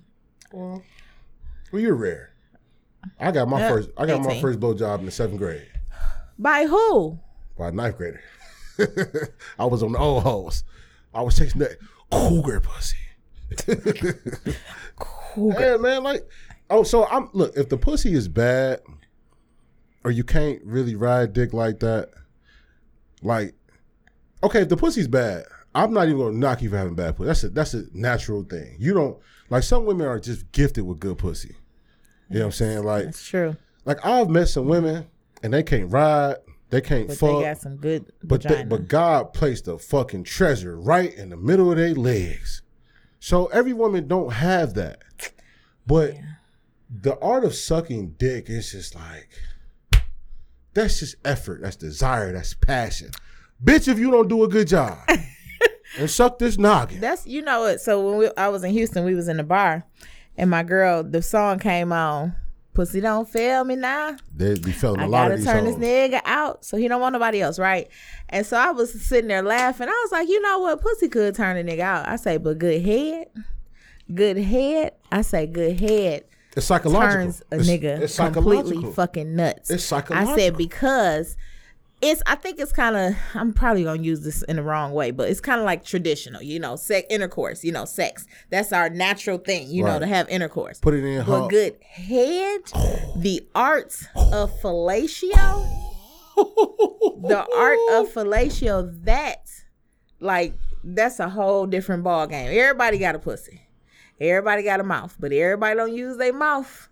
Well, 0.52 0.82
well, 1.72 1.82
you're 1.82 1.94
rare. 1.94 2.30
I 3.18 3.32
got 3.32 3.48
my 3.48 3.58
Yeah, 3.60 3.68
first. 3.70 3.90
I 3.98 4.06
got 4.06 4.20
my 4.22 4.30
18. 4.32 4.42
first 4.42 4.60
blowjob 4.60 4.98
in 5.00 5.06
the 5.06 5.10
seventh 5.10 5.38
grade 5.38 5.66
By 6.40 6.64
who? 6.66 7.18
by 7.58 7.68
a 7.68 7.72
ninth 7.72 7.98
grader. 7.98 8.22
I 9.58 9.66
was 9.66 9.82
on 9.82 9.92
the 9.92 9.98
old 9.98 10.22
hoes. 10.22 10.64
I 11.12 11.20
was 11.20 11.36
chasing 11.36 11.60
that 11.60 11.76
cougar 12.10 12.60
pussy. 12.60 12.96
Yeah, 15.36 15.76
man. 15.76 16.02
Like, 16.02 16.26
oh, 16.70 16.82
so 16.82 17.06
I'm 17.06 17.28
look. 17.34 17.56
If 17.56 17.68
the 17.68 17.76
pussy 17.76 18.14
is 18.14 18.26
bad, 18.26 18.80
or 20.02 20.10
you 20.10 20.24
can't 20.24 20.60
really 20.64 20.94
ride 20.94 21.32
dick 21.34 21.52
like 21.52 21.80
that, 21.80 22.10
like, 23.22 23.54
okay, 24.42 24.62
if 24.62 24.68
the 24.68 24.76
pussy's 24.76 25.08
bad, 25.08 25.44
I'm 25.74 25.92
not 25.92 26.08
even 26.08 26.18
gonna 26.18 26.38
knock 26.38 26.62
you 26.62 26.70
for 26.70 26.78
having 26.78 26.94
bad 26.94 27.16
pussy. 27.16 27.26
That's 27.26 27.44
a 27.44 27.48
that's 27.50 27.74
a 27.74 27.84
natural 27.92 28.42
thing. 28.44 28.76
You 28.78 28.94
don't 28.94 29.18
like 29.50 29.62
some 29.62 29.84
women 29.84 30.06
are 30.06 30.18
just 30.18 30.50
gifted 30.52 30.84
with 30.84 30.98
good 30.98 31.18
pussy. 31.18 31.56
You 32.30 32.36
know 32.36 32.40
what 32.40 32.46
I'm 32.46 32.52
saying? 32.52 32.84
Like, 32.84 33.04
That's 33.06 33.26
true. 33.28 33.56
like 33.84 34.04
I've 34.06 34.28
met 34.30 34.48
some 34.48 34.66
women 34.66 35.06
and 35.42 35.52
they 35.52 35.62
can't 35.62 35.90
ride, 35.90 36.36
they 36.70 36.80
can't 36.80 37.08
But 37.08 37.18
fuck, 37.18 37.38
they 37.38 37.44
got 37.44 37.58
some 37.58 37.76
good 37.76 38.12
but 38.22 38.42
they, 38.42 38.64
but 38.64 38.88
God 38.88 39.32
placed 39.32 39.68
a 39.68 39.78
fucking 39.78 40.24
treasure 40.24 40.78
right 40.78 41.12
in 41.12 41.30
the 41.30 41.36
middle 41.36 41.70
of 41.70 41.78
their 41.78 41.94
legs. 41.94 42.62
So 43.18 43.46
every 43.46 43.72
woman 43.72 44.08
don't 44.08 44.32
have 44.34 44.74
that. 44.74 45.02
But 45.86 46.14
the 46.88 47.18
art 47.18 47.44
of 47.44 47.54
sucking 47.54 48.16
dick 48.18 48.48
is 48.48 48.72
just 48.72 48.94
like 48.94 49.28
that's 50.72 51.00
just 51.00 51.16
effort, 51.24 51.62
that's 51.62 51.76
desire, 51.76 52.32
that's 52.32 52.54
passion. 52.54 53.10
Bitch, 53.62 53.88
if 53.88 53.98
you 53.98 54.10
don't 54.10 54.28
do 54.28 54.44
a 54.44 54.48
good 54.48 54.68
job 54.68 54.98
and 55.98 56.10
suck 56.10 56.38
this 56.38 56.58
noggin. 56.58 57.00
That's 57.00 57.26
you 57.26 57.42
know 57.42 57.62
what. 57.62 57.80
So 57.80 58.06
when 58.06 58.18
we, 58.18 58.30
I 58.36 58.48
was 58.48 58.64
in 58.64 58.70
Houston, 58.72 59.04
we 59.04 59.14
was 59.14 59.28
in 59.28 59.36
the 59.36 59.42
bar, 59.42 59.84
and 60.36 60.50
my 60.50 60.62
girl, 60.62 61.02
the 61.02 61.22
song 61.22 61.58
came 61.58 61.92
on. 61.92 62.34
Pussy 62.72 63.00
don't 63.00 63.28
fail 63.28 63.64
me 63.64 63.74
now. 63.76 64.16
They 64.34 64.54
be 64.58 64.70
feeling 64.72 65.00
a 65.00 65.04
I 65.04 65.06
lot 65.06 65.22
gotta 65.24 65.34
of 65.34 65.40
these 65.40 65.46
turn 65.46 65.64
this 65.64 65.74
nigga 65.76 66.20
out 66.24 66.64
so 66.64 66.76
he 66.76 66.86
don't 66.88 67.00
want 67.00 67.12
nobody 67.14 67.40
else, 67.42 67.58
right? 67.58 67.88
And 68.28 68.46
so 68.46 68.56
I 68.56 68.70
was 68.70 68.92
sitting 69.02 69.26
there 69.28 69.42
laughing. 69.42 69.88
I 69.88 70.00
was 70.04 70.12
like, 70.12 70.28
you 70.28 70.40
know 70.40 70.60
what? 70.60 70.80
Pussy 70.80 71.08
could 71.08 71.34
turn 71.34 71.56
a 71.56 71.68
nigga 71.68 71.80
out. 71.80 72.08
I 72.08 72.14
say, 72.16 72.36
but 72.36 72.58
good 72.58 72.80
head, 72.82 73.26
good 74.14 74.36
head. 74.38 74.92
I 75.10 75.22
say, 75.22 75.46
good 75.46 75.80
head 75.80 76.24
It's 76.56 76.66
psychological. 76.66 77.12
turns 77.12 77.42
a 77.50 77.56
It's- 77.60 77.66
nigga 77.68 78.00
it's 78.02 78.16
completely 78.16 78.92
fucking 78.92 79.34
nuts. 79.34 79.68
It's 79.70 79.84
psychological. 79.84 80.32
I 80.32 80.36
said 80.38 80.56
because 80.56 81.36
it's 82.02 82.22
I 82.26 82.34
think 82.34 82.58
it's 82.58 82.72
kind 82.72 82.96
of 82.96 83.14
I'm 83.34 83.52
probably 83.52 83.84
gonna 83.84 84.02
use 84.02 84.20
this 84.22 84.42
in 84.42 84.56
the 84.56 84.62
wrong 84.62 84.92
way, 84.92 85.10
but 85.10 85.28
it's 85.28 85.40
kind 85.40 85.60
of 85.60 85.66
like 85.66 85.84
traditional, 85.84 86.42
you 86.42 86.58
know, 86.58 86.76
sex 86.76 87.06
intercourse, 87.10 87.62
you 87.64 87.72
know, 87.72 87.84
sex. 87.84 88.26
That's 88.50 88.72
our 88.72 88.88
natural 88.88 89.38
thing, 89.38 89.68
you 89.70 89.84
know, 89.84 89.98
to 89.98 90.06
have 90.06 90.28
intercourse. 90.28 90.78
Put 90.78 90.94
it 90.94 91.04
in 91.04 91.24
But 91.24 91.42
her. 91.42 91.48
good 91.48 91.76
head, 91.82 92.60
the 93.16 93.46
arts 93.54 94.06
of 94.16 94.50
fellatio, 94.60 95.68
the 96.36 97.46
art 97.56 97.78
of 97.92 98.12
fellatio, 98.12 99.04
that 99.04 99.48
like 100.20 100.54
that's 100.82 101.20
a 101.20 101.28
whole 101.28 101.66
different 101.66 102.02
ball 102.04 102.26
game. 102.26 102.48
Everybody 102.58 102.98
got 102.98 103.14
a 103.14 103.18
pussy. 103.18 103.62
Everybody 104.20 104.62
got 104.62 104.80
a 104.80 104.84
mouth, 104.84 105.16
but 105.18 105.32
everybody 105.32 105.76
don't 105.76 105.94
use 105.94 106.18
their 106.18 106.32
mouth. 106.34 106.89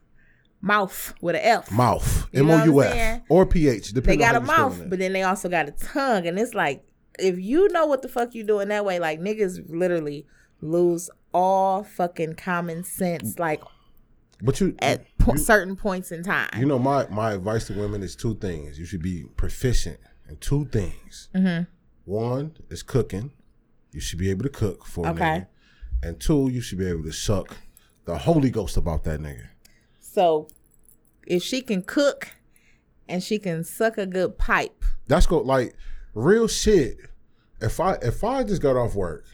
Mouth 0.60 1.14
with 1.20 1.36
an 1.36 1.42
F. 1.42 1.70
mouth. 1.70 2.28
M 2.34 2.50
O 2.50 2.64
U? 2.64 2.82
F 2.82 3.22
or 3.28 3.46
P 3.46 3.68
H. 3.68 3.92
They 3.92 4.16
got 4.16 4.34
a 4.34 4.40
mouth, 4.40 4.88
but 4.88 4.98
then 4.98 5.12
they 5.12 5.22
also 5.22 5.48
got 5.48 5.68
a 5.68 5.72
tongue, 5.72 6.26
and 6.26 6.38
it's 6.38 6.54
like 6.54 6.84
if 7.18 7.38
you 7.38 7.68
know 7.68 7.86
what 7.86 8.02
the 8.02 8.08
fuck 8.08 8.34
you 8.34 8.44
doing 8.44 8.68
that 8.68 8.84
way, 8.84 8.98
like 8.98 9.20
niggas 9.20 9.64
literally 9.68 10.26
lose 10.60 11.10
all 11.32 11.84
fucking 11.84 12.34
common 12.34 12.84
sense, 12.84 13.38
like. 13.38 13.62
But 14.40 14.60
you, 14.60 14.76
at 14.78 15.04
po- 15.18 15.32
you, 15.32 15.38
certain 15.38 15.74
points 15.74 16.12
in 16.12 16.22
time. 16.22 16.50
you 16.56 16.66
know, 16.66 16.78
my 16.78 17.08
my 17.08 17.32
advice 17.32 17.66
to 17.66 17.72
women 17.72 18.02
is 18.02 18.14
two 18.14 18.36
things. 18.36 18.78
You 18.78 18.84
should 18.84 19.02
be 19.02 19.24
proficient 19.36 19.98
in 20.28 20.36
two 20.36 20.66
things. 20.66 21.28
Mm-hmm. 21.34 21.64
One 22.04 22.56
is 22.70 22.82
cooking. 22.82 23.32
You 23.92 24.00
should 24.00 24.18
be 24.18 24.30
able 24.30 24.44
to 24.44 24.48
cook 24.48 24.86
for 24.86 25.06
a 25.06 25.12
nigga. 25.12 25.46
And 26.02 26.20
two, 26.20 26.48
you 26.50 26.60
should 26.60 26.78
be 26.78 26.88
able 26.88 27.02
to 27.02 27.12
suck 27.12 27.56
the 28.04 28.16
Holy 28.16 28.50
Ghost 28.50 28.76
about 28.76 29.02
that 29.04 29.20
nigga. 29.20 29.48
So 30.12 30.48
if 31.26 31.42
she 31.42 31.60
can 31.60 31.82
cook 31.82 32.28
and 33.08 33.22
she 33.22 33.38
can 33.38 33.62
suck 33.64 33.98
a 33.98 34.06
good 34.06 34.38
pipe, 34.38 34.84
That's 35.06 35.26
go 35.26 35.38
like 35.40 35.74
real 36.14 36.48
shit. 36.48 36.96
If 37.60 37.78
I 37.80 37.94
if 38.02 38.24
I 38.24 38.42
just 38.44 38.62
got 38.62 38.76
off 38.76 38.94
work, 38.94 39.24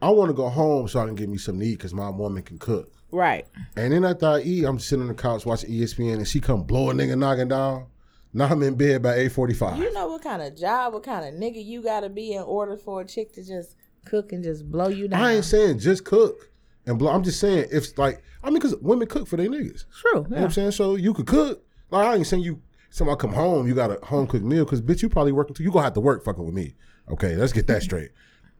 I 0.00 0.10
want 0.10 0.28
to 0.28 0.34
go 0.34 0.48
home 0.48 0.88
so 0.88 1.00
I 1.00 1.06
can 1.06 1.14
get 1.14 1.28
me 1.28 1.38
some 1.38 1.58
to 1.58 1.66
eat 1.66 1.76
because 1.78 1.94
my 1.94 2.10
woman 2.10 2.42
can 2.42 2.58
cook. 2.58 2.92
right? 3.10 3.46
And 3.76 3.92
then 3.92 4.04
after 4.04 4.26
I 4.26 4.40
eat, 4.40 4.64
I'm 4.64 4.78
sitting 4.78 5.02
on 5.02 5.08
the 5.08 5.14
couch 5.14 5.46
watching 5.46 5.70
ESPN, 5.70 6.16
and 6.18 6.28
she 6.28 6.40
come 6.40 6.62
blow 6.64 6.90
a 6.90 6.94
nigga 6.94 7.18
knocking 7.18 7.48
down. 7.48 7.86
Now 8.32 8.46
I'm 8.46 8.62
in 8.62 8.74
bed 8.74 9.02
by 9.02 9.14
eight 9.14 9.32
forty 9.32 9.54
five. 9.54 9.78
You 9.78 9.92
know 9.92 10.08
what 10.08 10.22
kind 10.22 10.42
of 10.42 10.54
job, 10.56 10.92
what 10.92 11.02
kind 11.02 11.24
of 11.26 11.34
nigga 11.40 11.64
you 11.64 11.82
gotta 11.82 12.08
be 12.10 12.32
in 12.34 12.42
order 12.42 12.76
for 12.76 13.00
a 13.00 13.04
chick 13.04 13.32
to 13.34 13.42
just 13.44 13.74
cook 14.04 14.32
and 14.32 14.44
just 14.44 14.70
blow 14.70 14.88
you 14.88 15.08
down. 15.08 15.20
I 15.22 15.34
ain't 15.36 15.44
saying 15.44 15.78
just 15.78 16.04
cook 16.04 16.50
and 16.86 16.98
blow. 16.98 17.10
I'm 17.10 17.22
just 17.22 17.40
saying 17.40 17.68
if 17.70 17.96
like 17.98 18.22
I 18.42 18.46
mean, 18.46 18.54
because 18.54 18.76
women 18.76 19.08
cook 19.08 19.26
for 19.26 19.36
their 19.36 19.48
niggas. 19.48 19.84
True. 20.00 20.22
You 20.24 20.28
know 20.28 20.36
what 20.36 20.44
I'm 20.44 20.50
saying? 20.50 20.70
So 20.72 20.96
you 20.96 21.12
could 21.12 21.26
cook. 21.26 21.62
Like 21.90 22.06
I 22.06 22.14
ain't 22.16 22.26
saying 22.26 22.42
you. 22.42 22.62
Somebody 22.88 23.18
come 23.18 23.32
home, 23.32 23.66
you 23.66 23.74
got 23.74 23.90
a 23.90 24.06
home 24.06 24.26
cooked 24.26 24.44
meal 24.44 24.64
because 24.64 24.80
bitch, 24.80 25.02
you 25.02 25.10
probably 25.10 25.32
working 25.32 25.54
too. 25.54 25.62
You 25.62 25.70
gonna 25.70 25.84
have 25.84 25.92
to 25.94 26.00
work 26.00 26.24
fucking 26.24 26.44
with 26.44 26.54
me. 26.54 26.74
Okay, 27.10 27.36
let's 27.36 27.52
get 27.52 27.66
that 27.66 27.82
straight. 27.82 28.10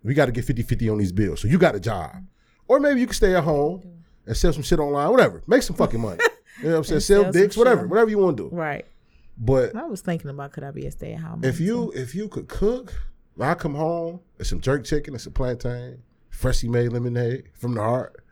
We 0.02 0.14
got 0.14 0.26
to 0.26 0.32
get 0.32 0.44
50-50 0.44 0.92
on 0.92 0.98
these 0.98 1.10
bills. 1.10 1.40
So 1.40 1.48
you 1.48 1.58
got 1.58 1.74
a 1.74 1.80
job, 1.80 2.12
or 2.68 2.78
maybe 2.78 3.00
you 3.00 3.06
can 3.06 3.14
stay 3.14 3.34
at 3.34 3.44
home 3.44 3.82
and 4.26 4.36
sell 4.36 4.52
some 4.52 4.62
shit 4.62 4.78
online, 4.78 5.10
whatever. 5.10 5.42
Make 5.46 5.62
some 5.62 5.74
fucking 5.74 6.00
money. 6.00 6.20
You 6.58 6.64
know 6.64 6.70
what 6.72 6.78
I'm 6.78 6.84
saying? 6.84 7.00
Sell, 7.00 7.22
sell 7.24 7.32
dicks, 7.32 7.56
whatever, 7.56 7.82
shit. 7.82 7.90
whatever 7.90 8.10
you 8.10 8.18
want 8.18 8.36
to 8.36 8.48
do. 8.48 8.54
Right. 8.54 8.86
But 9.38 9.74
I 9.76 9.84
was 9.84 10.00
thinking 10.00 10.30
about 10.30 10.52
could 10.52 10.64
I 10.64 10.70
be 10.70 10.86
a 10.86 10.90
stay 10.90 11.14
at 11.14 11.20
home? 11.20 11.44
if 11.44 11.60
you 11.60 11.92
if 11.94 12.14
you 12.14 12.28
could 12.28 12.48
cook, 12.48 12.94
I 13.40 13.54
come 13.54 13.74
home 13.74 14.20
and 14.38 14.46
some 14.46 14.60
jerk 14.60 14.84
chicken 14.84 15.14
and 15.14 15.20
some 15.20 15.32
plantain, 15.32 16.02
freshly 16.36 16.68
made 16.68 16.92
lemonade 16.92 17.44
from 17.54 17.74
the 17.74 17.80
heart. 17.82 18.22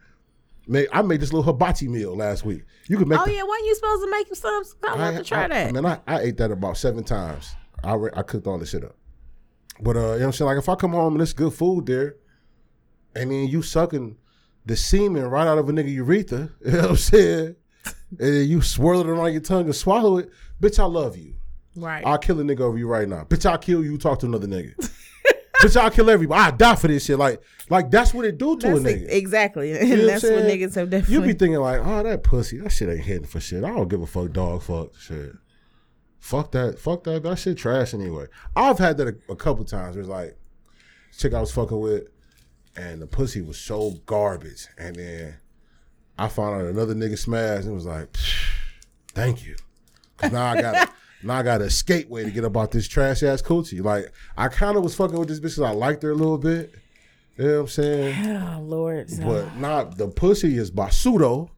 Made, 0.66 0.88
I 0.92 1.02
made 1.02 1.20
this 1.20 1.32
little 1.32 1.42
hibachi 1.52 1.88
meal 1.88 2.16
last 2.16 2.44
week. 2.44 2.62
You 2.88 2.96
could 2.98 3.08
make. 3.08 3.18
Oh 3.20 3.24
the- 3.24 3.32
yeah, 3.32 3.42
when 3.42 3.64
you 3.64 3.74
supposed 3.74 4.02
to 4.04 4.10
make 4.10 4.34
some? 4.34 4.62
I 4.88 4.96
want 4.96 5.16
to 5.18 5.24
try 5.24 5.44
I, 5.44 5.48
that. 5.48 5.68
I 5.68 5.72
mean, 5.72 5.84
I, 5.84 6.00
I 6.06 6.20
ate 6.20 6.36
that 6.38 6.50
about 6.50 6.76
seven 6.76 7.04
times. 7.04 7.54
I 7.82 7.94
re- 7.94 8.10
I 8.14 8.22
cooked 8.22 8.46
all 8.46 8.58
this 8.58 8.70
shit 8.70 8.84
up. 8.84 8.96
But 9.80 9.96
uh, 9.96 10.00
you 10.00 10.04
know 10.06 10.12
what 10.12 10.22
I'm 10.22 10.32
saying? 10.32 10.46
Like 10.48 10.58
if 10.58 10.68
I 10.68 10.74
come 10.76 10.92
home 10.92 11.14
and 11.14 11.20
there's 11.20 11.32
good 11.32 11.52
food 11.52 11.86
there, 11.86 12.16
and 13.14 13.30
then 13.30 13.48
you 13.48 13.60
sucking 13.62 14.16
the 14.64 14.76
semen 14.76 15.24
right 15.24 15.46
out 15.46 15.58
of 15.58 15.68
a 15.68 15.72
nigga 15.72 15.92
urethra, 15.92 16.50
you 16.64 16.72
know 16.72 16.80
what 16.80 16.90
I'm 16.90 16.96
saying? 16.96 17.56
and 18.18 18.46
you 18.46 18.62
swirl 18.62 19.00
it 19.00 19.06
around 19.08 19.32
your 19.32 19.42
tongue 19.42 19.64
and 19.66 19.74
swallow 19.74 20.16
it, 20.18 20.30
bitch, 20.60 20.78
I 20.78 20.84
love 20.84 21.16
you. 21.18 21.34
right. 21.76 22.02
I'll 22.06 22.16
kill 22.16 22.40
a 22.40 22.42
nigga 22.44 22.60
over 22.60 22.78
you 22.78 22.86
right 22.86 23.06
now. 23.08 23.24
Bitch, 23.24 23.44
I'll 23.44 23.58
kill 23.58 23.84
you, 23.84 23.98
talk 23.98 24.20
to 24.20 24.26
another 24.26 24.46
nigga. 24.46 24.90
Bitch, 25.64 25.80
I'll 25.80 25.90
kill 25.90 26.10
everybody. 26.10 26.40
I 26.40 26.50
die 26.50 26.74
for 26.76 26.88
this 26.88 27.04
shit. 27.04 27.18
Like, 27.18 27.42
like 27.70 27.90
that's 27.90 28.12
what 28.12 28.24
it 28.24 28.38
do 28.38 28.56
to 28.58 28.66
that's 28.66 28.80
a 28.80 28.82
nigga. 28.82 29.08
exactly, 29.08 29.72
and 29.72 29.88
You 29.88 29.96
know 29.96 30.06
that's 30.06 30.24
I'm 30.24 30.34
what 30.34 30.44
niggas 30.44 30.74
have 30.74 31.08
You 31.08 31.20
be 31.20 31.32
thinking 31.32 31.56
like, 31.56 31.80
oh, 31.84 32.02
that 32.02 32.22
pussy, 32.22 32.58
that 32.58 32.70
shit 32.70 32.88
ain't 32.88 33.00
hitting 33.00 33.26
for 33.26 33.40
shit. 33.40 33.64
I 33.64 33.68
don't 33.68 33.88
give 33.88 34.02
a 34.02 34.06
fuck, 34.06 34.32
dog. 34.32 34.62
Fuck 34.62 34.96
shit. 34.98 35.32
Fuck 36.18 36.52
that. 36.52 36.78
Fuck 36.78 37.04
that. 37.04 37.22
That 37.22 37.38
shit 37.38 37.58
trash 37.58 37.94
anyway. 37.94 38.26
I've 38.56 38.78
had 38.78 38.96
that 38.98 39.08
a, 39.08 39.32
a 39.32 39.36
couple 39.36 39.64
times. 39.64 39.96
Where 39.96 40.00
it's 40.00 40.08
like, 40.08 40.36
chick 41.16 41.34
I 41.34 41.40
was 41.40 41.52
fucking 41.52 41.78
with, 41.78 42.08
and 42.76 43.00
the 43.00 43.06
pussy 43.06 43.42
was 43.42 43.58
so 43.58 43.92
garbage, 44.06 44.68
and 44.78 44.96
then 44.96 45.36
I 46.18 46.28
found 46.28 46.60
out 46.60 46.66
another 46.66 46.94
nigga 46.94 47.18
smashed, 47.18 47.64
and 47.64 47.72
it 47.72 47.74
was 47.74 47.86
like, 47.86 48.16
thank 49.14 49.44
you, 49.44 49.56
cause 50.16 50.32
now 50.32 50.46
I 50.46 50.60
got. 50.60 50.90
Now 51.24 51.36
I 51.38 51.42
got 51.42 51.60
a 51.62 51.64
escape 51.64 52.08
way 52.08 52.22
to 52.24 52.30
get 52.30 52.44
about 52.44 52.70
this 52.70 52.86
trash 52.86 53.22
ass 53.22 53.40
coochie. 53.42 53.82
Like 53.82 54.12
I 54.36 54.48
kind 54.48 54.76
of 54.76 54.82
was 54.84 54.94
fucking 54.94 55.18
with 55.18 55.28
this 55.28 55.38
bitch 55.40 55.56
because 55.56 55.60
I 55.60 55.70
liked 55.70 56.02
her 56.02 56.10
a 56.10 56.14
little 56.14 56.38
bit. 56.38 56.74
You 57.36 57.44
know 57.44 57.54
what 57.54 57.60
I'm 57.62 57.68
saying? 57.68 58.36
oh 58.36 58.60
Lord, 58.62 59.10
But 59.22 59.56
not 59.56 59.96
the 59.98 60.08
pussy 60.08 60.56
is 60.56 60.70
basudo. 60.70 61.48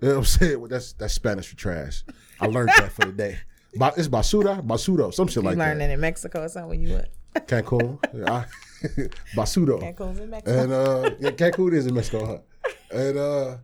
You 0.00 0.08
know 0.08 0.14
what 0.14 0.16
I'm 0.18 0.24
saying? 0.24 0.60
Well, 0.60 0.68
that's 0.68 0.92
that's 0.94 1.14
Spanish 1.14 1.48
for 1.48 1.56
trash. 1.56 2.04
I 2.40 2.46
learned 2.46 2.70
that 2.76 2.92
for 2.92 3.06
the 3.06 3.12
day. 3.12 3.38
It's 3.74 4.08
basuda, 4.08 4.66
basudo, 4.66 5.12
some 5.12 5.26
shit 5.26 5.36
you 5.36 5.42
like 5.42 5.58
that. 5.58 5.62
You 5.64 5.68
learned 5.68 5.80
that 5.82 5.90
in 5.90 6.00
Mexico 6.00 6.42
or 6.44 6.48
something 6.48 6.70
when 6.70 6.80
you 6.82 6.94
went. 6.94 7.08
Cancun, 7.46 7.98
I- 8.28 8.46
basudo, 9.36 9.80
Cancun's 9.80 10.18
in 10.20 10.30
Mexico. 10.30 10.62
and 10.62 10.72
uh, 10.72 11.10
yeah, 11.20 11.30
Cancun 11.30 11.72
is 11.74 11.86
in 11.86 11.94
Mexico, 11.94 12.24
huh? 12.26 12.70
And 12.90 13.18
uh, 13.18 13.56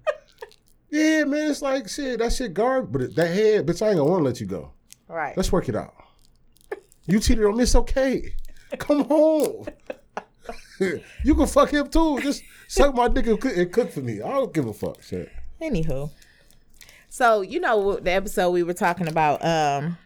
yeah, 0.90 1.24
man, 1.24 1.50
it's 1.50 1.62
like 1.62 1.88
shit. 1.88 2.18
That 2.18 2.32
shit 2.32 2.52
garbage, 2.52 2.92
but 2.92 3.14
that 3.16 3.28
head, 3.28 3.66
bitch, 3.66 3.80
I 3.80 3.88
ain't 3.90 3.98
gonna 3.98 4.10
want 4.10 4.20
to 4.20 4.24
let 4.24 4.40
you 4.40 4.46
go. 4.46 4.72
Right. 5.16 5.36
Let's 5.36 5.52
work 5.52 5.68
it 5.68 5.76
out. 5.76 5.94
You 7.06 7.18
cheated 7.18 7.44
on 7.44 7.56
me, 7.56 7.64
it's 7.64 7.74
okay. 7.74 8.34
Come 8.78 9.04
home. 9.04 9.66
you 11.24 11.34
can 11.34 11.46
fuck 11.46 11.70
him 11.70 11.88
too. 11.88 12.20
Just 12.20 12.42
suck 12.68 12.94
my 12.94 13.08
dick 13.08 13.26
and 13.26 13.40
cook, 13.40 13.56
and 13.56 13.72
cook 13.72 13.90
for 13.90 14.00
me. 14.00 14.22
I 14.22 14.28
don't 14.30 14.52
give 14.52 14.66
a 14.66 14.72
fuck. 14.72 15.02
Shit. 15.02 15.30
Anywho, 15.60 16.10
so 17.08 17.40
you 17.40 17.60
know 17.60 17.96
the 17.96 18.10
episode 18.12 18.50
we 18.50 18.62
were 18.62 18.74
talking 18.74 19.08
about. 19.08 19.44
Um, 19.44 19.96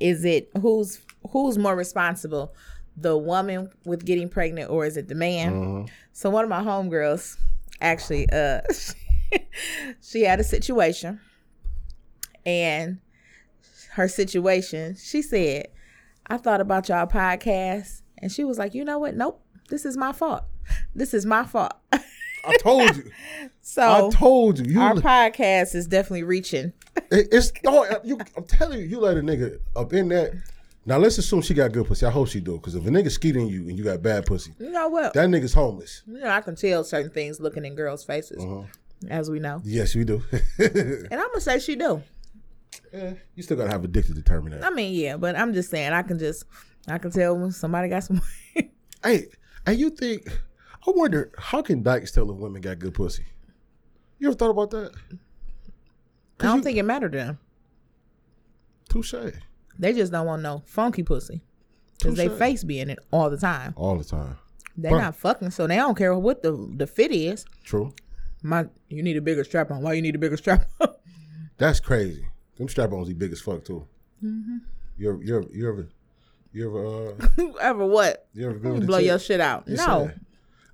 is 0.00 0.24
it 0.24 0.50
who's 0.60 1.00
who's 1.30 1.58
more 1.58 1.76
responsible, 1.76 2.54
the 2.96 3.16
woman 3.16 3.70
with 3.84 4.04
getting 4.04 4.28
pregnant 4.28 4.70
or 4.70 4.84
is 4.84 4.96
it 4.96 5.08
the 5.08 5.14
man? 5.14 5.86
So 6.12 6.30
one 6.30 6.44
of 6.44 6.50
my 6.50 6.62
homegirls 6.62 7.36
actually, 7.80 8.28
uh, 8.30 8.60
she 10.02 10.22
had 10.22 10.40
a 10.40 10.44
situation, 10.44 11.20
and 12.44 12.98
her 13.98 14.08
situation, 14.08 14.96
she 14.96 15.20
said, 15.22 15.68
"I 16.26 16.36
thought 16.38 16.60
about 16.60 16.88
y'all 16.88 17.06
podcast," 17.06 18.02
and 18.18 18.32
she 18.32 18.44
was 18.44 18.58
like, 18.58 18.74
"You 18.74 18.84
know 18.84 18.98
what? 18.98 19.14
Nope, 19.16 19.42
this 19.68 19.84
is 19.84 19.96
my 19.96 20.12
fault. 20.12 20.44
This 20.94 21.12
is 21.14 21.26
my 21.26 21.44
fault." 21.44 21.72
I 21.92 22.56
told 22.58 22.96
you. 22.96 23.10
so 23.60 23.82
I 24.08 24.10
told 24.16 24.58
you. 24.60 24.72
You. 24.74 24.80
our 24.80 24.94
podcast 24.94 25.74
is 25.74 25.86
definitely 25.86 26.22
reaching. 26.22 26.72
it- 27.10 27.28
it's. 27.32 27.52
Oh, 27.66 27.86
you, 28.04 28.18
I'm 28.36 28.44
telling 28.44 28.78
you. 28.78 28.86
You 28.86 29.00
let 29.00 29.16
a 29.16 29.20
nigga 29.20 29.58
up 29.76 29.92
in 29.92 30.08
that. 30.08 30.32
Now 30.86 30.96
let's 30.96 31.18
assume 31.18 31.42
she 31.42 31.52
got 31.52 31.72
good 31.72 31.86
pussy. 31.86 32.06
I 32.06 32.10
hope 32.10 32.28
she 32.28 32.40
do. 32.40 32.52
Because 32.56 32.74
if 32.74 32.86
a 32.86 32.88
nigga 32.88 33.10
skeeting 33.10 33.48
you 33.48 33.68
and 33.68 33.76
you 33.76 33.84
got 33.84 34.00
bad 34.02 34.24
pussy, 34.24 34.54
You 34.58 34.70
know 34.70 34.88
what? 34.88 35.12
that 35.14 35.28
nigga's 35.28 35.52
homeless. 35.52 36.02
you 36.06 36.20
know, 36.20 36.30
I 36.30 36.40
can 36.40 36.54
tell 36.56 36.82
certain 36.84 37.10
things 37.10 37.40
looking 37.40 37.66
in 37.66 37.74
girls' 37.74 38.04
faces, 38.04 38.42
Uh-huh. 38.42 38.62
as 39.10 39.28
we 39.30 39.38
know. 39.40 39.60
Yes, 39.64 39.94
we 39.94 40.04
do. 40.04 40.22
And 40.58 41.12
I'm 41.12 41.28
gonna 41.28 41.40
say 41.40 41.58
she 41.58 41.76
do. 41.76 42.02
Yeah, 42.92 43.14
you 43.34 43.42
still 43.42 43.56
gotta 43.56 43.70
have 43.70 43.84
a 43.84 43.88
dick 43.88 44.06
to 44.06 44.12
determine 44.14 44.52
that. 44.52 44.64
I 44.64 44.70
mean, 44.70 44.94
yeah, 44.94 45.16
but 45.16 45.36
I'm 45.36 45.52
just 45.52 45.70
saying 45.70 45.92
I 45.92 46.02
can 46.02 46.18
just 46.18 46.44
I 46.86 46.98
can 46.98 47.10
tell 47.10 47.36
when 47.36 47.52
somebody 47.52 47.88
got 47.88 48.04
some. 48.04 48.20
Hey, 49.04 49.26
and 49.64 49.78
you 49.78 49.90
think? 49.90 50.26
I 50.86 50.90
wonder 50.90 51.30
how 51.38 51.62
can 51.62 51.82
dykes 51.84 52.10
tell 52.10 52.28
if 52.32 52.36
women 52.36 52.60
got 52.60 52.80
good 52.80 52.94
pussy? 52.94 53.24
You 54.18 54.26
ever 54.28 54.36
thought 54.36 54.50
about 54.50 54.70
that? 54.70 54.90
I 56.40 56.44
don't 56.44 56.56
you- 56.56 56.62
think 56.64 56.78
it 56.78 56.82
mattered 56.82 57.12
to 57.12 57.18
them. 57.18 57.38
Touche. 58.88 59.14
They 59.78 59.92
just 59.92 60.10
don't 60.10 60.26
want 60.26 60.42
no 60.42 60.62
funky 60.66 61.02
pussy 61.04 61.42
because 61.98 62.16
they 62.16 62.28
face 62.28 62.64
be 62.64 62.80
in 62.80 62.90
it 62.90 62.98
all 63.12 63.30
the 63.30 63.36
time. 63.36 63.74
All 63.76 63.96
the 63.96 64.04
time. 64.04 64.36
They're 64.76 64.92
Bruh. 64.92 65.02
not 65.02 65.16
fucking, 65.16 65.50
so 65.50 65.66
they 65.66 65.76
don't 65.76 65.96
care 65.96 66.16
what 66.18 66.42
the 66.42 66.52
the 66.76 66.86
fit 66.86 67.12
is. 67.12 67.44
True. 67.64 67.92
My, 68.42 68.66
you 68.88 69.02
need 69.02 69.16
a 69.16 69.20
bigger 69.22 69.44
strap 69.44 69.70
on. 69.70 69.82
Why 69.82 69.92
you 69.94 70.02
need 70.02 70.14
a 70.14 70.18
bigger 70.18 70.36
strap 70.36 70.66
on? 70.80 70.88
That's 71.58 71.80
crazy. 71.80 72.26
Them 72.58 72.68
strap-ons 72.68 73.08
be 73.08 73.14
big 73.14 73.32
as 73.32 73.40
fuck 73.40 73.64
too. 73.64 73.86
Mm-hmm. 74.24 74.56
You 74.98 75.10
ever, 75.10 75.22
you 75.22 75.36
ever, 75.38 75.46
you 75.52 75.68
ever, 75.68 75.88
you 76.52 76.66
ever, 76.68 76.86
uh, 76.86 77.26
Whoever 77.36 77.86
what? 77.86 78.26
you 78.34 78.48
ever 78.50 78.58
been 78.58 78.84
Blow 78.86 78.98
your 78.98 79.18
shit 79.18 79.40
out. 79.40 79.68
No, 79.68 80.10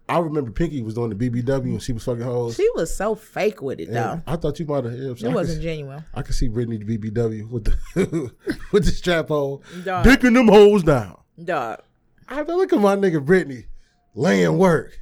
I 0.09 0.19
remember 0.19 0.51
Pinky 0.51 0.83
was 0.83 0.95
doing 0.95 1.17
the 1.17 1.31
BBW 1.31 1.63
and 1.65 1.83
she 1.83 1.93
was 1.93 2.05
fucking 2.05 2.23
hoes. 2.23 2.57
She 2.57 2.69
was 2.75 2.95
so 2.95 3.15
fake 3.15 3.61
with 3.63 3.81
it 3.81 3.89
And 3.89 3.97
though. 3.97 4.23
I 4.27 4.37
thought 4.37 4.59
you 4.61 4.67
might 4.67 4.85
have. 4.85 4.93
Yeah, 4.95 5.15
so 5.15 5.27
I 5.29 5.31
It 5.31 5.35
wasn't 5.35 5.59
could, 5.59 5.63
genuine. 5.63 6.05
I 6.15 6.23
could 6.23 6.35
see 6.35 6.49
Brittany 6.49 6.77
the 6.79 6.99
BBW 6.99 7.49
with 7.51 7.65
the 7.65 8.33
with 8.73 8.85
the 8.85 8.91
strap 8.91 9.31
on, 9.31 9.61
Dog. 9.85 10.05
dicking 10.07 10.35
them 10.35 10.49
hoes 10.49 10.83
down. 10.83 11.19
Dog. 11.43 11.81
I 12.29 12.37
thought, 12.45 12.57
look 12.57 12.73
at 12.73 12.81
my 12.81 12.97
nigga 12.97 13.23
Brittany 13.25 13.67
laying 14.15 14.57
work, 14.59 14.99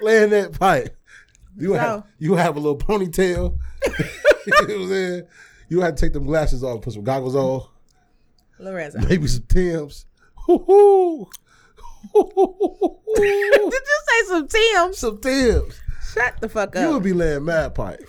laying 0.00 0.30
that 0.30 0.58
pipe. 0.58 0.96
You 1.56 1.74
have 1.74 2.04
you 2.18 2.34
have 2.34 2.56
a 2.56 2.60
little 2.60 2.78
ponytail. 2.78 3.58
you 4.46 4.52
know 4.68 4.74
what 4.74 4.82
I'm 4.82 4.88
saying? 4.88 5.22
You 5.68 5.80
had 5.80 5.96
to 5.96 6.00
take 6.06 6.12
them 6.12 6.26
glasses 6.26 6.62
off, 6.64 6.82
put 6.82 6.92
some 6.92 7.04
goggles 7.04 7.34
on, 7.34 7.66
Lorenzo. 8.58 8.98
maybe 9.00 9.26
some 9.26 9.44
Tims. 9.48 10.06
Hoo-hoo. 10.46 11.26
Did 12.14 12.36
you 13.16 13.70
say 14.08 14.26
some 14.28 14.48
Tim's? 14.48 14.98
some 14.98 15.18
Tims. 15.20 15.80
Shut 16.12 16.40
the 16.40 16.48
fuck 16.48 16.76
up. 16.76 16.82
You 16.86 16.92
would 16.94 17.02
be 17.02 17.12
laying 17.12 17.44
mad 17.44 17.74
pipe. 17.74 18.02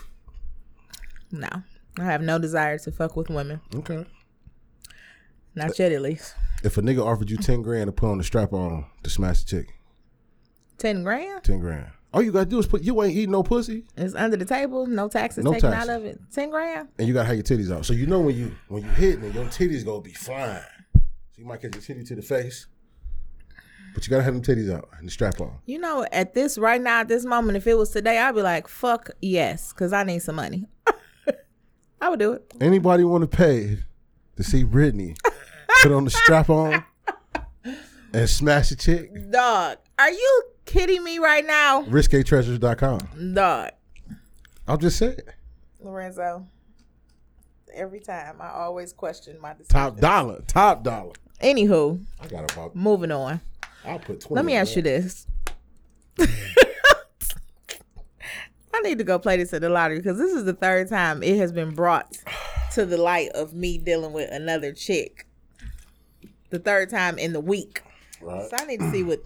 no. 1.31 1.49
I 1.97 2.03
have 2.03 2.21
no 2.21 2.37
desire 2.37 2.77
to 2.79 2.91
fuck 2.91 3.15
with 3.15 3.29
women. 3.29 3.61
Okay. 3.73 4.05
Not 5.55 5.79
yet 5.79 5.93
at 5.93 6.01
least. 6.01 6.35
If 6.61 6.77
a 6.77 6.81
nigga 6.81 7.01
offered 7.05 7.29
you 7.29 7.37
ten 7.37 7.61
grand 7.61 7.87
to 7.87 7.93
put 7.93 8.11
on 8.11 8.17
the 8.17 8.23
strap 8.25 8.51
on 8.51 8.85
to 9.03 9.09
smash 9.09 9.43
the 9.45 9.49
chick, 9.61 9.73
Ten 10.77 11.03
grand? 11.03 11.45
ten 11.45 11.59
grand. 11.61 11.87
All 12.15 12.21
you 12.23 12.31
gotta 12.31 12.45
do 12.45 12.59
is 12.59 12.65
put 12.65 12.81
you 12.81 13.03
ain't 13.03 13.13
eating 13.13 13.31
no 13.31 13.43
pussy 13.43 13.83
It's 13.97 14.15
under 14.15 14.37
the 14.37 14.45
table, 14.45 14.87
no 14.87 15.09
taxes 15.09 15.43
No 15.43 15.51
taken 15.51 15.71
taxes. 15.71 15.89
out 15.89 15.97
of 15.97 16.05
it. 16.05 16.17
Ten 16.31 16.49
grand? 16.49 16.87
and 16.97 17.07
you 17.09 17.13
gotta 17.13 17.27
have 17.27 17.35
your 17.35 17.43
titties 17.43 17.75
out. 17.75 17.85
So 17.85 17.91
you 17.91 18.07
know 18.07 18.21
when 18.21 18.37
you 18.37 18.55
when 18.69 18.83
you 18.83 18.89
hit 18.91 19.19
and 19.19 19.35
your 19.35 19.43
titties 19.45 19.83
gonna 19.85 19.99
be 19.99 20.13
flying. 20.13 20.61
So 20.93 21.01
you 21.39 21.45
might 21.45 21.61
catch 21.61 21.75
your 21.75 21.81
titty 21.83 22.05
to 22.05 22.15
the 22.15 22.21
face. 22.21 22.67
But 23.93 24.07
you 24.07 24.11
gotta 24.11 24.23
have 24.23 24.33
them 24.33 24.41
titties 24.43 24.73
out 24.73 24.87
and 24.97 25.07
the 25.07 25.11
strap 25.11 25.41
on. 25.41 25.57
You 25.65 25.77
know, 25.79 26.05
at 26.13 26.33
this 26.33 26.57
right 26.57 26.81
now, 26.81 27.01
at 27.01 27.09
this 27.09 27.25
moment, 27.25 27.57
if 27.57 27.67
it 27.67 27.77
was 27.77 27.89
today, 27.91 28.17
I'd 28.17 28.33
be 28.33 28.41
like, 28.41 28.69
fuck 28.69 29.09
yes, 29.21 29.73
because 29.73 29.91
I 29.91 30.03
need 30.05 30.19
some 30.19 30.35
money. 30.37 30.67
I 32.01 32.09
would 32.09 32.19
do 32.19 32.31
it. 32.31 32.49
Anybody 32.61 33.03
wanna 33.03 33.27
pay 33.27 33.79
to 34.37 34.43
see 34.43 34.63
Brittany 34.63 35.15
put 35.81 35.91
on 35.91 36.05
the 36.05 36.11
strap 36.11 36.49
on 36.49 36.81
and 38.13 38.29
smash 38.29 38.71
a 38.71 38.77
chick? 38.77 39.11
Dog, 39.31 39.79
are 39.99 40.11
you 40.11 40.43
kidding 40.65 41.03
me 41.03 41.19
right 41.19 41.45
now? 41.45 41.83
RisqueTreasures.com. 41.83 43.33
Dog. 43.33 43.71
I'm 44.67 44.79
just 44.79 44.97
saying. 44.97 45.19
Lorenzo, 45.79 46.47
every 47.73 47.99
time 47.99 48.41
I 48.41 48.49
always 48.49 48.93
question 48.93 49.39
my 49.39 49.53
decision. 49.53 49.73
Top 49.73 49.97
dollar. 49.97 50.41
Top 50.47 50.83
dollar. 50.83 51.13
Anywho, 51.41 52.03
I 52.19 52.27
got 52.27 52.51
about 52.51 52.75
moving 52.75 53.11
on. 53.11 53.41
I'll 53.85 53.99
put 53.99 54.21
twenty. 54.21 54.35
Let 54.35 54.45
me 54.45 54.55
ask 54.55 54.75
you 54.75 54.81
this. 54.81 55.27
I 58.73 58.81
need 58.81 58.97
to 58.97 59.03
go 59.03 59.19
play 59.19 59.37
this 59.37 59.53
at 59.53 59.61
the 59.61 59.69
lottery 59.69 59.97
because 59.97 60.17
this 60.17 60.33
is 60.33 60.45
the 60.45 60.53
third 60.53 60.89
time 60.89 61.23
it 61.23 61.37
has 61.37 61.51
been 61.51 61.73
brought 61.73 62.17
to 62.73 62.85
the 62.85 62.97
light 62.97 63.29
of 63.29 63.53
me 63.53 63.77
dealing 63.77 64.11
with 64.11 64.29
another 64.31 64.73
chick. 64.73 65.27
The 66.49 66.59
third 66.59 66.89
time 66.89 67.17
in 67.17 67.33
the 67.33 67.39
week. 67.39 67.81
Right. 68.21 68.49
So 68.49 68.57
I 68.59 68.65
need 68.65 68.79
to 68.79 68.91
see 68.91 69.03
what 69.03 69.23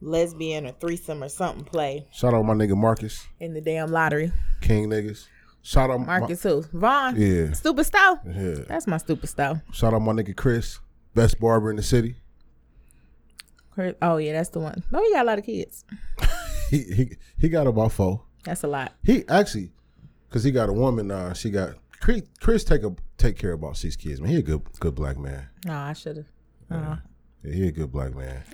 lesbian 0.00 0.66
or 0.66 0.72
threesome 0.72 1.22
or 1.22 1.28
something 1.28 1.64
play 1.64 2.06
Shout 2.12 2.32
out 2.34 2.44
my 2.44 2.54
nigga 2.54 2.76
Marcus. 2.76 3.26
in 3.38 3.52
the 3.54 3.60
damn 3.60 3.90
lottery. 3.90 4.32
King 4.60 4.88
niggas. 4.88 5.26
Shout 5.62 5.90
out 5.90 6.00
my- 6.00 6.18
Marcus 6.20 6.42
who? 6.42 6.62
Vaughn? 6.72 7.14
Yeah. 7.20 7.52
Stupid 7.52 7.84
style. 7.84 8.18
Yeah. 8.26 8.64
That's 8.66 8.86
my 8.86 8.96
stupid 8.96 9.28
style. 9.28 9.60
Shout 9.72 9.92
out 9.92 10.00
my 10.00 10.12
nigga 10.12 10.34
Chris. 10.34 10.78
Best 11.14 11.38
barber 11.40 11.70
in 11.70 11.76
the 11.76 11.82
city. 11.82 12.16
Chris- 13.70 13.94
Oh 14.02 14.16
yeah, 14.16 14.32
that's 14.32 14.48
the 14.50 14.60
one. 14.60 14.82
No, 14.90 15.02
he 15.02 15.12
got 15.12 15.22
a 15.24 15.26
lot 15.26 15.38
of 15.38 15.44
kids. 15.44 15.84
He 16.70 16.84
he 16.84 17.16
he 17.36 17.48
got 17.48 17.66
about 17.66 17.90
four. 17.90 18.22
That's 18.44 18.62
a 18.62 18.68
lot. 18.68 18.92
He 19.02 19.24
actually, 19.28 19.72
cause 20.30 20.44
he 20.44 20.52
got 20.52 20.68
a 20.68 20.72
woman. 20.72 21.10
Uh, 21.10 21.34
she 21.34 21.50
got 21.50 21.74
Chris. 21.98 22.22
Chris 22.40 22.62
take 22.62 22.84
a 22.84 22.94
take 23.18 23.36
care 23.36 23.50
about 23.54 23.76
six 23.76 23.96
kids. 23.96 24.20
Man, 24.20 24.30
he 24.30 24.36
a 24.36 24.42
good 24.42 24.62
good 24.78 24.94
black 24.94 25.18
man. 25.18 25.48
No, 25.66 25.74
I 25.76 25.94
should 25.94 26.18
have. 26.18 26.26
Uh, 26.70 26.96
Yeah, 27.42 27.52
he 27.52 27.66
a 27.66 27.72
good 27.72 27.90
black 27.90 28.14
man. 28.14 28.44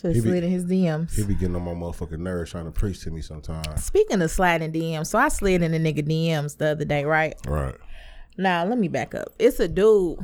Should 0.00 0.10
He 0.10 0.16
have 0.16 0.24
slid 0.24 0.44
in 0.44 0.50
his 0.50 0.64
DMs. 0.64 1.14
He 1.14 1.24
be 1.24 1.34
getting 1.34 1.54
on 1.56 1.62
my 1.62 1.72
motherfucking 1.72 2.18
nerves 2.18 2.50
trying 2.50 2.64
to 2.64 2.70
preach 2.70 3.00
to 3.04 3.10
me 3.10 3.20
sometimes. 3.20 3.84
Speaking 3.84 4.20
of 4.20 4.30
sliding 4.30 4.72
DMs, 4.72 5.06
so 5.06 5.18
I 5.18 5.28
slid 5.28 5.62
in 5.62 5.72
the 5.72 5.78
nigga 5.78 6.06
DMs 6.06 6.56
the 6.56 6.68
other 6.68 6.84
day, 6.84 7.04
right? 7.04 7.34
Right. 7.46 7.76
Now 8.36 8.64
let 8.64 8.78
me 8.78 8.88
back 8.88 9.14
up. 9.14 9.32
It's 9.38 9.60
a 9.60 9.68
dude. 9.68 10.18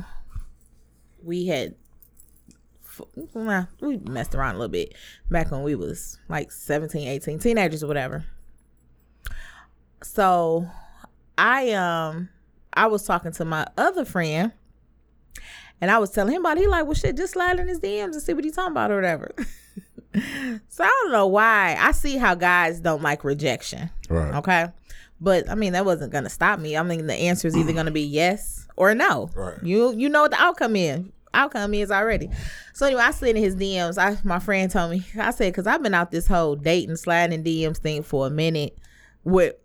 We 1.23 1.47
had, 1.47 1.75
we 3.79 3.97
messed 3.97 4.35
around 4.35 4.55
a 4.55 4.57
little 4.57 4.71
bit 4.71 4.93
back 5.29 5.51
when 5.51 5.63
we 5.63 5.75
was 5.75 6.17
like 6.27 6.51
17, 6.51 7.07
18, 7.07 7.39
teenagers 7.39 7.83
or 7.83 7.87
whatever. 7.87 8.25
So, 10.03 10.67
I 11.37 11.71
um, 11.71 12.29
I 12.73 12.87
was 12.87 13.03
talking 13.05 13.31
to 13.33 13.45
my 13.45 13.67
other 13.77 14.03
friend, 14.03 14.51
and 15.79 15.91
I 15.91 15.99
was 15.99 16.11
telling 16.11 16.33
him 16.33 16.41
about. 16.41 16.57
It. 16.57 16.61
He 16.61 16.67
like, 16.67 16.85
well, 16.85 16.95
shit, 16.95 17.15
just 17.15 17.33
slide 17.33 17.59
in 17.59 17.67
his 17.67 17.79
DMs 17.79 18.13
and 18.13 18.21
see 18.21 18.33
what 18.33 18.43
he's 18.43 18.55
talking 18.55 18.71
about 18.71 18.91
or 18.91 18.95
whatever. 18.95 19.31
so 20.13 20.83
I 20.83 20.99
don't 21.03 21.11
know 21.11 21.27
why. 21.27 21.77
I 21.79 21.91
see 21.91 22.17
how 22.17 22.35
guys 22.35 22.79
don't 22.79 23.01
like 23.01 23.23
rejection. 23.23 23.89
Right. 24.09 24.35
Okay. 24.35 24.67
But 25.19 25.49
I 25.49 25.55
mean 25.55 25.73
that 25.73 25.85
wasn't 25.85 26.11
gonna 26.11 26.29
stop 26.29 26.59
me. 26.59 26.75
I 26.75 26.83
mean 26.83 27.07
the 27.07 27.13
answer 27.13 27.47
is 27.47 27.55
either 27.55 27.73
gonna 27.73 27.91
be 27.91 28.01
yes 28.01 28.67
or 28.75 28.93
no. 28.95 29.29
Right. 29.35 29.57
You 29.63 29.93
you 29.93 30.09
know 30.09 30.21
what 30.23 30.31
the 30.31 30.41
outcome 30.41 30.75
is. 30.75 31.05
Outcome 31.33 31.73
is 31.73 31.91
already. 31.91 32.29
So 32.73 32.87
anyway, 32.87 33.03
I 33.03 33.11
slid 33.11 33.37
in 33.37 33.43
his 33.43 33.55
DMs. 33.55 33.97
I 33.97 34.17
my 34.23 34.39
friend 34.39 34.69
told 34.69 34.91
me. 34.91 35.05
I 35.17 35.31
said 35.31 35.53
because 35.53 35.67
I've 35.67 35.83
been 35.83 35.93
out 35.93 36.11
this 36.11 36.27
whole 36.27 36.55
dating 36.55 36.97
sliding 36.97 37.43
DMs 37.43 37.77
thing 37.77 38.03
for 38.03 38.27
a 38.27 38.29
minute 38.29 38.77
with 39.23 39.55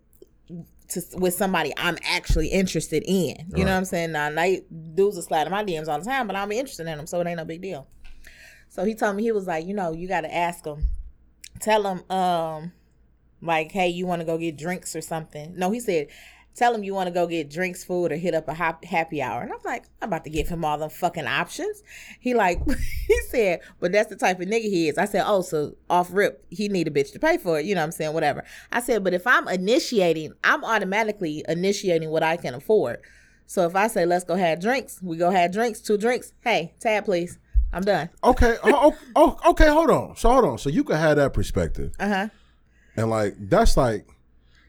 to, 0.89 1.01
with 1.15 1.33
somebody 1.33 1.73
I'm 1.77 1.97
actually 2.03 2.47
interested 2.47 3.03
in. 3.05 3.35
You 3.55 3.65
know 3.65 3.71
what 3.71 3.77
I'm 3.77 3.85
saying? 3.85 4.11
Now, 4.11 4.29
night 4.29 4.63
dudes 4.95 5.17
are 5.17 5.21
sliding 5.21 5.51
my 5.51 5.63
DMs 5.63 5.87
all 5.87 5.99
the 5.99 6.05
time, 6.05 6.27
but 6.27 6.35
I'm 6.35 6.51
interested 6.51 6.87
in 6.87 6.97
them, 6.97 7.07
so 7.07 7.19
it 7.19 7.27
ain't 7.27 7.37
no 7.37 7.45
big 7.45 7.61
deal. 7.61 7.87
So 8.77 8.85
he 8.85 8.93
told 8.93 9.15
me 9.15 9.23
he 9.23 9.31
was 9.31 9.47
like, 9.47 9.65
you 9.65 9.73
know, 9.73 9.91
you 9.91 10.07
got 10.07 10.21
to 10.21 10.31
ask 10.31 10.63
him, 10.63 10.85
tell 11.59 11.87
him, 11.87 12.11
um, 12.11 12.73
like, 13.41 13.71
hey, 13.71 13.87
you 13.87 14.05
want 14.05 14.21
to 14.21 14.25
go 14.25 14.37
get 14.37 14.55
drinks 14.55 14.95
or 14.95 15.01
something? 15.01 15.55
No, 15.57 15.71
he 15.71 15.79
said, 15.79 16.09
tell 16.53 16.75
him 16.75 16.83
you 16.83 16.93
want 16.93 17.07
to 17.07 17.11
go 17.11 17.25
get 17.25 17.49
drinks, 17.49 17.83
food, 17.83 18.11
or 18.11 18.17
hit 18.17 18.35
up 18.35 18.47
a 18.47 18.53
hop- 18.53 18.85
happy 18.85 19.19
hour. 19.19 19.41
And 19.41 19.51
I'm 19.51 19.57
like, 19.65 19.85
I'm 19.99 20.09
about 20.09 20.25
to 20.25 20.29
give 20.29 20.47
him 20.47 20.63
all 20.63 20.77
them 20.77 20.91
fucking 20.91 21.25
options. 21.25 21.81
He 22.19 22.35
like, 22.35 22.61
he 23.07 23.19
said, 23.29 23.61
but 23.79 23.91
that's 23.91 24.09
the 24.09 24.15
type 24.15 24.39
of 24.39 24.47
nigga 24.47 24.69
he 24.69 24.89
is. 24.89 24.99
I 24.99 25.05
said, 25.05 25.23
oh, 25.25 25.41
so 25.41 25.75
off 25.89 26.09
rip, 26.11 26.45
he 26.51 26.69
need 26.69 26.87
a 26.87 26.91
bitch 26.91 27.11
to 27.13 27.19
pay 27.19 27.39
for 27.39 27.59
it. 27.59 27.65
You 27.65 27.73
know 27.73 27.81
what 27.81 27.85
I'm 27.85 27.91
saying? 27.93 28.13
Whatever. 28.13 28.43
I 28.71 28.79
said, 28.79 29.03
but 29.03 29.15
if 29.15 29.25
I'm 29.25 29.47
initiating, 29.47 30.33
I'm 30.43 30.63
automatically 30.63 31.43
initiating 31.49 32.11
what 32.11 32.21
I 32.21 32.37
can 32.37 32.53
afford. 32.53 32.99
So 33.47 33.65
if 33.65 33.75
I 33.75 33.87
say, 33.87 34.05
let's 34.05 34.23
go 34.23 34.35
have 34.35 34.61
drinks, 34.61 35.01
we 35.01 35.17
go 35.17 35.31
have 35.31 35.51
drinks, 35.51 35.81
two 35.81 35.97
drinks. 35.97 36.33
Hey, 36.43 36.75
tab, 36.79 37.05
please. 37.05 37.39
I'm 37.77 37.83
done. 37.83 38.09
Okay. 38.23 38.57
oh, 38.63 38.95
oh, 39.15 39.37
oh, 39.45 39.51
okay. 39.51 39.67
Hold 39.67 39.89
on. 39.91 40.15
So 40.17 40.31
hold 40.31 40.45
on. 40.45 40.57
So 40.57 40.69
you 40.69 40.83
could 40.83 40.95
have 40.97 41.17
that 41.17 41.33
perspective, 41.33 41.93
Uh 41.99 42.07
huh. 42.07 42.27
and 42.95 43.09
like 43.09 43.35
that's 43.37 43.77
like, 43.77 44.07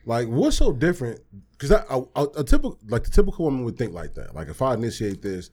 like 0.05 0.27
what's 0.27 0.57
so 0.57 0.71
different? 0.71 1.19
Because 1.51 1.71
a, 1.71 2.03
a, 2.15 2.23
a 2.37 2.43
typical 2.43 2.77
like 2.87 3.03
the 3.03 3.09
typical 3.09 3.45
woman 3.45 3.63
would 3.65 3.77
think 3.77 3.93
like 3.93 4.13
that. 4.13 4.35
Like 4.35 4.47
if 4.47 4.61
I 4.61 4.75
initiate 4.75 5.21
this, 5.21 5.49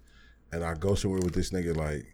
and 0.53 0.63
I 0.63 0.75
go 0.75 0.95
somewhere 0.95 1.21
with 1.21 1.35
this 1.35 1.51
nigga, 1.51 1.75
like 1.75 2.05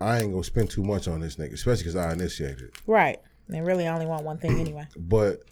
I 0.00 0.20
ain't 0.20 0.32
gonna 0.32 0.42
spend 0.44 0.70
too 0.70 0.82
much 0.82 1.06
on 1.08 1.20
this 1.20 1.36
nigga, 1.36 1.52
especially 1.52 1.82
because 1.84 1.96
I 1.96 2.12
initiated. 2.12 2.72
Right. 2.86 3.18
They 3.48 3.60
really 3.60 3.86
only 3.86 4.06
want 4.06 4.24
one 4.24 4.38
thing 4.38 4.58
anyway. 4.60 4.86
But 4.96 5.42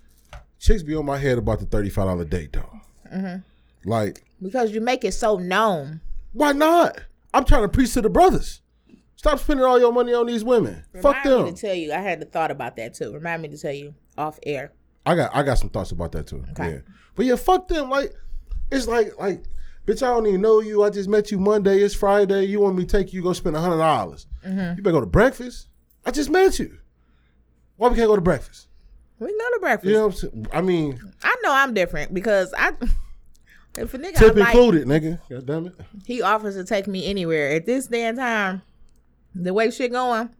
chicks 0.59 0.83
be 0.83 0.95
on 0.95 1.05
my 1.05 1.19
head 1.19 1.37
about 1.39 1.59
the 1.61 1.67
thirty 1.67 1.91
five 1.91 2.07
dollar 2.07 2.25
date 2.25 2.53
though. 2.55 2.81
Mm-hmm. 3.15 3.89
Like 3.89 4.23
Because 4.43 4.73
you 4.73 4.81
make 4.81 5.05
it 5.05 5.13
so 5.13 5.37
known. 5.37 6.01
why 6.33 6.53
not? 6.53 7.01
I'm 7.35 7.45
trying 7.45 7.63
to 7.63 7.69
preach 7.69 7.93
to 7.95 8.01
the 8.01 8.09
brothers. 8.09 8.63
Stop 9.19 9.41
spending 9.41 9.67
all 9.67 9.81
your 9.81 9.93
money 9.93 10.15
on 10.15 10.27
these 10.27 10.45
women. 10.45 10.85
Fuck 11.03 11.25
Remind 11.25 11.25
me 11.25 11.31
them. 11.47 11.55
to 11.57 11.61
tell 11.61 11.75
you, 11.75 11.93
I 11.93 11.99
had 11.99 12.21
the 12.21 12.25
thought 12.25 12.53
about 12.53 12.77
that 12.77 12.95
too. 12.95 13.13
Remind 13.13 13.43
me 13.43 13.49
to 13.49 13.59
tell 13.59 13.73
you 13.73 13.93
off 14.17 14.39
air. 14.45 14.73
I 15.05 15.17
got 15.17 15.35
I 15.35 15.43
got 15.43 15.59
some 15.59 15.71
thoughts 15.71 15.91
about 15.91 16.13
that 16.13 16.29
too. 16.29 16.45
Okay. 16.53 16.71
Yeah. 16.71 16.79
But 17.17 17.27
yeah, 17.27 17.35
fuck 17.35 17.67
them. 17.67 17.91
Like 17.91 18.15
it's 18.71 18.87
like 18.87 19.19
like 19.19 19.43
bitch, 19.87 20.05
I 20.05 20.11
don't 20.11 20.25
even 20.29 20.41
know 20.41 20.61
you. 20.61 20.85
I 20.85 20.91
just 20.91 21.09
met 21.09 21.33
you 21.33 21.39
Monday. 21.41 21.81
It's 21.81 21.97
Friday. 21.97 22.45
You 22.45 22.61
want 22.61 22.77
me 22.77 22.85
to 22.85 22.97
take 22.97 23.13
you 23.13 23.21
go 23.21 23.33
spend 23.33 23.57
a 23.57 23.61
hundred 23.61 23.79
dollars? 23.79 24.29
Mm-hmm. 24.47 24.77
You 24.77 24.83
better 24.85 24.93
go 24.93 25.01
to 25.01 25.07
breakfast. 25.07 25.67
I 26.07 26.13
just 26.13 26.31
met 26.31 26.61
you. 26.61 26.79
Why 27.77 27.89
we 27.89 27.97
can't 27.97 28.09
go 28.09 28.15
to 28.15 28.23
breakfast? 28.23 28.69
We 29.19 29.27
go 29.27 29.33
to 29.33 29.59
breakfast. 29.61 29.89
You 29.89 29.95
know 29.95 30.07
what 30.07 30.23
I'm 30.23 30.31
saying? 30.31 30.47
I 30.53 30.61
mean, 30.61 31.01
I 31.25 31.35
know 31.43 31.53
I'm 31.53 31.75
different 31.75 32.15
because 32.15 32.55
I. 32.57 32.73
If 33.77 33.95
a 33.95 33.99
nigga 33.99 34.17
I 34.17 34.19
tip 34.19 34.35
like, 34.35 34.49
included, 34.49 34.89
nigga. 34.89 35.21
God 35.31 35.47
damn 35.47 35.67
it. 35.67 35.75
he 36.05 36.21
offers 36.21 36.57
to 36.57 36.65
take 36.65 36.89
me 36.89 37.07
anywhere 37.07 37.51
at 37.53 37.65
this 37.65 37.87
damn 37.87 38.17
time, 38.17 38.63
the 39.35 39.53
way 39.55 39.71
shit 39.71 39.93
going, 39.93 40.31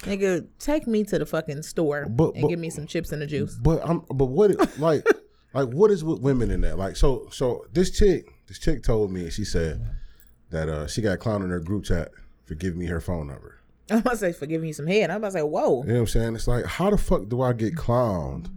nigga, 0.00 0.46
take 0.58 0.86
me 0.86 1.04
to 1.04 1.18
the 1.18 1.26
fucking 1.26 1.62
store 1.62 2.06
But- 2.08 2.34
and 2.34 2.42
but- 2.42 2.48
give 2.48 2.58
me 2.58 2.70
some 2.70 2.86
chips 2.86 3.12
and 3.12 3.22
a 3.22 3.26
juice. 3.26 3.54
But 3.60 3.88
I'm 3.88 4.00
but 4.08 4.26
what 4.26 4.78
like 4.78 5.06
like 5.54 5.68
what 5.68 5.90
is 5.90 6.02
with 6.04 6.20
women 6.20 6.50
in 6.50 6.60
that? 6.62 6.78
Like 6.78 6.96
so 6.96 7.28
so 7.30 7.66
this 7.72 7.90
chick 7.90 8.26
this 8.48 8.58
chick 8.58 8.82
told 8.82 9.10
me 9.12 9.30
she 9.30 9.44
said 9.44 9.84
that 10.50 10.68
uh 10.68 10.86
she 10.86 11.02
got 11.02 11.18
clowned 11.18 11.44
in 11.44 11.50
her 11.50 11.60
group 11.60 11.84
chat 11.84 12.10
for 12.44 12.54
giving 12.54 12.78
me 12.78 12.86
her 12.86 13.00
phone 13.00 13.26
number. 13.28 13.58
I'm 13.90 13.98
about 13.98 14.12
to 14.12 14.16
say 14.16 14.32
for 14.32 14.46
giving 14.46 14.68
you 14.68 14.74
some 14.74 14.86
head. 14.86 15.10
I'm 15.10 15.16
about 15.18 15.28
to 15.28 15.32
say, 15.32 15.42
whoa. 15.42 15.82
You 15.82 15.88
know 15.88 15.94
what 15.94 16.00
I'm 16.00 16.06
saying? 16.06 16.34
It's 16.36 16.48
like, 16.48 16.64
how 16.64 16.90
the 16.90 16.96
fuck 16.96 17.28
do 17.28 17.42
I 17.42 17.52
get 17.52 17.74
clowned? 17.74 18.48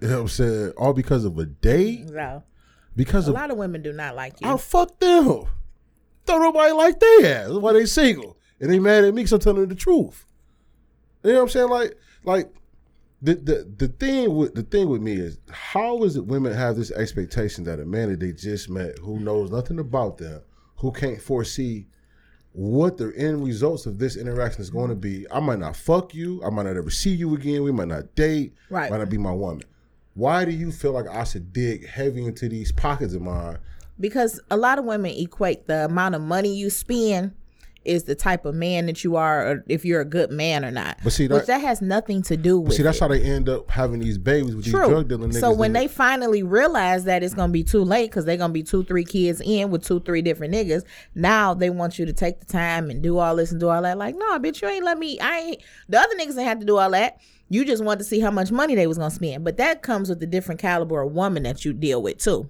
You 0.00 0.08
know 0.08 0.14
what 0.16 0.20
I'm 0.22 0.28
saying? 0.28 0.72
All 0.76 0.92
because 0.92 1.24
of 1.24 1.38
a 1.38 1.46
date? 1.46 2.08
So, 2.08 2.42
Because 2.96 3.26
a 3.28 3.30
of 3.30 3.34
lot 3.36 3.50
of 3.50 3.56
women 3.56 3.82
do 3.82 3.92
not 3.92 4.14
like 4.16 4.40
you. 4.40 4.48
I 4.48 4.56
fuck 4.56 4.98
them. 4.98 5.44
Don't 6.26 6.40
nobody 6.42 6.72
like 6.72 6.98
they 7.00 7.06
ass. 7.22 7.48
That's 7.48 7.58
why 7.60 7.72
they 7.72 7.86
single. 7.86 8.36
And 8.60 8.70
they 8.70 8.78
mad 8.78 9.04
at 9.04 9.14
me 9.14 9.22
because 9.22 9.32
I'm 9.32 9.40
telling 9.40 9.60
them 9.60 9.68
the 9.68 9.74
truth. 9.74 10.26
You 11.22 11.32
know 11.32 11.36
what 11.36 11.42
I'm 11.42 11.48
saying? 11.48 11.68
Like, 11.68 11.98
like 12.24 12.54
the, 13.22 13.34
the 13.34 13.74
the 13.76 13.88
thing 13.88 14.34
with 14.34 14.54
the 14.54 14.62
thing 14.62 14.88
with 14.88 15.00
me 15.00 15.12
is 15.12 15.38
how 15.50 16.02
is 16.04 16.16
it 16.16 16.26
women 16.26 16.52
have 16.52 16.76
this 16.76 16.90
expectation 16.92 17.64
that 17.64 17.80
a 17.80 17.84
man 17.84 18.10
that 18.10 18.20
they 18.20 18.32
just 18.32 18.68
met 18.68 18.98
who 18.98 19.18
knows 19.18 19.50
nothing 19.50 19.78
about 19.78 20.18
them, 20.18 20.42
who 20.76 20.92
can't 20.92 21.20
foresee 21.20 21.86
what 22.52 22.98
the 22.98 23.12
end 23.16 23.44
results 23.44 23.86
of 23.86 23.98
this 23.98 24.16
interaction 24.16 24.62
is 24.62 24.70
going 24.70 24.88
to 24.88 24.94
be. 24.94 25.26
I 25.32 25.40
might 25.40 25.58
not 25.58 25.74
fuck 25.74 26.14
you. 26.14 26.42
I 26.44 26.50
might 26.50 26.64
not 26.64 26.76
ever 26.76 26.90
see 26.90 27.10
you 27.10 27.34
again. 27.34 27.64
We 27.64 27.72
might 27.72 27.88
not 27.88 28.14
date. 28.14 28.54
Right. 28.70 28.90
Might 28.90 28.98
not 28.98 29.10
be 29.10 29.18
my 29.18 29.32
woman. 29.32 29.62
Why 30.14 30.44
do 30.44 30.52
you 30.52 30.70
feel 30.70 30.92
like 30.92 31.08
I 31.08 31.24
should 31.24 31.52
dig 31.52 31.88
heavy 31.88 32.24
into 32.24 32.48
these 32.48 32.70
pockets 32.70 33.14
of 33.14 33.22
mine? 33.22 33.58
because 33.98 34.40
a 34.50 34.56
lot 34.56 34.78
of 34.78 34.84
women 34.84 35.12
equate 35.12 35.66
the 35.66 35.84
amount 35.84 36.14
of 36.14 36.22
money 36.22 36.54
you 36.54 36.70
spend 36.70 37.32
is 37.84 38.04
the 38.04 38.14
type 38.14 38.44
of 38.44 38.54
man 38.54 38.86
that 38.86 39.04
you 39.04 39.16
are, 39.16 39.46
or 39.50 39.64
if 39.68 39.84
you're 39.84 40.00
a 40.00 40.04
good 40.04 40.30
man 40.30 40.64
or 40.64 40.70
not. 40.70 40.98
But 41.04 41.12
see, 41.12 41.24
which 41.28 41.40
that- 41.40 41.46
that 41.46 41.60
has 41.60 41.82
nothing 41.82 42.22
to 42.22 42.36
do 42.36 42.58
with. 42.58 42.74
See, 42.74 42.82
that's 42.82 42.96
it. 42.98 43.00
how 43.00 43.08
they 43.08 43.22
end 43.22 43.48
up 43.48 43.70
having 43.70 44.00
these 44.00 44.18
babies 44.18 44.54
with 44.56 44.64
these 44.64 44.74
drug 44.74 45.08
dealing 45.08 45.30
niggas. 45.30 45.40
So 45.40 45.52
when 45.52 45.72
that- 45.72 45.80
they 45.80 45.88
finally 45.88 46.42
realize 46.42 47.04
that 47.04 47.22
it's 47.22 47.34
gonna 47.34 47.52
be 47.52 47.62
too 47.64 47.82
late 47.84 48.10
because 48.10 48.24
they're 48.24 48.36
gonna 48.36 48.52
be 48.52 48.62
two, 48.62 48.84
three 48.84 49.04
kids 49.04 49.40
in 49.44 49.70
with 49.70 49.84
two, 49.84 50.00
three 50.00 50.22
different 50.22 50.54
niggas. 50.54 50.82
Now 51.14 51.54
they 51.54 51.70
want 51.70 51.98
you 51.98 52.06
to 52.06 52.12
take 52.12 52.40
the 52.40 52.46
time 52.46 52.90
and 52.90 53.02
do 53.02 53.18
all 53.18 53.36
this 53.36 53.50
and 53.50 53.60
do 53.60 53.68
all 53.68 53.82
that. 53.82 53.98
Like, 53.98 54.16
no, 54.16 54.38
bitch, 54.38 54.62
you 54.62 54.68
ain't 54.68 54.84
let 54.84 54.98
me. 54.98 55.18
I 55.20 55.38
ain't. 55.38 55.60
The 55.88 55.98
other 55.98 56.14
niggas 56.16 56.38
ain't 56.38 56.48
had 56.48 56.60
to 56.60 56.66
do 56.66 56.78
all 56.78 56.90
that. 56.92 57.18
You 57.50 57.64
just 57.64 57.84
wanted 57.84 57.98
to 57.98 58.04
see 58.04 58.20
how 58.20 58.30
much 58.30 58.50
money 58.50 58.74
they 58.74 58.86
was 58.86 58.96
gonna 58.98 59.10
spend. 59.10 59.44
But 59.44 59.58
that 59.58 59.82
comes 59.82 60.08
with 60.08 60.18
the 60.20 60.26
different 60.26 60.60
caliber 60.60 61.02
of 61.02 61.12
woman 61.12 61.42
that 61.42 61.64
you 61.64 61.72
deal 61.72 62.02
with 62.02 62.18
too. 62.18 62.48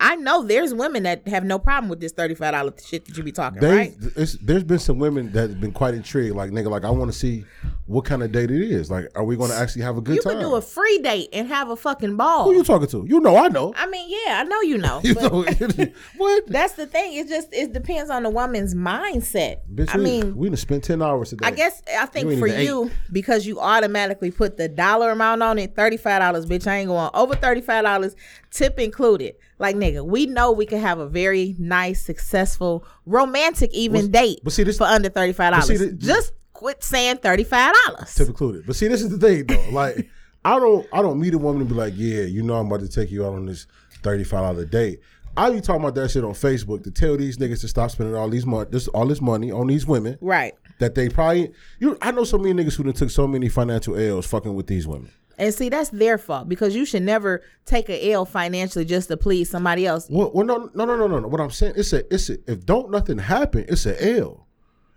I 0.00 0.16
know 0.16 0.42
there's 0.42 0.72
women 0.74 1.02
that 1.04 1.26
have 1.28 1.44
no 1.44 1.58
problem 1.58 1.88
with 1.88 2.00
this 2.00 2.12
thirty 2.12 2.34
five 2.34 2.52
dollar 2.52 2.72
shit 2.84 3.04
that 3.04 3.16
you 3.16 3.22
be 3.22 3.32
talking, 3.32 3.60
they, 3.60 3.76
right? 3.76 3.94
it's, 4.16 4.34
there's 4.34 4.64
been 4.64 4.78
some 4.78 4.98
women 4.98 5.30
that 5.32 5.50
have 5.50 5.60
been 5.60 5.72
quite 5.72 5.94
intrigued. 5.94 6.34
Like 6.34 6.50
nigga, 6.50 6.70
like 6.70 6.84
I 6.84 6.90
want 6.90 7.12
to 7.12 7.16
see 7.18 7.44
what 7.86 8.04
kind 8.04 8.22
of 8.22 8.32
date 8.32 8.50
it 8.50 8.62
is. 8.62 8.90
Like, 8.90 9.08
are 9.14 9.24
we 9.24 9.36
going 9.36 9.50
to 9.50 9.56
actually 9.56 9.82
have 9.82 9.98
a 9.98 10.00
good 10.00 10.16
You 10.16 10.22
time? 10.22 10.34
could 10.34 10.40
do 10.40 10.54
a 10.54 10.62
free 10.62 10.98
date 10.98 11.28
and 11.32 11.48
have 11.48 11.68
a 11.68 11.76
fucking 11.76 12.16
ball. 12.16 12.44
Who 12.44 12.54
you 12.54 12.64
talking 12.64 12.88
to? 12.88 13.04
You 13.06 13.20
know, 13.20 13.36
I 13.36 13.48
know. 13.48 13.74
I 13.76 13.86
mean, 13.86 14.08
yeah, 14.08 14.40
I 14.40 14.44
know 14.44 14.60
you 14.62 14.78
know. 14.78 15.00
You 15.14 15.14
know 15.14 15.44
what? 16.16 16.46
That's 16.46 16.74
the 16.74 16.86
thing. 16.86 17.14
It 17.14 17.28
just 17.28 17.52
it 17.52 17.72
depends 17.72 18.10
on 18.10 18.22
the 18.22 18.30
woman's 18.30 18.74
mindset. 18.74 19.58
Bitch, 19.72 19.94
I 19.94 19.98
we, 19.98 20.04
mean, 20.04 20.36
we 20.36 20.50
to 20.50 20.56
spend 20.56 20.82
ten 20.82 21.02
hours 21.02 21.30
today. 21.30 21.46
I 21.46 21.50
guess 21.50 21.82
I 21.98 22.06
think 22.06 22.30
You 22.30 22.38
for 22.38 22.46
you 22.46 22.90
because 23.12 23.46
you 23.46 23.60
automatically 23.60 24.30
put 24.30 24.56
the 24.56 24.68
dollar 24.68 25.10
amount 25.10 25.42
on 25.42 25.58
it, 25.58 25.76
thirty 25.76 25.96
five 25.96 26.20
dollars. 26.20 26.46
Bitch, 26.46 26.66
I 26.66 26.78
ain't 26.78 26.88
going 26.88 27.10
over 27.12 27.34
thirty 27.36 27.60
five 27.60 27.84
dollars, 27.84 28.16
tip 28.50 28.78
included. 28.78 29.34
Like 29.58 29.76
nigga, 29.76 30.04
we 30.04 30.26
know 30.26 30.50
we 30.52 30.66
can 30.66 30.80
have 30.80 30.98
a 30.98 31.06
very 31.08 31.54
nice, 31.58 32.02
successful, 32.04 32.84
romantic 33.06 33.70
even 33.72 34.10
date. 34.10 34.40
but 34.42 34.52
see, 34.52 34.62
this- 34.64 34.78
for 34.78 34.84
under 34.84 35.08
thirty 35.08 35.32
five 35.32 35.52
dollars. 35.52 35.96
Just 35.98 36.32
quit 36.52 36.82
saying 36.82 37.18
thirty 37.18 37.44
five 37.44 37.74
dollars. 37.86 38.14
tip 38.14 38.28
included. 38.28 38.66
But 38.66 38.76
see, 38.76 38.88
this 38.88 39.02
is 39.02 39.10
the 39.10 39.18
thing 39.18 39.46
though. 39.46 39.64
Like, 39.72 40.08
I 40.44 40.58
don't, 40.58 40.86
I 40.92 41.00
don't 41.02 41.18
meet 41.20 41.32
a 41.34 41.38
woman 41.38 41.62
and 41.62 41.68
be 41.70 41.74
like, 41.74 41.94
yeah, 41.96 42.22
you 42.22 42.42
know, 42.42 42.54
I'm 42.56 42.66
about 42.66 42.80
to 42.80 42.88
take 42.88 43.10
you 43.10 43.24
out 43.26 43.34
on 43.34 43.46
this 43.46 43.66
thirty 44.02 44.24
five 44.24 44.40
dollar 44.42 44.64
date. 44.64 45.00
I 45.36 45.50
be 45.50 45.60
talking 45.60 45.82
about 45.82 45.94
that 45.96 46.10
shit 46.12 46.22
on 46.22 46.32
Facebook 46.32 46.84
to 46.84 46.90
tell 46.92 47.16
these 47.16 47.38
niggas 47.38 47.60
to 47.62 47.68
stop 47.68 47.90
spending 47.90 48.14
all 48.14 48.28
these 48.28 48.46
money, 48.46 48.68
this 48.70 48.86
all 48.88 49.06
this 49.06 49.20
money 49.20 49.50
on 49.50 49.66
these 49.66 49.84
women 49.86 50.16
Right. 50.20 50.54
that 50.78 50.94
they 50.94 51.08
probably. 51.08 51.52
You, 51.80 51.98
I 52.02 52.10
know 52.12 52.22
so 52.24 52.38
many 52.38 52.52
niggas 52.62 52.74
who 52.76 52.84
done 52.84 52.92
took 52.92 53.10
so 53.10 53.26
many 53.26 53.48
financial 53.48 53.96
L's 53.96 54.26
fucking 54.26 54.54
with 54.54 54.66
these 54.68 54.86
women. 54.86 55.10
And 55.38 55.52
see, 55.52 55.68
that's 55.68 55.90
their 55.90 56.18
fault 56.18 56.48
because 56.48 56.74
you 56.74 56.84
should 56.84 57.02
never 57.02 57.42
take 57.66 57.88
a 57.88 58.12
L 58.12 58.24
financially 58.24 58.84
just 58.84 59.08
to 59.08 59.16
please 59.16 59.50
somebody 59.50 59.86
else. 59.86 60.08
Well, 60.08 60.30
well, 60.34 60.46
no, 60.46 60.70
no, 60.74 60.84
no, 60.84 60.96
no, 60.96 61.18
no. 61.18 61.28
What 61.28 61.40
I'm 61.40 61.50
saying, 61.50 61.74
it's 61.76 61.92
a, 61.92 62.12
it's 62.14 62.30
a. 62.30 62.38
If 62.50 62.64
don't 62.64 62.90
nothing 62.90 63.18
happen, 63.18 63.64
it's 63.68 63.86
a 63.86 64.18
L. 64.18 64.46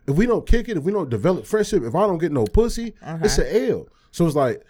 If 0.08 0.15
we 0.15 0.26
don't 0.26 0.45
kick 0.47 0.69
it, 0.69 0.78
if 0.78 0.84
we 0.84 0.91
don't 0.91 1.10
develop 1.10 1.45
friendship, 1.45 1.84
if 1.84 1.95
I 1.95 2.08
don't 2.08 2.17
get 2.17 2.32
no 2.32 2.45
pussy, 2.45 2.93
uh-huh. 3.02 3.19
it's 3.23 3.38
a 3.39 3.69
L. 3.69 3.88
So 4.12 4.26
it's 4.26 4.36
like, 4.36 4.63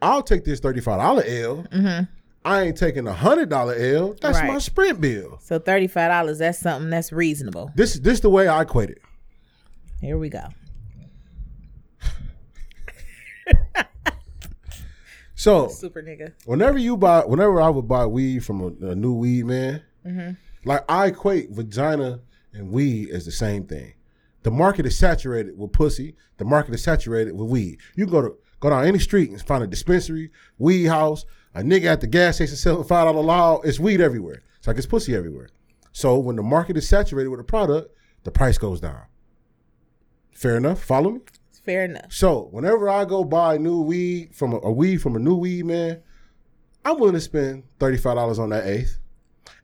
I'll 0.00 0.22
take 0.22 0.44
this 0.44 0.60
thirty 0.60 0.80
five 0.80 1.00
dollar 1.00 1.24
L. 1.26 1.64
Mm-hmm. 1.72 2.04
I 2.44 2.62
ain't 2.62 2.76
taking 2.76 3.08
a 3.08 3.12
hundred 3.12 3.48
dollar 3.48 3.74
L. 3.74 4.14
That's 4.20 4.38
Right. 4.38 4.52
my 4.52 4.58
sprint 4.58 5.00
bill. 5.00 5.38
So 5.42 5.58
thirty 5.58 5.86
five 5.86 6.10
dollars, 6.10 6.38
that's 6.38 6.58
something 6.58 6.90
that's 6.90 7.10
reasonable. 7.12 7.72
This, 7.74 7.94
this 7.94 8.20
the 8.20 8.30
way 8.30 8.46
I 8.46 8.62
equate 8.62 8.90
it. 8.90 8.98
Here 10.00 10.18
we 10.18 10.28
go. 10.28 10.44
So 15.44 15.68
Super 15.68 16.02
nigga. 16.02 16.32
whenever 16.46 16.78
you 16.78 16.96
buy, 16.96 17.20
whenever 17.20 17.60
I 17.60 17.68
would 17.68 17.86
buy 17.86 18.06
weed 18.06 18.44
from 18.44 18.60
a, 18.62 18.66
a 18.92 18.94
new 18.94 19.12
weed 19.14 19.44
man, 19.44 19.82
Mm-hmm. 20.06 20.32
like 20.68 20.84
I 20.88 21.06
equate 21.08 21.50
vagina 21.50 22.20
and 22.52 22.70
weed 22.70 23.10
as 23.10 23.24
the 23.26 23.30
same 23.32 23.64
thing. 23.66 23.92
The 24.42 24.50
market 24.50 24.84
is 24.86 24.96
saturated 24.98 25.56
with 25.58 25.72
pussy. 25.72 26.14
The 26.38 26.44
market 26.44 26.74
is 26.74 26.82
saturated 26.82 27.32
with 27.34 27.48
weed. 27.50 27.78
You 27.94 28.06
go 28.06 28.20
to 28.22 28.36
go 28.60 28.70
down 28.70 28.84
any 28.86 28.98
street 28.98 29.30
and 29.30 29.40
find 29.40 29.62
a 29.62 29.66
dispensary, 29.66 30.30
weed 30.58 30.84
house, 30.86 31.24
a 31.54 31.60
nigga 31.62 31.86
at 31.86 32.00
the 32.02 32.06
gas 32.06 32.36
station 32.36 32.56
selling 32.56 32.84
five 32.84 33.04
dollar 33.06 33.22
law. 33.22 33.60
It's 33.62 33.78
weed 33.80 34.00
everywhere. 34.00 34.42
It's 34.58 34.66
like 34.66 34.76
it's 34.78 34.86
pussy 34.86 35.14
everywhere. 35.14 35.48
So 35.92 36.18
when 36.18 36.36
the 36.36 36.42
market 36.42 36.76
is 36.78 36.88
saturated 36.88 37.28
with 37.30 37.40
a 37.40 37.44
product, 37.44 37.94
the 38.24 38.30
price 38.30 38.56
goes 38.58 38.80
down. 38.80 39.02
Fair 40.32 40.56
enough. 40.56 40.82
Follow 40.82 41.10
me. 41.12 41.20
Fair 41.64 41.84
enough. 41.84 42.12
So 42.12 42.48
whenever 42.50 42.88
I 42.88 43.04
go 43.04 43.24
buy 43.24 43.56
new 43.56 43.80
weed 43.80 44.34
from 44.34 44.52
a, 44.52 44.58
a 44.58 44.70
weed 44.72 44.98
from 44.98 45.16
a 45.16 45.18
new 45.18 45.34
weed 45.36 45.64
man, 45.64 46.02
I'm 46.84 46.98
willing 46.98 47.14
to 47.14 47.20
spend 47.20 47.64
thirty 47.78 47.96
five 47.96 48.16
dollars 48.16 48.38
on 48.38 48.50
that 48.50 48.66
eighth. 48.66 48.98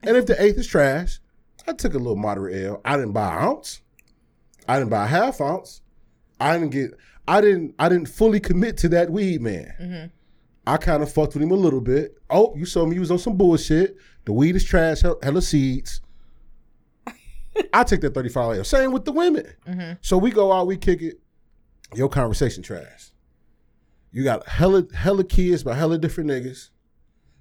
And 0.03 0.17
if 0.17 0.25
the 0.25 0.41
eighth 0.41 0.57
is 0.57 0.67
trash, 0.67 1.19
I 1.67 1.73
took 1.73 1.93
a 1.93 1.97
little 1.99 2.15
moderate 2.15 2.65
L. 2.65 2.81
I 2.83 2.95
didn't 2.97 3.11
buy 3.13 3.31
an 3.35 3.43
ounce. 3.43 3.81
I 4.67 4.77
didn't 4.79 4.89
buy 4.89 5.03
a 5.05 5.07
half 5.07 5.39
ounce. 5.41 5.81
I 6.39 6.53
didn't 6.53 6.71
get. 6.71 6.91
I 7.27 7.39
didn't. 7.41 7.75
I 7.77 7.87
didn't 7.89 8.07
fully 8.07 8.39
commit 8.39 8.77
to 8.77 8.89
that 8.89 9.11
weed 9.11 9.41
man. 9.41 9.73
Mm-hmm. 9.79 10.05
I 10.65 10.77
kind 10.77 11.03
of 11.03 11.11
fucked 11.11 11.33
with 11.35 11.43
him 11.43 11.51
a 11.51 11.55
little 11.55 11.81
bit. 11.81 12.15
Oh, 12.29 12.55
you 12.55 12.65
saw 12.65 12.85
me. 12.85 12.95
You 12.95 13.01
was 13.01 13.11
on 13.11 13.19
some 13.19 13.37
bullshit. 13.37 13.95
The 14.25 14.33
weed 14.33 14.55
is 14.55 14.63
trash. 14.63 15.01
hell- 15.01 15.19
Hella 15.21 15.41
seeds. 15.41 16.01
I 17.73 17.83
take 17.83 18.01
that 18.01 18.13
thirty 18.15 18.29
five 18.29 18.57
L. 18.57 18.63
Same 18.63 18.91
with 18.91 19.05
the 19.05 19.11
women. 19.11 19.45
Mm-hmm. 19.67 19.93
So 20.01 20.17
we 20.17 20.31
go 20.31 20.51
out. 20.51 20.67
We 20.67 20.77
kick 20.77 21.01
it 21.01 21.19
your 21.93 22.09
conversation 22.09 22.63
trash. 22.63 23.11
You 24.11 24.23
got 24.23 24.47
hella 24.47 24.85
hella 24.93 25.23
kids 25.23 25.63
by 25.63 25.75
hella 25.75 25.97
different 25.97 26.29
niggas. 26.29 26.69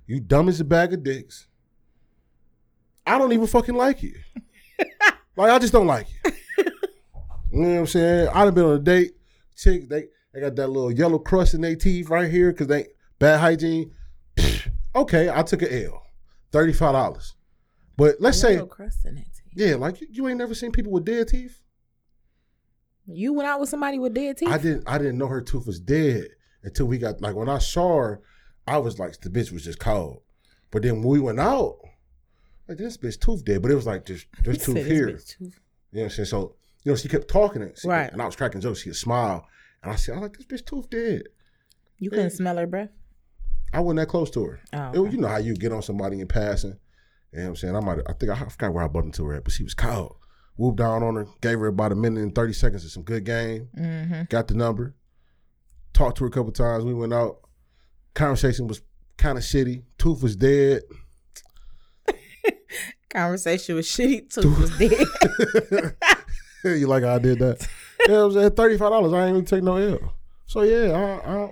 You 0.07 0.21
dumb 0.21 0.49
as 0.49 0.61
a 0.61 0.65
bag 0.65 0.93
of 0.93 1.03
dicks. 1.03 1.47
I 3.07 3.19
don't 3.19 3.33
even 3.33 3.47
fucking 3.47 3.75
like 3.75 4.03
you. 4.03 4.15
like 5.37 5.51
I 5.51 5.59
just 5.59 5.73
don't 5.73 5.87
like 5.87 6.07
you. 6.25 6.33
You 7.53 7.61
know 7.63 7.69
what 7.69 7.79
I'm 7.81 7.87
saying? 7.87 8.29
I 8.29 8.45
done 8.45 8.55
been 8.55 8.65
on 8.65 8.77
a 8.77 8.79
date. 8.79 9.13
Chick, 9.57 9.89
they 9.89 10.07
they 10.33 10.41
got 10.41 10.55
that 10.57 10.69
little 10.69 10.93
yellow 10.93 11.19
crust 11.19 11.55
in 11.55 11.61
their 11.61 11.75
teeth 11.75 12.09
right 12.09 12.31
here 12.31 12.53
because 12.53 12.69
they 12.69 12.87
bad 13.19 13.41
hygiene. 13.41 13.93
okay, 14.95 15.29
I 15.29 15.43
took 15.43 15.63
an 15.63 15.85
L, 15.87 16.03
thirty 16.53 16.73
five 16.73 16.93
dollars. 16.93 17.35
But 17.97 18.17
let's 18.21 18.41
say, 18.41 18.65
crust 18.67 19.05
in 19.05 19.25
yeah, 19.55 19.75
like 19.75 20.01
you, 20.01 20.07
you 20.11 20.29
ain't 20.29 20.39
never 20.39 20.55
seen 20.55 20.71
people 20.71 20.93
with 20.93 21.05
dead 21.05 21.29
teeth. 21.29 21.61
You 23.07 23.33
went 23.33 23.49
out 23.49 23.61
with 23.61 23.69
somebody 23.69 23.99
with 23.99 24.15
dead 24.15 24.37
teeth. 24.39 24.49
I 24.49 24.59
didn't 24.59 24.85
I 24.89 24.99
didn't 24.99 25.19
know 25.19 25.27
her 25.29 25.41
tooth 25.41 25.67
was 25.67 25.81
dead 25.81 26.29
until 26.63 26.87
we 26.87 26.99
got 26.99 27.21
like 27.21 27.35
when 27.35 27.49
I 27.49 27.59
saw 27.59 27.97
her, 27.99 28.23
I 28.67 28.79
was 28.79 28.99
like 28.99 29.21
the 29.21 29.31
bitch 29.31 29.51
was 29.53 29.65
just 29.65 29.79
cold. 29.81 30.23
But 30.71 30.83
then 30.83 30.97
when 31.01 31.09
we 31.09 31.21
went 31.21 31.41
out, 31.41 31.79
like 32.69 32.79
this 32.79 32.97
bitch 32.97 33.19
tooth 33.21 33.45
dead, 33.45 33.63
but 33.63 33.71
it 33.71 33.75
was 33.75 33.87
like 33.87 34.05
just 34.07 34.27
there's 34.45 34.59
He 34.59 34.65
tooth 34.65 34.77
said 34.77 34.85
this 34.85 34.93
here. 34.93 35.07
tooth- 35.11 35.37
You 35.41 35.47
know 35.47 35.53
what 35.91 36.03
I'm 36.05 36.11
saying? 36.11 36.27
So 36.27 36.55
you 36.85 36.93
know 36.93 36.97
she 36.97 37.09
kept 37.09 37.29
talking 37.29 37.63
it, 37.63 37.79
she- 37.79 37.89
Right. 37.89 38.13
And 38.13 38.23
I 38.23 38.27
was 38.27 38.37
cracking 38.37 38.61
jokes. 38.61 38.81
She'd 38.83 38.95
smile, 38.97 39.47
and 39.83 39.91
I 39.93 39.97
said, 39.97 40.17
"I 40.17 40.21
like 40.21 40.37
this 40.37 40.47
bitch 40.47 40.65
tooth 40.67 40.89
dead." 40.91 41.25
You 41.99 42.11
couldn't 42.11 42.31
smell 42.31 42.57
her 42.57 42.67
breath. 42.67 42.91
I 43.73 43.81
wasn't 43.81 43.99
that 44.01 44.09
close 44.09 44.31
to 44.31 44.45
her. 44.45 44.61
Oh, 44.73 45.05
It 45.07 45.13
you 45.13 45.19
know 45.19 45.29
how 45.29 45.37
you 45.39 45.55
get 45.55 45.73
on 45.73 45.83
somebody 45.83 46.21
in 46.21 46.29
passing. 46.29 46.79
You 47.33 47.39
know 47.39 47.45
what 47.45 47.49
I'm 47.51 47.57
saying? 47.57 47.77
I 47.77 47.81
might 47.81 47.99
I 48.07 48.13
think 48.15 48.31
I, 48.31 48.35
I 48.45 48.49
forgot 48.49 48.73
where 48.73 48.85
I 48.85 48.89
bumped 48.89 49.07
into 49.07 49.25
her 49.27 49.35
at, 49.35 49.45
but 49.45 49.53
she 49.53 49.63
was 49.65 49.75
cold. 49.75 50.17
Whooped 50.61 50.77
down 50.77 51.03
on 51.03 51.15
her, 51.15 51.27
gave 51.41 51.59
her 51.59 51.69
about 51.69 51.91
a 51.91 51.95
minute 51.95 52.23
and 52.23 52.35
30 52.35 52.53
seconds 52.53 52.85
of 52.85 52.91
some 52.91 53.03
good 53.03 53.25
game. 53.25 53.71
Mm-hmm. 53.75 54.25
Got 54.29 54.47
the 54.49 54.53
number. 54.53 54.95
Talked 55.95 56.19
to 56.19 56.25
her 56.25 56.29
a 56.29 56.31
couple 56.31 56.53
times. 56.53 56.85
We 56.85 56.93
went 56.93 57.15
out. 57.15 57.39
Conversation 58.13 58.67
was 58.67 58.83
kind 59.17 59.39
of 59.39 59.45
shitty. 59.45 59.85
Tooth 59.97 60.23
was 60.23 60.37
dead. 60.37 60.83
Conversation 63.09 63.77
was 63.77 63.87
shitty. 63.87 64.29
Tooth 64.35 64.59
was 64.59 64.79
dead. 64.79 65.97
you 66.79 66.87
like 66.87 67.05
how 67.05 67.15
I 67.15 67.19
did 67.21 67.39
that? 67.39 67.67
yeah, 68.07 68.21
it 68.21 68.25
was 68.27 68.37
at 68.37 68.55
thirty 68.55 68.77
five 68.77 68.91
dollars. 68.91 69.15
I 69.15 69.29
ain't 69.29 69.37
even 69.37 69.47
take 69.47 69.63
no 69.63 69.79
L. 69.79 70.13
So 70.45 70.61
yeah, 70.61 70.93
I, 70.93 71.31
I, 71.31 71.45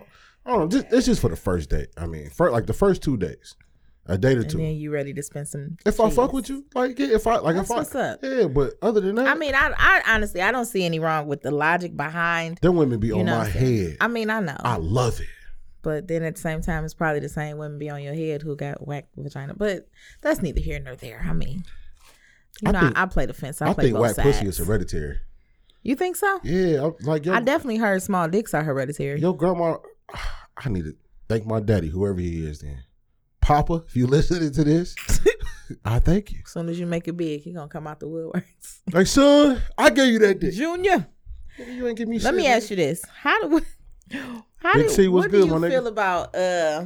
I 0.45 0.51
don't 0.51 0.61
know. 0.61 0.69
Just, 0.69 0.93
it's 0.93 1.07
just 1.07 1.23
for 1.23 1.31
the 1.31 1.37
first 1.37 1.71
date. 1.71 1.89
I 1.97 2.05
mean, 2.05 2.29
for 2.29 2.51
like 2.51 2.67
the 2.67 2.75
first 2.75 3.03
two 3.03 3.17
days. 3.17 3.57
A 4.09 4.17
date 4.19 4.39
or 4.39 4.41
and 4.41 4.51
two. 4.51 4.57
then 4.59 4.75
you 4.77 4.91
ready 4.91 5.13
to 5.15 5.23
spend 5.23 5.47
some. 5.49 5.77
if 5.87 6.01
I 6.01 6.09
fuck 6.11 6.33
with 6.33 6.49
you, 6.49 6.65
like 6.75 6.99
yeah, 6.99 7.09
if 7.15 7.27
I 7.27 7.37
like 7.39 7.55
That's 7.57 7.69
if 7.69 7.73
I 7.73 7.79
what's 7.79 7.95
up. 7.95 8.21
yeah, 8.23 8.47
but 8.47 8.73
other 8.83 9.01
than 9.01 9.15
that, 9.17 9.29
I 9.29 9.35
mean, 9.35 9.55
I, 9.55 9.71
I 9.77 10.03
honestly, 10.15 10.41
I 10.43 10.51
don't 10.51 10.65
see 10.65 10.85
any 10.85 10.99
wrong 10.99 11.27
with 11.29 11.43
the 11.43 11.51
logic 11.51 11.97
behind. 11.97 12.59
them 12.59 12.77
women 12.77 12.99
be 12.99 13.13
on 13.13 13.25
know 13.27 13.33
my 13.33 13.39
what 13.39 13.47
I'm 13.49 13.53
saying? 13.53 13.85
head. 13.91 13.97
I 14.01 14.09
mean, 14.09 14.31
I 14.31 14.41
know, 14.41 14.57
I 14.61 14.77
love 14.77 15.21
it. 15.21 15.27
but 15.83 16.09
then 16.09 16.23
at 16.23 16.37
the 16.37 16.41
same 16.41 16.63
time, 16.63 16.85
it's 16.85 16.95
probably 16.95 17.21
the 17.21 17.29
same 17.29 17.59
women 17.59 17.79
be 17.79 17.91
on 17.91 18.03
your 18.03 18.15
head 18.15 18.43
who 18.43 18.57
got 18.57 18.87
whacked 18.87 19.15
vagina. 19.17 19.55
But 19.55 19.89
that's 20.23 20.41
neither 20.43 20.61
here 20.61 20.81
nor 20.81 20.97
there. 20.97 21.25
I 21.29 21.33
mean, 21.35 21.65
you 22.63 22.69
I 22.69 22.73
know, 22.73 22.81
think- 22.81 22.99
I, 22.99 23.03
I 23.03 23.07
play 23.07 23.27
the 23.27 23.35
fence. 23.35 23.61
I, 23.63 23.69
I 23.71 23.75
play 23.75 23.85
think 23.85 23.95
both 23.95 24.03
whack 24.03 24.15
sides. 24.17 24.37
pussy 24.39 24.49
is 24.49 24.59
hereditary. 24.59 25.19
You 25.83 25.95
think 25.95 26.17
so? 26.17 26.41
Yeah, 26.43 26.85
I'm, 26.87 26.95
like 27.03 27.25
yo, 27.27 27.33
I 27.35 27.41
definitely 27.41 27.77
heard 27.77 28.03
small 28.03 28.27
dicks 28.29 28.53
are 28.55 28.65
hereditary. 28.65 29.21
Your 29.21 29.37
grandma, 29.37 29.77
I 30.57 30.69
need 30.71 30.85
to 30.85 30.97
thank 31.29 31.47
my 31.47 31.61
daddy, 31.61 31.89
whoever 31.89 32.19
he 32.21 32.45
is. 32.47 32.61
Then, 32.61 32.83
Papa, 33.49 33.83
if 33.89 33.97
you 33.97 34.07
listening 34.07 34.53
to 34.53 34.63
this, 34.63 34.95
I 35.85 36.01
thank 36.01 36.33
you. 36.33 36.41
As 36.45 36.53
soon 36.53 36.69
as 36.69 36.79
you 36.79 36.85
make 36.85 37.09
it 37.09 37.17
big, 37.17 37.41
he 37.41 37.53
gonna 37.55 37.67
come 37.67 37.87
out 37.87 37.99
the 37.99 38.07
woodworks. 38.07 38.81
Like, 38.93 39.07
son, 39.07 39.63
I 39.79 39.89
gave 39.89 40.13
you 40.13 40.19
that 40.19 40.39
dick. 40.39 40.53
Junior, 40.53 41.07
You 41.57 41.89
ain't 41.89 41.97
give 41.97 42.09
me. 42.09 42.19
let 42.19 42.35
me 42.35 42.47
ask 42.47 42.69
you 42.69 42.77
this: 42.77 43.03
How 43.23 43.41
do 43.49 43.63
how 44.57 44.75
Big 44.75 44.89
do 44.89 44.89
C, 44.91 45.09
what's 45.09 45.25
what 45.25 45.31
good, 45.31 45.41
do 45.41 45.47
you 45.47 45.59
my 45.59 45.67
nigga? 45.67 45.71
feel 45.71 45.87
about 45.87 46.35
uh? 46.35 46.85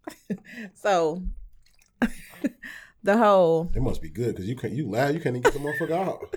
so 0.74 1.22
the 3.04 3.16
whole 3.16 3.70
It 3.72 3.80
must 3.80 4.02
be 4.02 4.10
good 4.10 4.34
because 4.34 4.48
you 4.48 4.56
can't. 4.56 4.72
You 4.74 4.90
laugh. 4.90 5.14
You 5.14 5.20
can't 5.20 5.36
even 5.36 5.42
get 5.42 5.52
the 5.52 5.60
motherfucker 5.60 5.92
out. 5.92 6.36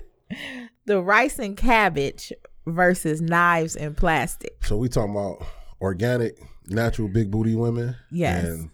the 0.86 1.02
rice 1.02 1.40
and 1.40 1.56
cabbage 1.56 2.32
versus 2.64 3.20
knives 3.20 3.74
and 3.74 3.96
plastic. 3.96 4.64
So 4.64 4.76
we 4.76 4.88
talking 4.88 5.10
about 5.16 5.44
organic, 5.80 6.38
natural, 6.68 7.08
big 7.08 7.32
booty 7.32 7.56
women. 7.56 7.96
Yes. 8.12 8.44
And 8.44 8.70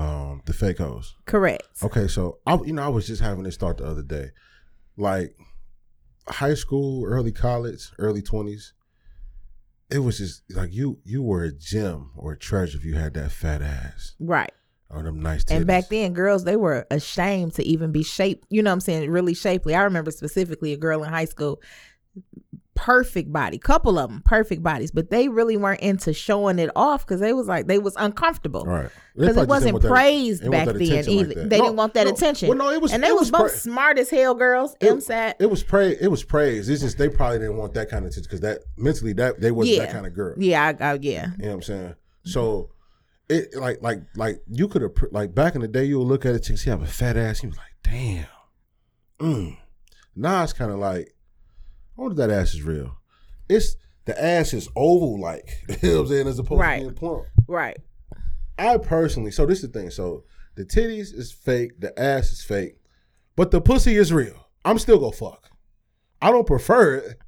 um, 0.00 0.42
the 0.46 0.52
fake 0.52 0.78
hoes. 0.78 1.14
Correct. 1.26 1.62
Okay, 1.82 2.08
so 2.08 2.38
I, 2.46 2.54
you 2.64 2.72
know, 2.72 2.82
I 2.82 2.88
was 2.88 3.06
just 3.06 3.20
having 3.22 3.44
this 3.44 3.56
thought 3.56 3.78
the 3.78 3.86
other 3.86 4.02
day, 4.02 4.30
like 4.96 5.36
high 6.28 6.54
school, 6.54 7.04
early 7.06 7.32
college, 7.32 7.90
early 7.98 8.22
twenties. 8.22 8.72
It 9.90 9.98
was 9.98 10.18
just 10.18 10.42
like 10.54 10.72
you, 10.72 10.98
you 11.04 11.20
were 11.22 11.42
a 11.42 11.52
gem 11.52 12.12
or 12.16 12.32
a 12.32 12.38
treasure 12.38 12.78
if 12.78 12.84
you 12.84 12.94
had 12.94 13.14
that 13.14 13.32
fat 13.32 13.60
ass 13.60 14.14
Right. 14.20 14.52
or 14.88 15.02
them 15.02 15.18
nice 15.20 15.42
titties. 15.44 15.56
And 15.56 15.66
back 15.66 15.88
then, 15.88 16.12
girls, 16.12 16.44
they 16.44 16.54
were 16.54 16.86
ashamed 16.92 17.54
to 17.54 17.64
even 17.64 17.90
be 17.90 18.04
shaped. 18.04 18.46
You 18.50 18.62
know 18.62 18.70
what 18.70 18.74
I'm 18.74 18.80
saying? 18.80 19.10
Really 19.10 19.34
shapely. 19.34 19.74
I 19.74 19.82
remember 19.82 20.12
specifically 20.12 20.72
a 20.72 20.76
girl 20.76 21.02
in 21.02 21.10
high 21.10 21.24
school, 21.24 21.60
perfect 22.82 23.30
body, 23.30 23.58
couple 23.58 23.98
of 23.98 24.08
them, 24.08 24.22
perfect 24.24 24.62
bodies, 24.62 24.90
but 24.90 25.10
they 25.10 25.28
really 25.28 25.54
weren't 25.58 25.80
into 25.82 26.14
showing 26.14 26.58
it 26.58 26.70
off 26.74 27.04
because 27.06 27.20
they 27.20 27.34
was 27.34 27.46
like, 27.46 27.66
they 27.66 27.78
was 27.78 27.94
uncomfortable. 27.98 28.60
All 28.62 28.66
right, 28.66 28.88
Because 29.14 29.36
it 29.36 29.46
wasn't 29.48 29.74
didn't 29.74 29.82
that- 29.82 29.88
praised 29.90 30.50
back 30.50 30.66
then 30.66 30.76
attention 30.76 31.16
like 31.18 31.26
either. 31.26 31.44
they 31.46 31.58
No, 31.58 31.64
didn't 31.64 31.76
want 31.76 31.92
that 31.94 32.06
no, 32.06 32.12
attention. 32.14 32.48
Well, 32.48 32.56
no, 32.56 32.70
it 32.70 32.80
was 32.80 32.92
and 32.94 33.02
they 33.02 33.08
it 33.08 33.14
was, 33.14 33.30
both 33.30 33.50
pra- 33.50 33.58
smart 33.58 33.98
as 33.98 34.08
hell 34.08 34.34
girls. 34.34 34.76
It- 34.80 34.90
MSAT. 34.94 35.34
It 35.40 35.50
was 35.50 35.62
praise. 35.62 35.98
It 36.00 36.08
was 36.08 36.24
praise. 36.24 36.70
It's 36.70 36.80
just 36.80 36.96
they 36.96 37.10
probably 37.10 37.40
didn't 37.40 37.58
want 37.58 37.74
that 37.74 37.90
kind 37.90 38.06
of 38.06 38.12
attention 38.12 38.22
because 38.22 38.40
that 38.40 38.60
mentally 38.78 39.12
that 39.12 39.40
they 39.42 39.50
wasn't 39.50 39.78
that 39.78 39.92
kind 39.92 40.06
of 40.06 40.14
girl. 40.14 40.34
yeah, 40.38 40.72
I, 40.80 40.84
I, 40.92 40.98
yeah. 41.02 41.26
You 41.38 41.42
know 41.44 41.48
what 41.50 41.54
I'm 41.56 41.62
saying? 41.62 41.94
So 42.24 42.70
it 43.28 43.54
like 43.56 43.82
like 43.82 44.00
like 44.16 44.40
you 44.48 44.68
could 44.68 44.80
have 44.82 44.92
like 45.12 45.34
back 45.34 45.54
in 45.54 45.60
the 45.60 45.68
day 45.68 45.84
you 45.84 45.98
would 45.98 46.08
look 46.08 46.24
at 46.24 46.34
a 46.34 46.40
chick, 46.40 46.56
she 46.58 46.70
have 46.70 46.82
a 46.82 46.86
fat 46.86 47.16
ass, 47.18 47.42
you 47.42 47.50
was 47.50 47.58
like, 47.58 47.66
damn. 47.82 48.24
Mm. 49.20 49.58
Now 50.16 50.42
it's 50.42 50.52
kind 50.52 50.70
of 50.72 50.78
like, 50.78 51.14
I 52.00 52.02
wonder 52.04 52.22
if 52.22 52.28
that 52.28 52.34
ass 52.34 52.54
is 52.54 52.62
real. 52.62 52.96
It's 53.48 53.76
the 54.06 54.22
ass 54.24 54.54
is 54.54 54.68
oval 54.74 55.20
like, 55.20 55.48
you 55.82 55.88
know 55.90 55.94
what 55.96 56.00
I'm 56.02 56.08
saying, 56.08 56.26
as 56.28 56.38
opposed 56.38 56.60
Right. 56.60 56.78
to 56.78 56.82
being 56.84 56.94
plump. 56.94 57.26
Right. 57.46 57.76
I 58.58 58.78
personally, 58.78 59.30
so 59.30 59.44
this 59.44 59.62
is 59.62 59.70
the 59.70 59.78
thing. 59.78 59.90
So 59.90 60.24
the 60.54 60.64
titties 60.64 61.14
is 61.14 61.30
fake, 61.30 61.72
the 61.78 61.98
ass 62.00 62.32
is 62.32 62.42
fake, 62.42 62.76
but 63.36 63.50
the 63.50 63.60
pussy 63.60 63.96
is 63.96 64.12
real. 64.12 64.48
I'm 64.64 64.78
still 64.78 64.98
gonna 64.98 65.12
fuck. 65.12 65.50
I 66.22 66.30
don't 66.30 66.46
prefer 66.46 66.96
it. 66.96 67.18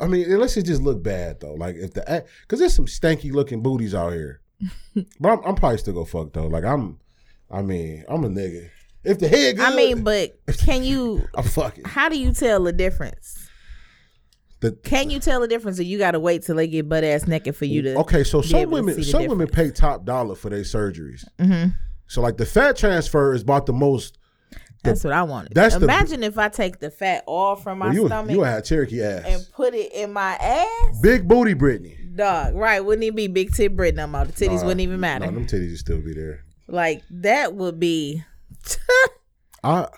I 0.00 0.06
mean, 0.06 0.30
unless 0.30 0.56
it 0.56 0.64
just 0.64 0.82
look 0.82 1.02
bad 1.02 1.40
though. 1.40 1.54
Like 1.54 1.76
if 1.76 1.94
the 1.94 2.24
because 2.42 2.58
there's 2.58 2.74
some 2.74 2.86
stanky 2.86 3.32
looking 3.32 3.62
booties 3.62 3.94
out 3.94 4.12
here, 4.12 4.40
but 5.20 5.28
I'm, 5.30 5.38
I'm 5.44 5.54
probably 5.54 5.78
still 5.78 5.94
gonna 5.94 6.06
fuck 6.06 6.32
though. 6.32 6.46
Like 6.48 6.64
I'm, 6.64 6.98
I 7.50 7.62
mean, 7.62 8.04
I'm 8.08 8.24
a 8.24 8.28
nigga. 8.28 8.70
If 9.04 9.18
the 9.20 9.28
head 9.28 9.56
good, 9.56 9.64
I 9.64 9.74
mean, 9.74 10.02
but 10.02 10.36
can 10.58 10.82
you, 10.84 11.26
I'm 11.36 11.44
fucking. 11.44 11.84
how 11.84 12.08
do 12.08 12.18
you 12.18 12.32
tell 12.32 12.62
the 12.64 12.72
difference? 12.72 13.45
The, 14.70 14.72
Can 14.88 15.10
you 15.10 15.18
tell 15.20 15.40
the 15.40 15.48
difference 15.48 15.78
or 15.78 15.82
you 15.84 15.98
got 15.98 16.12
to 16.12 16.20
wait 16.20 16.42
till 16.42 16.56
they 16.56 16.66
get 16.66 16.88
butt 16.88 17.04
ass 17.04 17.26
naked 17.26 17.54
for 17.56 17.64
you 17.64 17.82
to? 17.82 17.94
okay, 18.00 18.24
so 18.24 18.42
some 18.42 18.70
women, 18.70 18.96
the 18.96 19.02
some 19.04 19.26
women 19.26 19.46
pay 19.48 19.70
top 19.70 20.04
dollar 20.04 20.34
for 20.34 20.50
their 20.50 20.60
surgeries. 20.62 21.24
Mhm. 21.38 21.74
So 22.06 22.20
like 22.22 22.36
the 22.36 22.46
fat 22.46 22.76
transfer 22.76 23.32
is 23.32 23.42
about 23.42 23.66
the 23.66 23.72
most. 23.72 24.18
That's 24.84 25.02
what 25.02 25.12
I 25.12 25.24
wanted. 25.24 25.52
that's 25.54 25.74
the- 25.76 25.82
Imagine 25.84 26.22
if 26.22 26.38
I 26.38 26.48
take 26.48 26.78
the 26.78 26.90
fat 26.90 27.24
off 27.26 27.64
from 27.64 27.78
my 27.80 27.86
Well, 27.86 27.94
you 27.94 28.06
stomach 28.06 28.30
you 28.32 28.42
had 28.42 28.64
Cherokee 28.64 29.02
ass, 29.02 29.24
and 29.26 29.44
put 29.52 29.74
it 29.74 29.92
in 29.92 30.12
my 30.12 30.34
ass. 30.34 31.00
big 31.02 31.26
booty 31.26 31.54
Brittany. 31.54 31.98
Dog, 32.14 32.54
right? 32.54 32.80
Wouldn't 32.80 33.04
it 33.04 33.14
be 33.16 33.26
big 33.26 33.52
tit 33.52 33.74
Brit 33.76 33.94
no 33.96 34.06
more? 34.06 34.24
The 34.24 34.32
titties 34.32 34.60
Nah, 34.60 34.66
wouldn't 34.66 34.80
even 34.82 35.00
matter. 35.00 35.26
No, 35.26 35.32
them 35.32 35.46
titties 35.46 35.70
would 35.70 35.78
still 35.78 36.00
be 36.00 36.14
there. 36.14 36.44
like 36.68 37.02
that 37.10 37.54
would 37.54 37.80
be. 37.80 38.22
I 39.64 39.88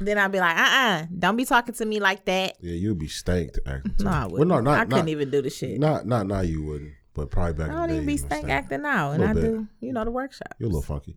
then 0.00 0.18
I'd 0.18 0.32
be 0.32 0.38
like, 0.40 0.56
uh, 0.56 0.60
uh-uh, 0.60 0.88
uh, 0.88 1.02
do 1.06 1.18
not 1.20 1.36
be 1.36 1.44
talking 1.44 1.74
to 1.74 1.84
me 1.86 2.00
like 2.00 2.24
that. 2.26 2.56
yeah, 2.60 2.74
you'd 2.74 2.98
be 2.98 3.08
stanked 3.08 3.58
acting. 3.66 3.94
No, 4.00 4.10
I 4.10 4.26
wouldn't. 4.26 4.48
no, 4.48 4.60
not 4.60 4.78
I 4.78 4.84
couldn't 4.84 4.98
not, 4.98 5.08
even 5.08 5.30
do 5.30 5.42
the 5.42 5.50
shit. 5.50 5.78
not 5.78 6.06
not 6.06 6.26
now. 6.26 6.40
You 6.40 6.62
wouldn't, 6.62 6.92
but 7.14 7.30
probably 7.30 7.54
back 7.54 7.70
I 7.70 7.72
in 7.72 7.76
don't 7.78 7.90
even 7.90 8.06
be 8.06 8.16
stank 8.16 8.44
stank. 8.44 8.50
acting 8.50 8.82
now, 8.82 9.12
and 9.12 9.24
I 9.24 9.32
bit. 9.32 9.42
do, 9.42 9.66
you 9.80 9.92
know, 9.92 10.04
the 10.04 10.10
workshop. 10.10 10.54
You're 10.58 10.68
a 10.68 10.72
little 10.72 10.82
funky. 10.82 11.16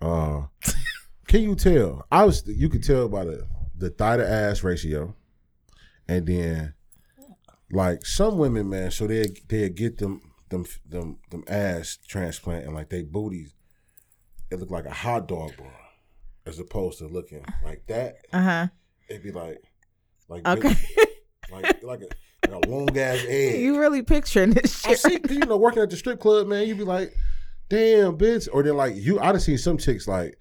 Uh, 0.00 0.42
can 1.26 1.42
you 1.42 1.54
tell? 1.54 2.06
I 2.10 2.24
was. 2.24 2.42
You 2.46 2.68
could 2.68 2.82
tell 2.84 3.08
by 3.08 3.24
the 3.24 3.46
the 3.76 3.90
thigh 3.90 4.16
to 4.18 4.28
ass 4.28 4.62
ratio, 4.62 5.14
and 6.08 6.26
then 6.26 6.74
like 7.70 8.04
some 8.04 8.38
women, 8.38 8.68
man. 8.68 8.90
So 8.90 9.06
they 9.06 9.26
they 9.48 9.68
get 9.70 9.98
them 9.98 10.20
them 10.48 10.64
them 10.88 11.18
them 11.30 11.44
ass 11.48 11.98
transplant 12.06 12.64
and 12.66 12.74
like 12.74 12.90
they 12.90 13.02
booties. 13.02 13.54
It 14.50 14.58
look 14.58 14.70
like 14.70 14.86
a 14.86 14.90
hot 14.92 15.28
dog 15.28 15.56
bun, 15.56 15.68
as 16.50 16.58
opposed 16.58 16.98
to 16.98 17.06
looking 17.06 17.44
like 17.64 17.86
that. 17.86 18.16
Uh 18.32 18.42
huh. 18.42 18.66
It'd 19.08 19.22
be 19.22 19.32
like 19.32 19.62
like 20.28 20.46
Okay. 20.46 20.74
like 21.50 21.82
like 21.82 22.00
a, 22.02 22.50
like 22.50 22.64
a 22.64 22.68
long 22.68 22.96
ass 22.98 23.24
egg. 23.26 23.60
you 23.62 23.78
really 23.78 24.02
picturing 24.02 24.50
this 24.50 24.84
I 24.84 24.94
shit? 24.94 25.30
you 25.30 25.38
know, 25.40 25.56
working 25.56 25.82
at 25.82 25.88
the 25.90 25.96
strip 25.96 26.20
club, 26.20 26.46
man, 26.48 26.66
You'd 26.68 26.78
be 26.78 26.84
like, 26.84 27.14
damn, 27.68 28.18
bitch. 28.18 28.48
Or 28.52 28.62
then 28.62 28.76
like 28.76 28.94
you, 28.96 29.18
I'd 29.20 29.34
have 29.34 29.42
seen 29.42 29.58
some 29.58 29.78
chicks 29.78 30.06
like, 30.06 30.36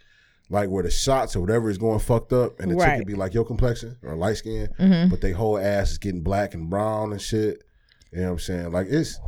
like 0.50 0.70
where 0.70 0.84
the 0.84 0.90
shots 0.92 1.36
or 1.36 1.42
whatever 1.42 1.70
is 1.70 1.78
going 1.78 2.00
fucked 2.00 2.34
up, 2.34 2.60
and 2.60 2.72
the 2.72 2.76
chick 2.76 2.84
Right. 2.88 2.98
would 2.98 3.08
be 3.08 3.14
like 3.16 3.34
your 3.34 3.46
complexion 3.46 3.98
or 4.04 4.16
light 4.16 4.38
skin, 4.38 4.68
Mhm. 4.80 5.10
but 5.10 5.22
they 5.22 5.32
whole 5.32 5.58
ass 5.60 5.92
is 5.92 5.98
getting 6.00 6.22
black 6.22 6.54
and 6.56 6.70
brown 6.70 7.12
and 7.12 7.22
shit. 7.22 7.64
You 8.12 8.22
know 8.22 8.26
what 8.26 8.32
I'm 8.34 8.40
saying? 8.40 8.72
Like 8.72 8.88
it's, 8.90 9.20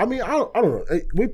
I 0.00 0.06
mean, 0.06 0.20
I 0.22 0.28
don't, 0.32 0.56
I 0.56 0.60
don't 0.60 0.90
know. 0.90 1.00
We, 1.14 1.28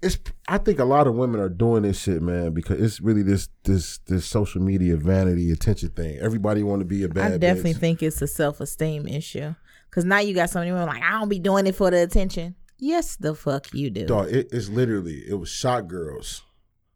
it's, 0.00 0.18
I 0.46 0.58
think 0.58 0.78
a 0.78 0.84
lot 0.84 1.06
of 1.06 1.14
women 1.14 1.40
are 1.40 1.48
doing 1.48 1.82
this 1.82 2.00
shit, 2.00 2.22
man, 2.22 2.52
because 2.52 2.80
it's 2.80 3.00
really 3.00 3.22
this, 3.22 3.48
this, 3.64 3.98
this 4.06 4.26
social 4.26 4.62
media 4.62 4.96
vanity 4.96 5.50
attention 5.50 5.90
thing. 5.90 6.18
Everybody 6.18 6.62
want 6.62 6.80
to 6.80 6.84
be 6.84 7.02
a 7.02 7.08
bad. 7.08 7.32
I 7.32 7.38
definitely 7.38 7.74
bitch. 7.74 7.78
think 7.78 8.02
it's 8.02 8.22
a 8.22 8.26
self 8.26 8.60
esteem 8.60 9.06
issue. 9.08 9.54
Cause 9.90 10.04
now 10.04 10.18
you 10.18 10.34
got 10.34 10.50
so 10.50 10.60
many 10.60 10.70
women 10.70 10.86
like, 10.86 11.02
I 11.02 11.12
don't 11.12 11.28
be 11.28 11.38
doing 11.38 11.66
it 11.66 11.74
for 11.74 11.90
the 11.90 12.02
attention. 12.02 12.54
Yes, 12.78 13.16
the 13.16 13.34
fuck 13.34 13.72
you 13.74 13.90
do. 13.90 14.06
Dog, 14.06 14.28
it, 14.28 14.48
it's 14.52 14.68
literally 14.68 15.24
it 15.28 15.34
was 15.34 15.48
shot 15.48 15.88
girls, 15.88 16.42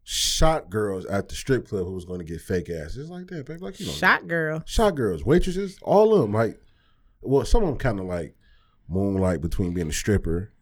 shot 0.05 0.71
girls 0.71 1.05
at 1.07 1.29
the 1.29 1.35
strip 1.35 1.67
club 1.67 1.87
who 1.87 1.93
was 1.93 2.05
going 2.05 2.21
to 2.21 2.25
get 2.25 2.41
fake 2.41 2.71
ass. 2.71 2.97
It's 2.97 3.11
like 3.11 3.27
that, 3.29 3.47
baby. 3.47 3.59
Like 3.61 3.81
you 3.81 3.87
know, 3.87 3.93
Shot 3.93 4.29
girl. 4.29 4.63
shot 4.67 4.95
girls, 4.95 5.25
waitresses, 5.25 5.79
all 5.83 6.15
of 6.15 6.21
them. 6.23 6.33
Like, 6.33 6.61
well, 7.23 7.45
some 7.45 7.63
of 7.63 7.69
them 7.71 7.79
kind 7.79 7.99
of 7.99 8.07
like 8.07 8.37
moonlight 8.89 9.41
between 9.41 9.73
being 9.75 9.89
a 9.89 9.93
stripper 9.93 10.53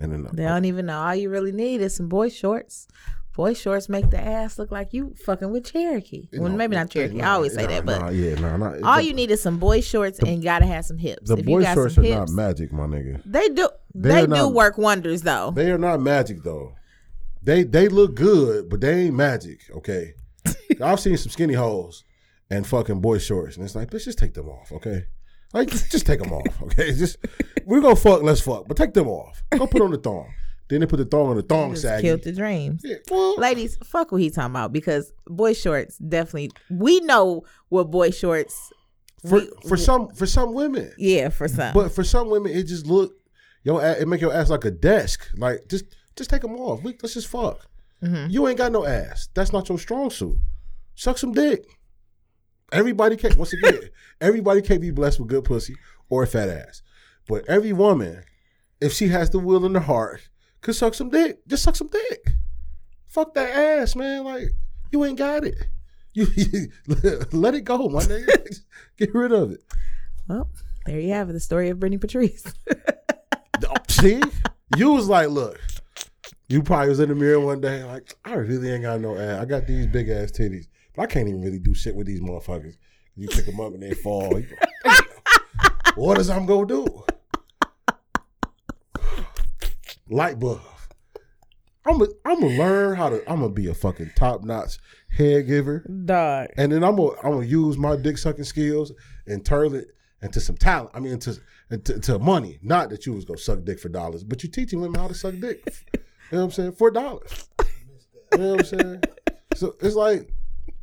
and 0.00 0.12
then. 0.12 0.28
They 0.32 0.46
uh, 0.46 0.54
don't 0.54 0.64
even 0.64 0.86
know. 0.86 0.98
All 0.98 1.14
you 1.14 1.30
really 1.30 1.52
need 1.52 1.80
is 1.80 1.94
some 1.94 2.08
boy 2.08 2.28
shorts. 2.28 2.88
Boy 3.34 3.54
shorts 3.54 3.88
make 3.88 4.10
the 4.10 4.20
ass 4.20 4.58
look 4.58 4.70
like 4.70 4.92
you 4.92 5.14
fucking 5.24 5.50
with 5.50 5.64
Cherokee. 5.72 6.28
Well, 6.34 6.50
maybe 6.50 6.74
not 6.76 6.90
Cherokee. 6.90 7.22
I 7.22 7.30
always 7.30 7.54
say 7.54 7.66
that, 7.66 7.86
but 7.86 8.12
yeah, 8.12 8.34
nah, 8.34 8.74
all 8.82 8.96
the, 8.96 9.04
you 9.04 9.14
need 9.14 9.30
is 9.30 9.40
some 9.40 9.58
boy 9.58 9.80
shorts 9.80 10.18
and 10.18 10.28
you 10.28 10.42
gotta 10.42 10.66
have 10.66 10.84
some 10.84 10.98
hips. 10.98 11.28
the 11.28 11.36
if 11.38 11.46
boy 11.46 11.60
you 11.60 11.64
got 11.64 11.74
shorts 11.74 11.94
some 11.94 12.04
are 12.04 12.08
hips, 12.08 12.30
not 12.32 12.48
magic, 12.48 12.72
my 12.72 12.84
nigga. 12.84 13.22
they 13.24 13.48
do. 13.48 13.68
They 13.94 14.08
They, 14.10 14.20
do 14.22 14.26
not- 14.26 14.52
work 14.52 14.76
wonders 14.78 15.22
though. 15.22 15.52
They 15.52 15.70
are 15.70 15.78
not 15.78 16.00
magic 16.02 16.42
though. 16.42 16.74
They 17.42 17.62
they 17.62 17.88
look 17.88 18.14
good, 18.14 18.68
but 18.68 18.80
they 18.80 19.04
ain't 19.06 19.14
magic. 19.14 19.60
Okay, 19.74 20.14
I've 20.82 21.00
seen 21.00 21.16
some 21.16 21.30
skinny 21.30 21.54
hoes 21.54 22.04
and 22.50 22.66
fucking 22.66 23.00
boy 23.00 23.18
shorts, 23.18 23.56
and 23.56 23.64
it's 23.64 23.74
like, 23.74 23.90
bitch, 23.90 24.04
just 24.04 24.18
take 24.18 24.34
them 24.34 24.48
off, 24.48 24.72
okay? 24.72 25.06
Like, 25.52 25.68
just, 25.70 26.06
take 26.06 26.20
them 26.20 26.32
off, 26.32 26.62
okay? 26.62 26.92
Just 26.92 27.16
we're 27.64 27.80
gonna 27.80 27.96
fuck, 27.96 28.22
let's 28.22 28.40
fuck, 28.40 28.68
but 28.68 28.76
take 28.76 28.94
them 28.94 29.08
off. 29.08 29.42
Go 29.50 29.66
put 29.66 29.82
on 29.82 29.90
the 29.90 29.98
thong. 29.98 30.32
Then 30.68 30.80
they 30.80 30.86
put 30.86 30.98
the 30.98 31.04
thong 31.04 31.30
on 31.30 31.36
the 31.36 31.42
thong 31.42 31.74
saggy. 31.74 32.02
killed 32.02 32.22
the 32.22 32.30
dreams. 32.32 32.82
Yeah, 32.84 32.96
well, 33.10 33.34
Ladies, 33.36 33.76
fuck 33.84 34.12
what 34.12 34.20
he 34.20 34.30
talking 34.30 34.52
about 34.52 34.72
because 34.72 35.12
boy 35.26 35.52
shorts 35.54 35.98
definitely. 35.98 36.52
We 36.70 37.00
know 37.00 37.42
what 37.68 37.90
boy 37.90 38.10
shorts. 38.10 38.72
for 39.28 39.40
we- 39.40 39.50
for 39.66 39.76
some 39.76 40.08
for 40.10 40.26
some 40.26 40.54
women, 40.54 40.92
Yeah, 40.96 41.28
for 41.30 41.48
some. 41.48 41.74
but 41.74 41.90
for 41.90 42.04
some 42.04 42.30
women, 42.30 42.52
it 42.52 42.64
just 42.68 42.86
look 42.86 43.12
your 43.64 43.84
it 43.84 44.06
make 44.06 44.20
your 44.20 44.32
ass 44.32 44.48
like 44.50 44.64
a 44.64 44.70
desk. 44.70 45.28
Like 45.36 45.66
just 45.68 45.84
just 46.14 46.30
take 46.30 46.42
them 46.42 46.54
off. 46.54 46.84
We, 46.84 46.96
let's 47.02 47.14
just 47.14 47.26
fuck. 47.26 47.66
Mm-hmm. 48.04 48.30
You 48.30 48.46
ain't 48.46 48.56
got 48.58 48.70
no 48.70 48.86
ass. 48.86 49.28
That's 49.34 49.52
not 49.52 49.68
your 49.68 49.78
strong 49.78 50.10
suit. 50.10 50.36
Suck 50.94 51.18
some 51.18 51.32
dick. 51.32 51.64
Everybody 52.72 53.16
can't. 53.16 53.36
Once 53.36 53.52
again, 53.52 53.80
everybody 54.20 54.62
can't 54.62 54.80
be 54.80 54.90
blessed 54.90 55.20
with 55.20 55.28
good 55.28 55.44
pussy 55.44 55.76
or 56.08 56.22
a 56.22 56.26
fat 56.26 56.48
ass. 56.48 56.82
But 57.28 57.48
every 57.48 57.72
woman, 57.72 58.24
if 58.80 58.92
she 58.92 59.08
has 59.08 59.30
the 59.30 59.38
will 59.38 59.64
and 59.64 59.74
the 59.74 59.80
heart, 59.80 60.28
could 60.60 60.74
suck 60.74 60.94
some 60.94 61.10
dick. 61.10 61.38
Just 61.46 61.62
suck 61.62 61.76
some 61.76 61.88
dick. 61.88 62.30
Fuck 63.06 63.34
that 63.34 63.50
ass, 63.50 63.96
man. 63.96 64.24
Like 64.24 64.50
you 64.90 65.04
ain't 65.04 65.18
got 65.18 65.44
it. 65.44 65.56
You, 66.12 66.26
let 67.30 67.54
it 67.54 67.60
go, 67.60 67.88
my 67.88 68.02
nigga. 68.02 68.60
Get 68.96 69.14
rid 69.14 69.30
of 69.30 69.52
it. 69.52 69.60
Well, 70.28 70.50
there 70.84 70.98
you 70.98 71.12
have 71.12 71.30
it. 71.30 71.34
The 71.34 71.40
story 71.40 71.68
of 71.68 71.78
Brittany 71.78 71.98
Patrice. 71.98 72.52
See, 73.88 74.20
you 74.76 74.90
was 74.90 75.08
like, 75.08 75.28
look, 75.28 75.60
you 76.48 76.64
probably 76.64 76.88
was 76.88 76.98
in 76.98 77.10
the 77.10 77.14
mirror 77.14 77.38
one 77.38 77.60
day, 77.60 77.84
like, 77.84 78.16
I 78.24 78.34
really 78.34 78.72
ain't 78.72 78.82
got 78.82 79.00
no 79.00 79.16
ass. 79.16 79.40
I 79.40 79.44
got 79.44 79.68
these 79.68 79.86
big 79.86 80.08
ass 80.08 80.32
titties, 80.32 80.66
but 80.96 81.02
I 81.02 81.06
can't 81.06 81.28
even 81.28 81.42
really 81.42 81.60
do 81.60 81.74
shit 81.74 81.94
with 81.94 82.08
these 82.08 82.20
motherfuckers. 82.20 82.76
You 83.16 83.28
pick 83.28 83.46
them 83.46 83.60
up 83.60 83.74
and 83.74 83.82
they 83.82 83.94
fall. 83.94 84.38
You 84.38 84.46
go, 84.46 84.56
"Damn, 84.84 85.04
what 85.94 86.18
is 86.18 86.30
I'm 86.30 86.46
gonna 86.46 86.66
do? 86.66 87.04
Light 90.08 90.38
bulb. 90.38 90.60
I'm 91.86 91.98
gonna 91.98 92.10
I'm 92.24 92.40
gonna 92.40 92.56
learn 92.56 92.96
how 92.96 93.08
to. 93.08 93.30
I'm 93.30 93.40
gonna 93.40 93.52
be 93.52 93.68
a 93.68 93.74
fucking 93.74 94.12
top 94.16 94.44
notch 94.44 94.78
head 95.16 95.46
giver. 95.46 95.84
Dog. 96.04 96.48
And 96.56 96.72
then 96.72 96.84
I'm 96.84 96.96
gonna 96.96 97.16
I'm 97.22 97.32
gonna 97.32 97.46
use 97.46 97.78
my 97.78 97.96
dick 97.96 98.18
sucking 98.18 98.44
skills 98.44 98.92
and 99.26 99.44
turn 99.44 99.74
it 99.74 99.88
into 100.22 100.40
some 100.40 100.56
talent. 100.56 100.90
I 100.94 101.00
mean, 101.00 101.12
into 101.14 101.38
into, 101.70 101.94
into 101.94 102.18
money. 102.18 102.58
Not 102.62 102.90
that 102.90 103.06
you 103.06 103.14
was 103.14 103.24
gonna 103.24 103.38
suck 103.38 103.64
dick 103.64 103.80
for 103.80 103.88
dollars, 103.88 104.24
but 104.24 104.42
you're 104.42 104.50
teaching 104.52 104.80
women 104.80 105.00
how 105.00 105.08
to 105.08 105.14
suck 105.14 105.34
dick. 105.40 105.62
you 105.94 106.00
know 106.32 106.38
what 106.38 106.44
I'm 106.44 106.50
saying? 106.50 106.72
For 106.72 106.90
dollars. 106.90 107.48
You 108.32 108.38
know 108.38 108.50
what 108.52 108.60
I'm 108.60 108.66
saying? 108.66 109.02
So 109.54 109.74
it's 109.80 109.96
like 109.96 110.32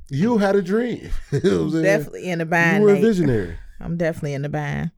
you 0.10 0.38
had 0.38 0.56
a 0.56 0.62
dream. 0.62 1.10
you 1.32 1.42
know 1.44 1.64
I'm 1.64 1.72
saying? 1.72 1.84
Definitely 1.84 2.30
in 2.30 2.40
the 2.40 2.46
bind. 2.46 2.84
You 2.84 2.90
were 2.90 2.96
a 2.96 3.02
visionary. 3.02 3.58
I'm 3.80 3.98
definitely 3.98 4.34
in 4.34 4.42
the 4.42 4.50
bind. 4.50 4.92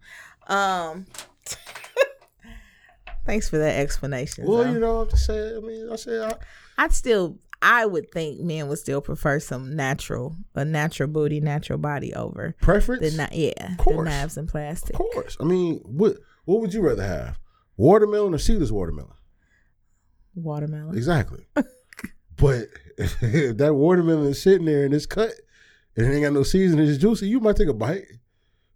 Um. 0.48 1.06
thanks 3.26 3.50
for 3.50 3.58
that 3.58 3.80
explanation. 3.80 4.46
Well, 4.48 4.64
though. 4.64 4.72
you 4.72 4.80
know, 4.80 5.02
I'm 5.02 5.10
just 5.10 5.26
saying. 5.26 5.58
I 5.58 5.60
mean, 5.60 5.90
I 5.92 5.96
said, 5.96 6.22
I, 6.22 6.84
I'd 6.84 6.94
still, 6.94 7.38
I 7.62 7.86
would 7.86 8.12
think 8.12 8.40
men 8.40 8.68
would 8.68 8.80
still 8.80 9.02
prefer 9.02 9.40
some 9.40 9.76
natural, 9.76 10.36
a 10.56 10.66
natural 10.66 11.10
booty, 11.10 11.40
natural 11.40 11.80
body 11.80 12.14
over 12.14 12.56
preference. 12.62 13.16
the 13.16 13.30
yeah, 13.32 13.76
the 13.78 13.84
course. 13.84 14.06
knives 14.06 14.38
and 14.38 14.48
plastic. 14.48 15.00
Of 15.00 15.06
course. 15.14 15.38
I 15.40 15.44
mean, 15.44 15.80
what 15.84 16.18
what 16.46 16.62
would 16.62 16.74
you 16.74 16.82
rather 16.82 17.04
have? 17.04 17.40
Watermelon 17.78 18.34
or 18.34 18.40
seedless 18.40 18.72
watermelon? 18.72 19.14
Watermelon. 20.36 20.96
Exactly. 20.96 21.46
but 22.38 22.66
if 23.00 23.20
that 23.58 23.74
watermelon 23.74 24.28
is 24.28 24.42
sitting 24.42 24.66
there 24.66 24.86
and 24.86 24.94
it's 24.94 25.06
cut 25.06 25.32
and 25.96 26.06
it 26.06 26.14
ain't 26.14 26.24
got 26.24 26.34
no 26.34 26.44
seasoning, 26.44 26.88
it's 26.88 26.98
juicy, 26.98 27.28
you 27.28 27.40
might 27.40 27.56
take 27.56 27.68
a 27.68 27.74
bite. 27.74 28.06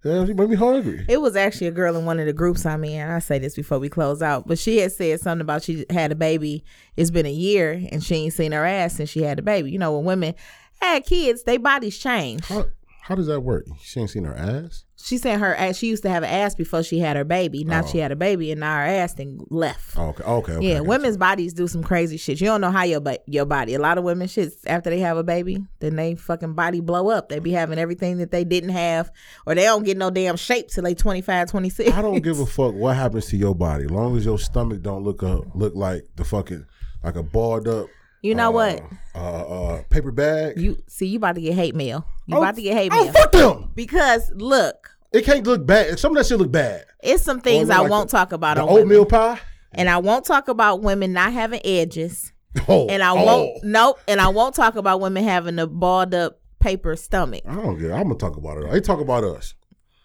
Yeah, 0.03 0.25
you 0.25 0.35
might 0.35 0.49
be 0.49 0.55
hungry. 0.55 1.05
It 1.07 1.21
was 1.21 1.37
actually 1.37 1.67
a 1.67 1.71
girl 1.71 1.95
in 1.95 2.03
one 2.03 2.19
of 2.19 2.25
the 2.25 2.33
groups 2.33 2.65
I'm 2.65 2.83
in. 2.83 3.09
I 3.09 3.19
say 3.19 3.39
this 3.39 3.55
before 3.55 3.79
we 3.79 3.87
close 3.87 4.21
out, 4.21 4.45
but 4.45 4.59
she 4.59 4.79
had 4.79 4.91
said 4.91 5.21
something 5.21 5.41
about 5.41 5.63
she 5.63 5.85
had 5.89 6.11
a 6.11 6.15
baby. 6.15 6.65
It's 6.97 7.09
been 7.09 7.25
a 7.25 7.31
year 7.31 7.81
and 7.89 8.03
she 8.03 8.15
ain't 8.15 8.33
seen 8.33 8.51
her 8.51 8.65
ass 8.65 8.95
since 8.95 9.09
she 9.09 9.21
had 9.21 9.39
a 9.39 9.41
baby. 9.43 9.71
You 9.71 9.79
know, 9.79 9.95
when 9.95 10.05
women 10.05 10.35
had 10.81 11.05
kids, 11.05 11.43
their 11.43 11.59
bodies 11.59 11.97
change. 11.97 12.45
How, 12.47 12.65
how 13.07 13.15
does 13.15 13.27
that 13.27 13.41
work? 13.41 13.65
She 13.81 13.99
ain't 13.99 14.09
seen 14.09 14.23
her 14.23 14.35
ass? 14.35 14.85
She 14.95 15.17
said 15.17 15.39
her 15.41 15.53
ass. 15.55 15.75
She 15.77 15.87
used 15.87 16.03
to 16.03 16.09
have 16.09 16.23
an 16.23 16.29
ass 16.29 16.55
before 16.55 16.81
she 16.83 16.99
had 16.99 17.17
her 17.17 17.25
baby. 17.25 17.65
Now 17.65 17.81
Oh. 17.83 17.85
she 17.87 17.97
had 17.97 18.13
a 18.13 18.15
baby, 18.15 18.51
and 18.51 18.61
now 18.61 18.77
her 18.77 18.83
ass 18.85 19.13
then 19.15 19.39
left. 19.49 19.97
Oh, 19.97 20.09
okay, 20.09 20.23
okay, 20.23 20.53
okay. 20.53 20.65
Yeah, 20.69 20.79
women's 20.79 21.17
bodies 21.17 21.53
do 21.53 21.67
some 21.67 21.83
crazy 21.83 22.15
shit. 22.15 22.39
You 22.39 22.47
don't 22.47 22.61
know 22.61 22.71
how 22.71 22.83
your 22.83 23.01
ba- 23.01 23.19
your 23.27 23.43
body. 23.45 23.73
A 23.73 23.79
lot 23.79 23.97
of 23.97 24.05
women 24.05 24.27
shits 24.27 24.53
after 24.65 24.89
they 24.89 24.99
have 24.99 25.17
a 25.17 25.23
baby, 25.23 25.57
then 25.79 25.97
they 25.97 26.15
fucking 26.15 26.53
body 26.53 26.79
blow 26.79 27.09
up. 27.09 27.27
They 27.27 27.39
be 27.39 27.51
having 27.51 27.77
everything 27.77 28.19
that 28.19 28.31
they 28.31 28.45
didn't 28.45 28.69
have, 28.69 29.11
or 29.45 29.53
they 29.55 29.63
don't 29.63 29.83
get 29.83 29.97
no 29.97 30.09
damn 30.09 30.37
shape 30.37 30.69
till 30.69 30.83
they 30.83 30.93
25, 30.95 31.49
26. 31.49 31.91
I 31.91 32.01
don't 32.01 32.21
give 32.23 32.39
a 32.39 32.45
fuck 32.45 32.73
what 32.73 32.95
happens 32.95 33.25
to 33.27 33.37
your 33.37 33.53
body, 33.55 33.85
long 33.87 34.15
as 34.15 34.23
your 34.23 34.39
stomach 34.39 34.81
don't 34.81 35.03
look 35.03 35.23
up, 35.23 35.43
look 35.53 35.75
like 35.75 36.05
the 36.15 36.23
fucking 36.23 36.65
like 37.03 37.17
a 37.17 37.23
balled 37.23 37.67
up. 37.67 37.87
You 38.23 38.33
know 38.35 38.47
uh, 38.49 38.51
what? 38.51 38.83
Uh, 39.13 39.19
uh, 39.19 39.83
paper 39.89 40.11
bag. 40.11 40.57
You 40.59 40.81
see, 40.87 41.05
you 41.07 41.17
about 41.17 41.35
to 41.35 41.41
get 41.41 41.53
hate 41.53 41.75
mail. 41.75 42.05
You 42.25 42.35
Oh, 42.37 42.39
about 42.39 42.55
to 42.55 42.61
get 42.61 42.75
hate 42.75 42.91
Oh, 42.93 43.03
mail 43.03 43.13
fuck 43.13 43.31
them! 43.33 43.71
because 43.75 44.31
look, 44.33 44.89
It 45.11 45.23
can't 45.25 45.45
look 45.45 45.65
bad. 45.65 45.99
Some 45.99 46.13
of 46.13 46.17
that 46.17 46.25
shit 46.27 46.39
look 46.39 46.51
bad. 46.51 46.85
it's 47.03 47.21
some 47.21 47.41
things 47.41 47.69
I 47.69 47.79
like 47.79 47.91
won't 47.91 48.09
the- 48.09 48.17
talk 48.17 48.31
about 48.31 48.55
The 48.57 48.63
on 48.63 48.67
women. 48.69 48.83
oatmeal 48.83 49.05
pie. 49.05 49.39
and 49.73 49.89
I 49.89 49.97
won't 49.97 50.25
talk 50.25 50.47
about 50.47 50.81
women 50.81 51.11
not 51.13 51.33
having 51.33 51.59
edges. 51.65 52.31
Oh, 52.67 52.87
And 52.87 53.03
I 53.03 53.09
oh. 53.11 53.25
won't 53.25 53.63
nope. 53.63 53.99
And 54.07 54.21
I 54.21 54.29
won't 54.29 54.55
talk 54.55 54.75
about 54.77 55.01
women 55.01 55.23
having 55.23 55.59
a 55.59 55.67
balled 55.67 56.13
up 56.15 56.39
paper 56.59 56.95
stomach. 56.95 57.41
I 57.47 57.55
don't 57.55 57.77
get. 57.79 57.91
I'm 57.91 58.03
gonna 58.03 58.15
talk 58.15 58.37
about 58.37 58.57
it. 58.63 58.71
They 58.71 58.79
talk 58.79 59.01
about 59.01 59.23
us. 59.25 59.53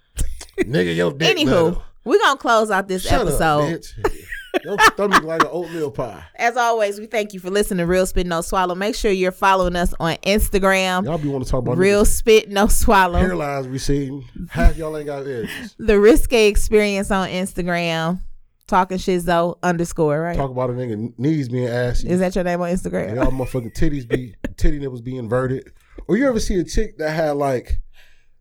Nigga, 0.59 0.97
your 0.97 1.13
dick. 1.13 1.37
Anywho, 1.37 1.71
better. 1.75 1.85
we're 2.05 2.19
gonna 2.19 2.37
close 2.39 2.71
out 2.71 2.89
this 2.89 3.03
Shut 3.03 3.21
episode. 3.21 3.75
up, 3.75 3.81
bitch. 3.81 4.25
Your 4.65 4.79
stomach 4.81 5.23
like 5.25 5.43
an 5.43 5.49
oatmeal 5.51 5.91
pie. 5.91 6.25
As 6.37 6.57
always, 6.57 6.99
we 6.99 7.07
thank 7.07 7.33
you 7.35 7.41
for 7.41 7.51
listening 7.51 7.79
to 7.79 7.87
Real 7.87 8.07
Spit 8.07 8.27
No 8.27 8.41
Swallow. 8.41 8.75
Make 8.75 8.95
sure 8.95 9.11
you're 9.11 9.33
following 9.33 9.77
us 9.77 9.95
on 10.01 10.17
Instagram. 10.19 11.05
Y'all 11.05 11.19
be 11.19 11.29
want 11.29 11.45
to 11.45 11.51
talk 11.51 11.61
about 11.61 11.77
Real 11.77 12.05
Spit 12.05 12.49
No 12.49 12.67
Swallow. 12.67 13.21
hairlines 13.21 13.71
receding. 13.71 14.25
Half 14.51 14.77
y'all 14.77 14.97
ain't 14.97 15.07
got 15.07 15.27
edges. 15.27 15.75
The 15.79 15.99
Risque 16.01 16.49
Experience 16.49 17.11
on 17.11 17.29
Instagram. 17.29 18.21
Talking 18.67 18.99
shit 18.99 19.23
Zoe 19.23 19.55
underscore, 19.63 20.21
right? 20.21 20.37
Talk 20.37 20.51
about 20.51 20.69
a 20.69 20.75
nigga 20.75 21.19
knees 21.19 21.49
being 21.49 21.69
assy. 21.69 22.09
Is 22.09 22.21
that 22.21 22.35
your 22.35 22.45
name 22.45 22.61
on 22.61 22.69
Instagram? 22.71 23.15
y'all 23.15 23.31
motherfucking 23.31 23.73
titties 23.75 24.07
be 24.07 24.35
titty 24.59 24.79
nipples 24.79 25.01
be 25.01 25.17
inverted. 25.17 25.73
Or 26.07 26.19
you 26.19 26.29
ever 26.29 26.39
see 26.39 26.59
a 26.59 26.65
chick 26.65 26.99
that 26.99 27.11
had 27.11 27.37
like 27.37 27.79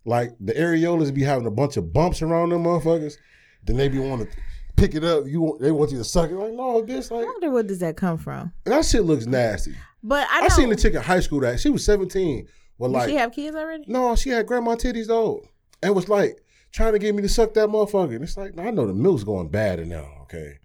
like 0.05 0.31
the 0.39 0.53
areolas 0.53 1.13
be 1.13 1.23
having 1.23 1.47
a 1.47 1.51
bunch 1.51 1.77
of 1.77 1.93
bumps 1.93 2.21
around 2.21 2.49
them 2.49 2.63
motherfuckers? 2.65 3.15
Then 3.63 3.77
they 3.77 3.87
be 3.87 3.99
wanting 3.99 4.27
to 4.27 4.33
pick 4.77 4.95
it 4.95 5.03
up. 5.03 5.25
You 5.27 5.41
want, 5.41 5.61
they 5.61 5.71
want 5.71 5.91
you 5.91 5.97
to 5.97 6.03
suck 6.03 6.29
it. 6.29 6.35
Like 6.35 6.53
no, 6.53 6.81
this 6.81 7.11
I 7.11 7.15
wonder 7.15 7.49
where 7.49 7.63
does 7.63 7.79
that 7.79 7.97
come 7.97 8.17
from? 8.17 8.53
And 8.65 8.73
that 8.73 8.85
shit 8.85 9.03
looks 9.03 9.25
nasty. 9.25 9.75
But 10.01 10.27
I, 10.31 10.45
I 10.45 10.47
seen 10.47 10.69
the 10.69 10.75
chick 10.75 10.93
in 10.93 11.01
high 11.01 11.19
school 11.19 11.41
that 11.41 11.59
she 11.59 11.69
was 11.69 11.83
17. 11.83 12.47
Well, 12.77 12.91
like 12.91 13.09
she 13.09 13.15
have 13.15 13.33
kids 13.33 13.55
already? 13.55 13.83
No, 13.87 14.15
she 14.15 14.29
had 14.29 14.45
grandma 14.45 14.75
titties 14.75 15.07
though, 15.07 15.43
and 15.81 15.95
was 15.95 16.07
like 16.07 16.39
trying 16.71 16.93
to 16.93 16.99
get 16.99 17.15
me 17.15 17.23
to 17.23 17.29
suck 17.29 17.53
that 17.55 17.69
motherfucker. 17.69 18.15
And 18.15 18.23
it's 18.23 18.37
like 18.37 18.57
I 18.57 18.69
know 18.69 18.85
the 18.85 18.93
milk's 18.93 19.23
going 19.23 19.49
bad 19.49 19.79
in 19.79 19.89
now. 19.89 20.07
Okay, 20.23 20.59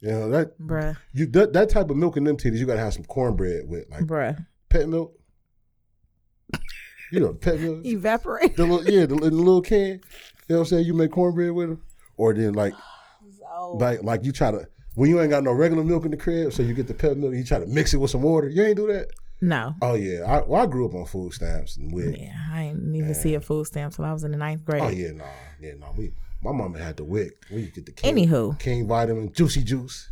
you 0.00 0.10
know 0.10 0.30
that 0.30 0.58
Bruh, 0.60 0.96
you 1.12 1.26
that, 1.26 1.52
that 1.52 1.70
type 1.70 1.90
of 1.90 1.96
milk 1.96 2.16
in 2.16 2.24
them 2.24 2.36
titties, 2.36 2.58
you 2.58 2.66
gotta 2.66 2.80
have 2.80 2.94
some 2.94 3.04
cornbread 3.04 3.68
with 3.68 3.90
like 3.90 4.04
bruh. 4.04 4.46
pet 4.68 4.88
milk. 4.88 5.16
You 7.12 7.18
know, 7.18 7.34
pet 7.34 7.58
milk. 7.58 7.80
Evaporate. 7.84 8.56
The 8.56 8.64
little, 8.64 8.88
yeah, 8.88 9.04
the, 9.04 9.16
the 9.16 9.30
little 9.30 9.62
can. 9.62 9.78
You 9.78 9.94
know 10.50 10.56
what 10.56 10.58
I'm 10.58 10.64
saying? 10.66 10.86
You 10.86 10.94
make 10.94 11.10
cornbread 11.10 11.50
with 11.50 11.70
them, 11.70 11.82
or 12.16 12.32
then 12.32 12.54
like 12.54 12.74
So, 13.50 13.72
like 13.72 14.02
like 14.02 14.24
you 14.24 14.32
try 14.32 14.50
to 14.50 14.66
when 14.94 15.08
you 15.10 15.20
ain't 15.20 15.30
got 15.30 15.44
no 15.44 15.52
regular 15.52 15.84
milk 15.84 16.04
in 16.04 16.10
the 16.10 16.16
crib, 16.16 16.52
so 16.52 16.62
you 16.62 16.74
get 16.74 16.86
the 16.88 16.94
pet 16.94 17.16
milk. 17.16 17.34
You 17.34 17.44
try 17.44 17.58
to 17.58 17.66
mix 17.66 17.92
it 17.94 17.98
with 17.98 18.10
some 18.10 18.22
water. 18.22 18.48
You 18.48 18.62
ain't 18.64 18.76
do 18.76 18.86
that. 18.88 19.08
no. 19.40 19.74
Oh 19.82 19.94
yeah, 19.94 20.20
I, 20.24 20.42
well, 20.42 20.62
I 20.62 20.66
grew 20.66 20.86
up 20.86 20.94
on 20.94 21.06
food 21.06 21.32
stamps 21.32 21.76
and 21.76 21.92
with. 21.92 22.16
Yeah, 22.16 22.34
I 22.52 22.68
didn't 22.68 22.94
even 22.94 23.14
see 23.14 23.34
a 23.34 23.40
food 23.40 23.66
stamp 23.66 23.94
till 23.94 24.04
I 24.04 24.12
was 24.12 24.24
in 24.24 24.30
the 24.32 24.36
ninth 24.38 24.64
grade. 24.64 24.82
Oh 24.82 24.88
yeah, 24.88 25.12
nah, 25.12 25.24
yeah, 25.60 25.72
nah. 25.78 25.92
We, 25.96 26.12
my 26.42 26.52
mama 26.52 26.78
had 26.78 26.96
the 26.96 27.04
WIC. 27.04 27.32
We 27.50 27.66
get 27.70 27.86
the 27.86 27.92
king, 27.92 28.14
Anywho. 28.16 28.58
king 28.58 28.86
vitamin, 28.86 29.32
juicy 29.32 29.62
juice. 29.62 30.08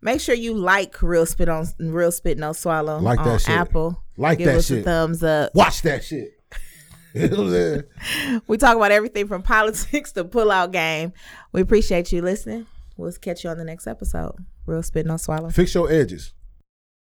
Make 0.00 0.20
sure 0.20 0.34
you 0.34 0.54
like 0.54 1.00
Real 1.02 1.24
Spit 1.26 1.48
on 1.48 1.66
Real 1.78 2.12
Spit 2.12 2.36
No 2.36 2.52
Swallow 2.52 2.98
Like 2.98 3.18
that 3.18 3.26
on 3.26 3.38
shit. 3.38 3.48
Apple. 3.50 4.02
Like 4.18 4.36
Give 4.38 4.46
that 4.48 4.56
us 4.56 4.70
a 4.70 4.74
shit. 4.76 4.84
thumbs 4.84 5.22
up. 5.22 5.54
Watch 5.54 5.80
that 5.82 6.04
shit. 6.04 6.38
you 7.16 7.28
know 7.28 7.36
what 7.36 7.46
I'm 7.46 7.50
saying? 7.52 8.42
We 8.48 8.56
talk 8.56 8.76
about 8.76 8.90
everything 8.90 9.28
from 9.28 9.42
politics 9.42 10.10
to 10.12 10.24
pull 10.24 10.50
out 10.50 10.72
game. 10.72 11.12
We 11.52 11.60
appreciate 11.60 12.10
you 12.12 12.22
listening. 12.22 12.66
We'll 12.96 13.12
catch 13.12 13.44
you 13.44 13.50
on 13.50 13.58
the 13.58 13.64
next 13.64 13.86
episode. 13.86 14.34
Real 14.66 14.82
Spit 14.82 15.06
No 15.06 15.16
Swallow. 15.16 15.50
Fix 15.50 15.74
your 15.74 15.90
edges. 15.90 16.32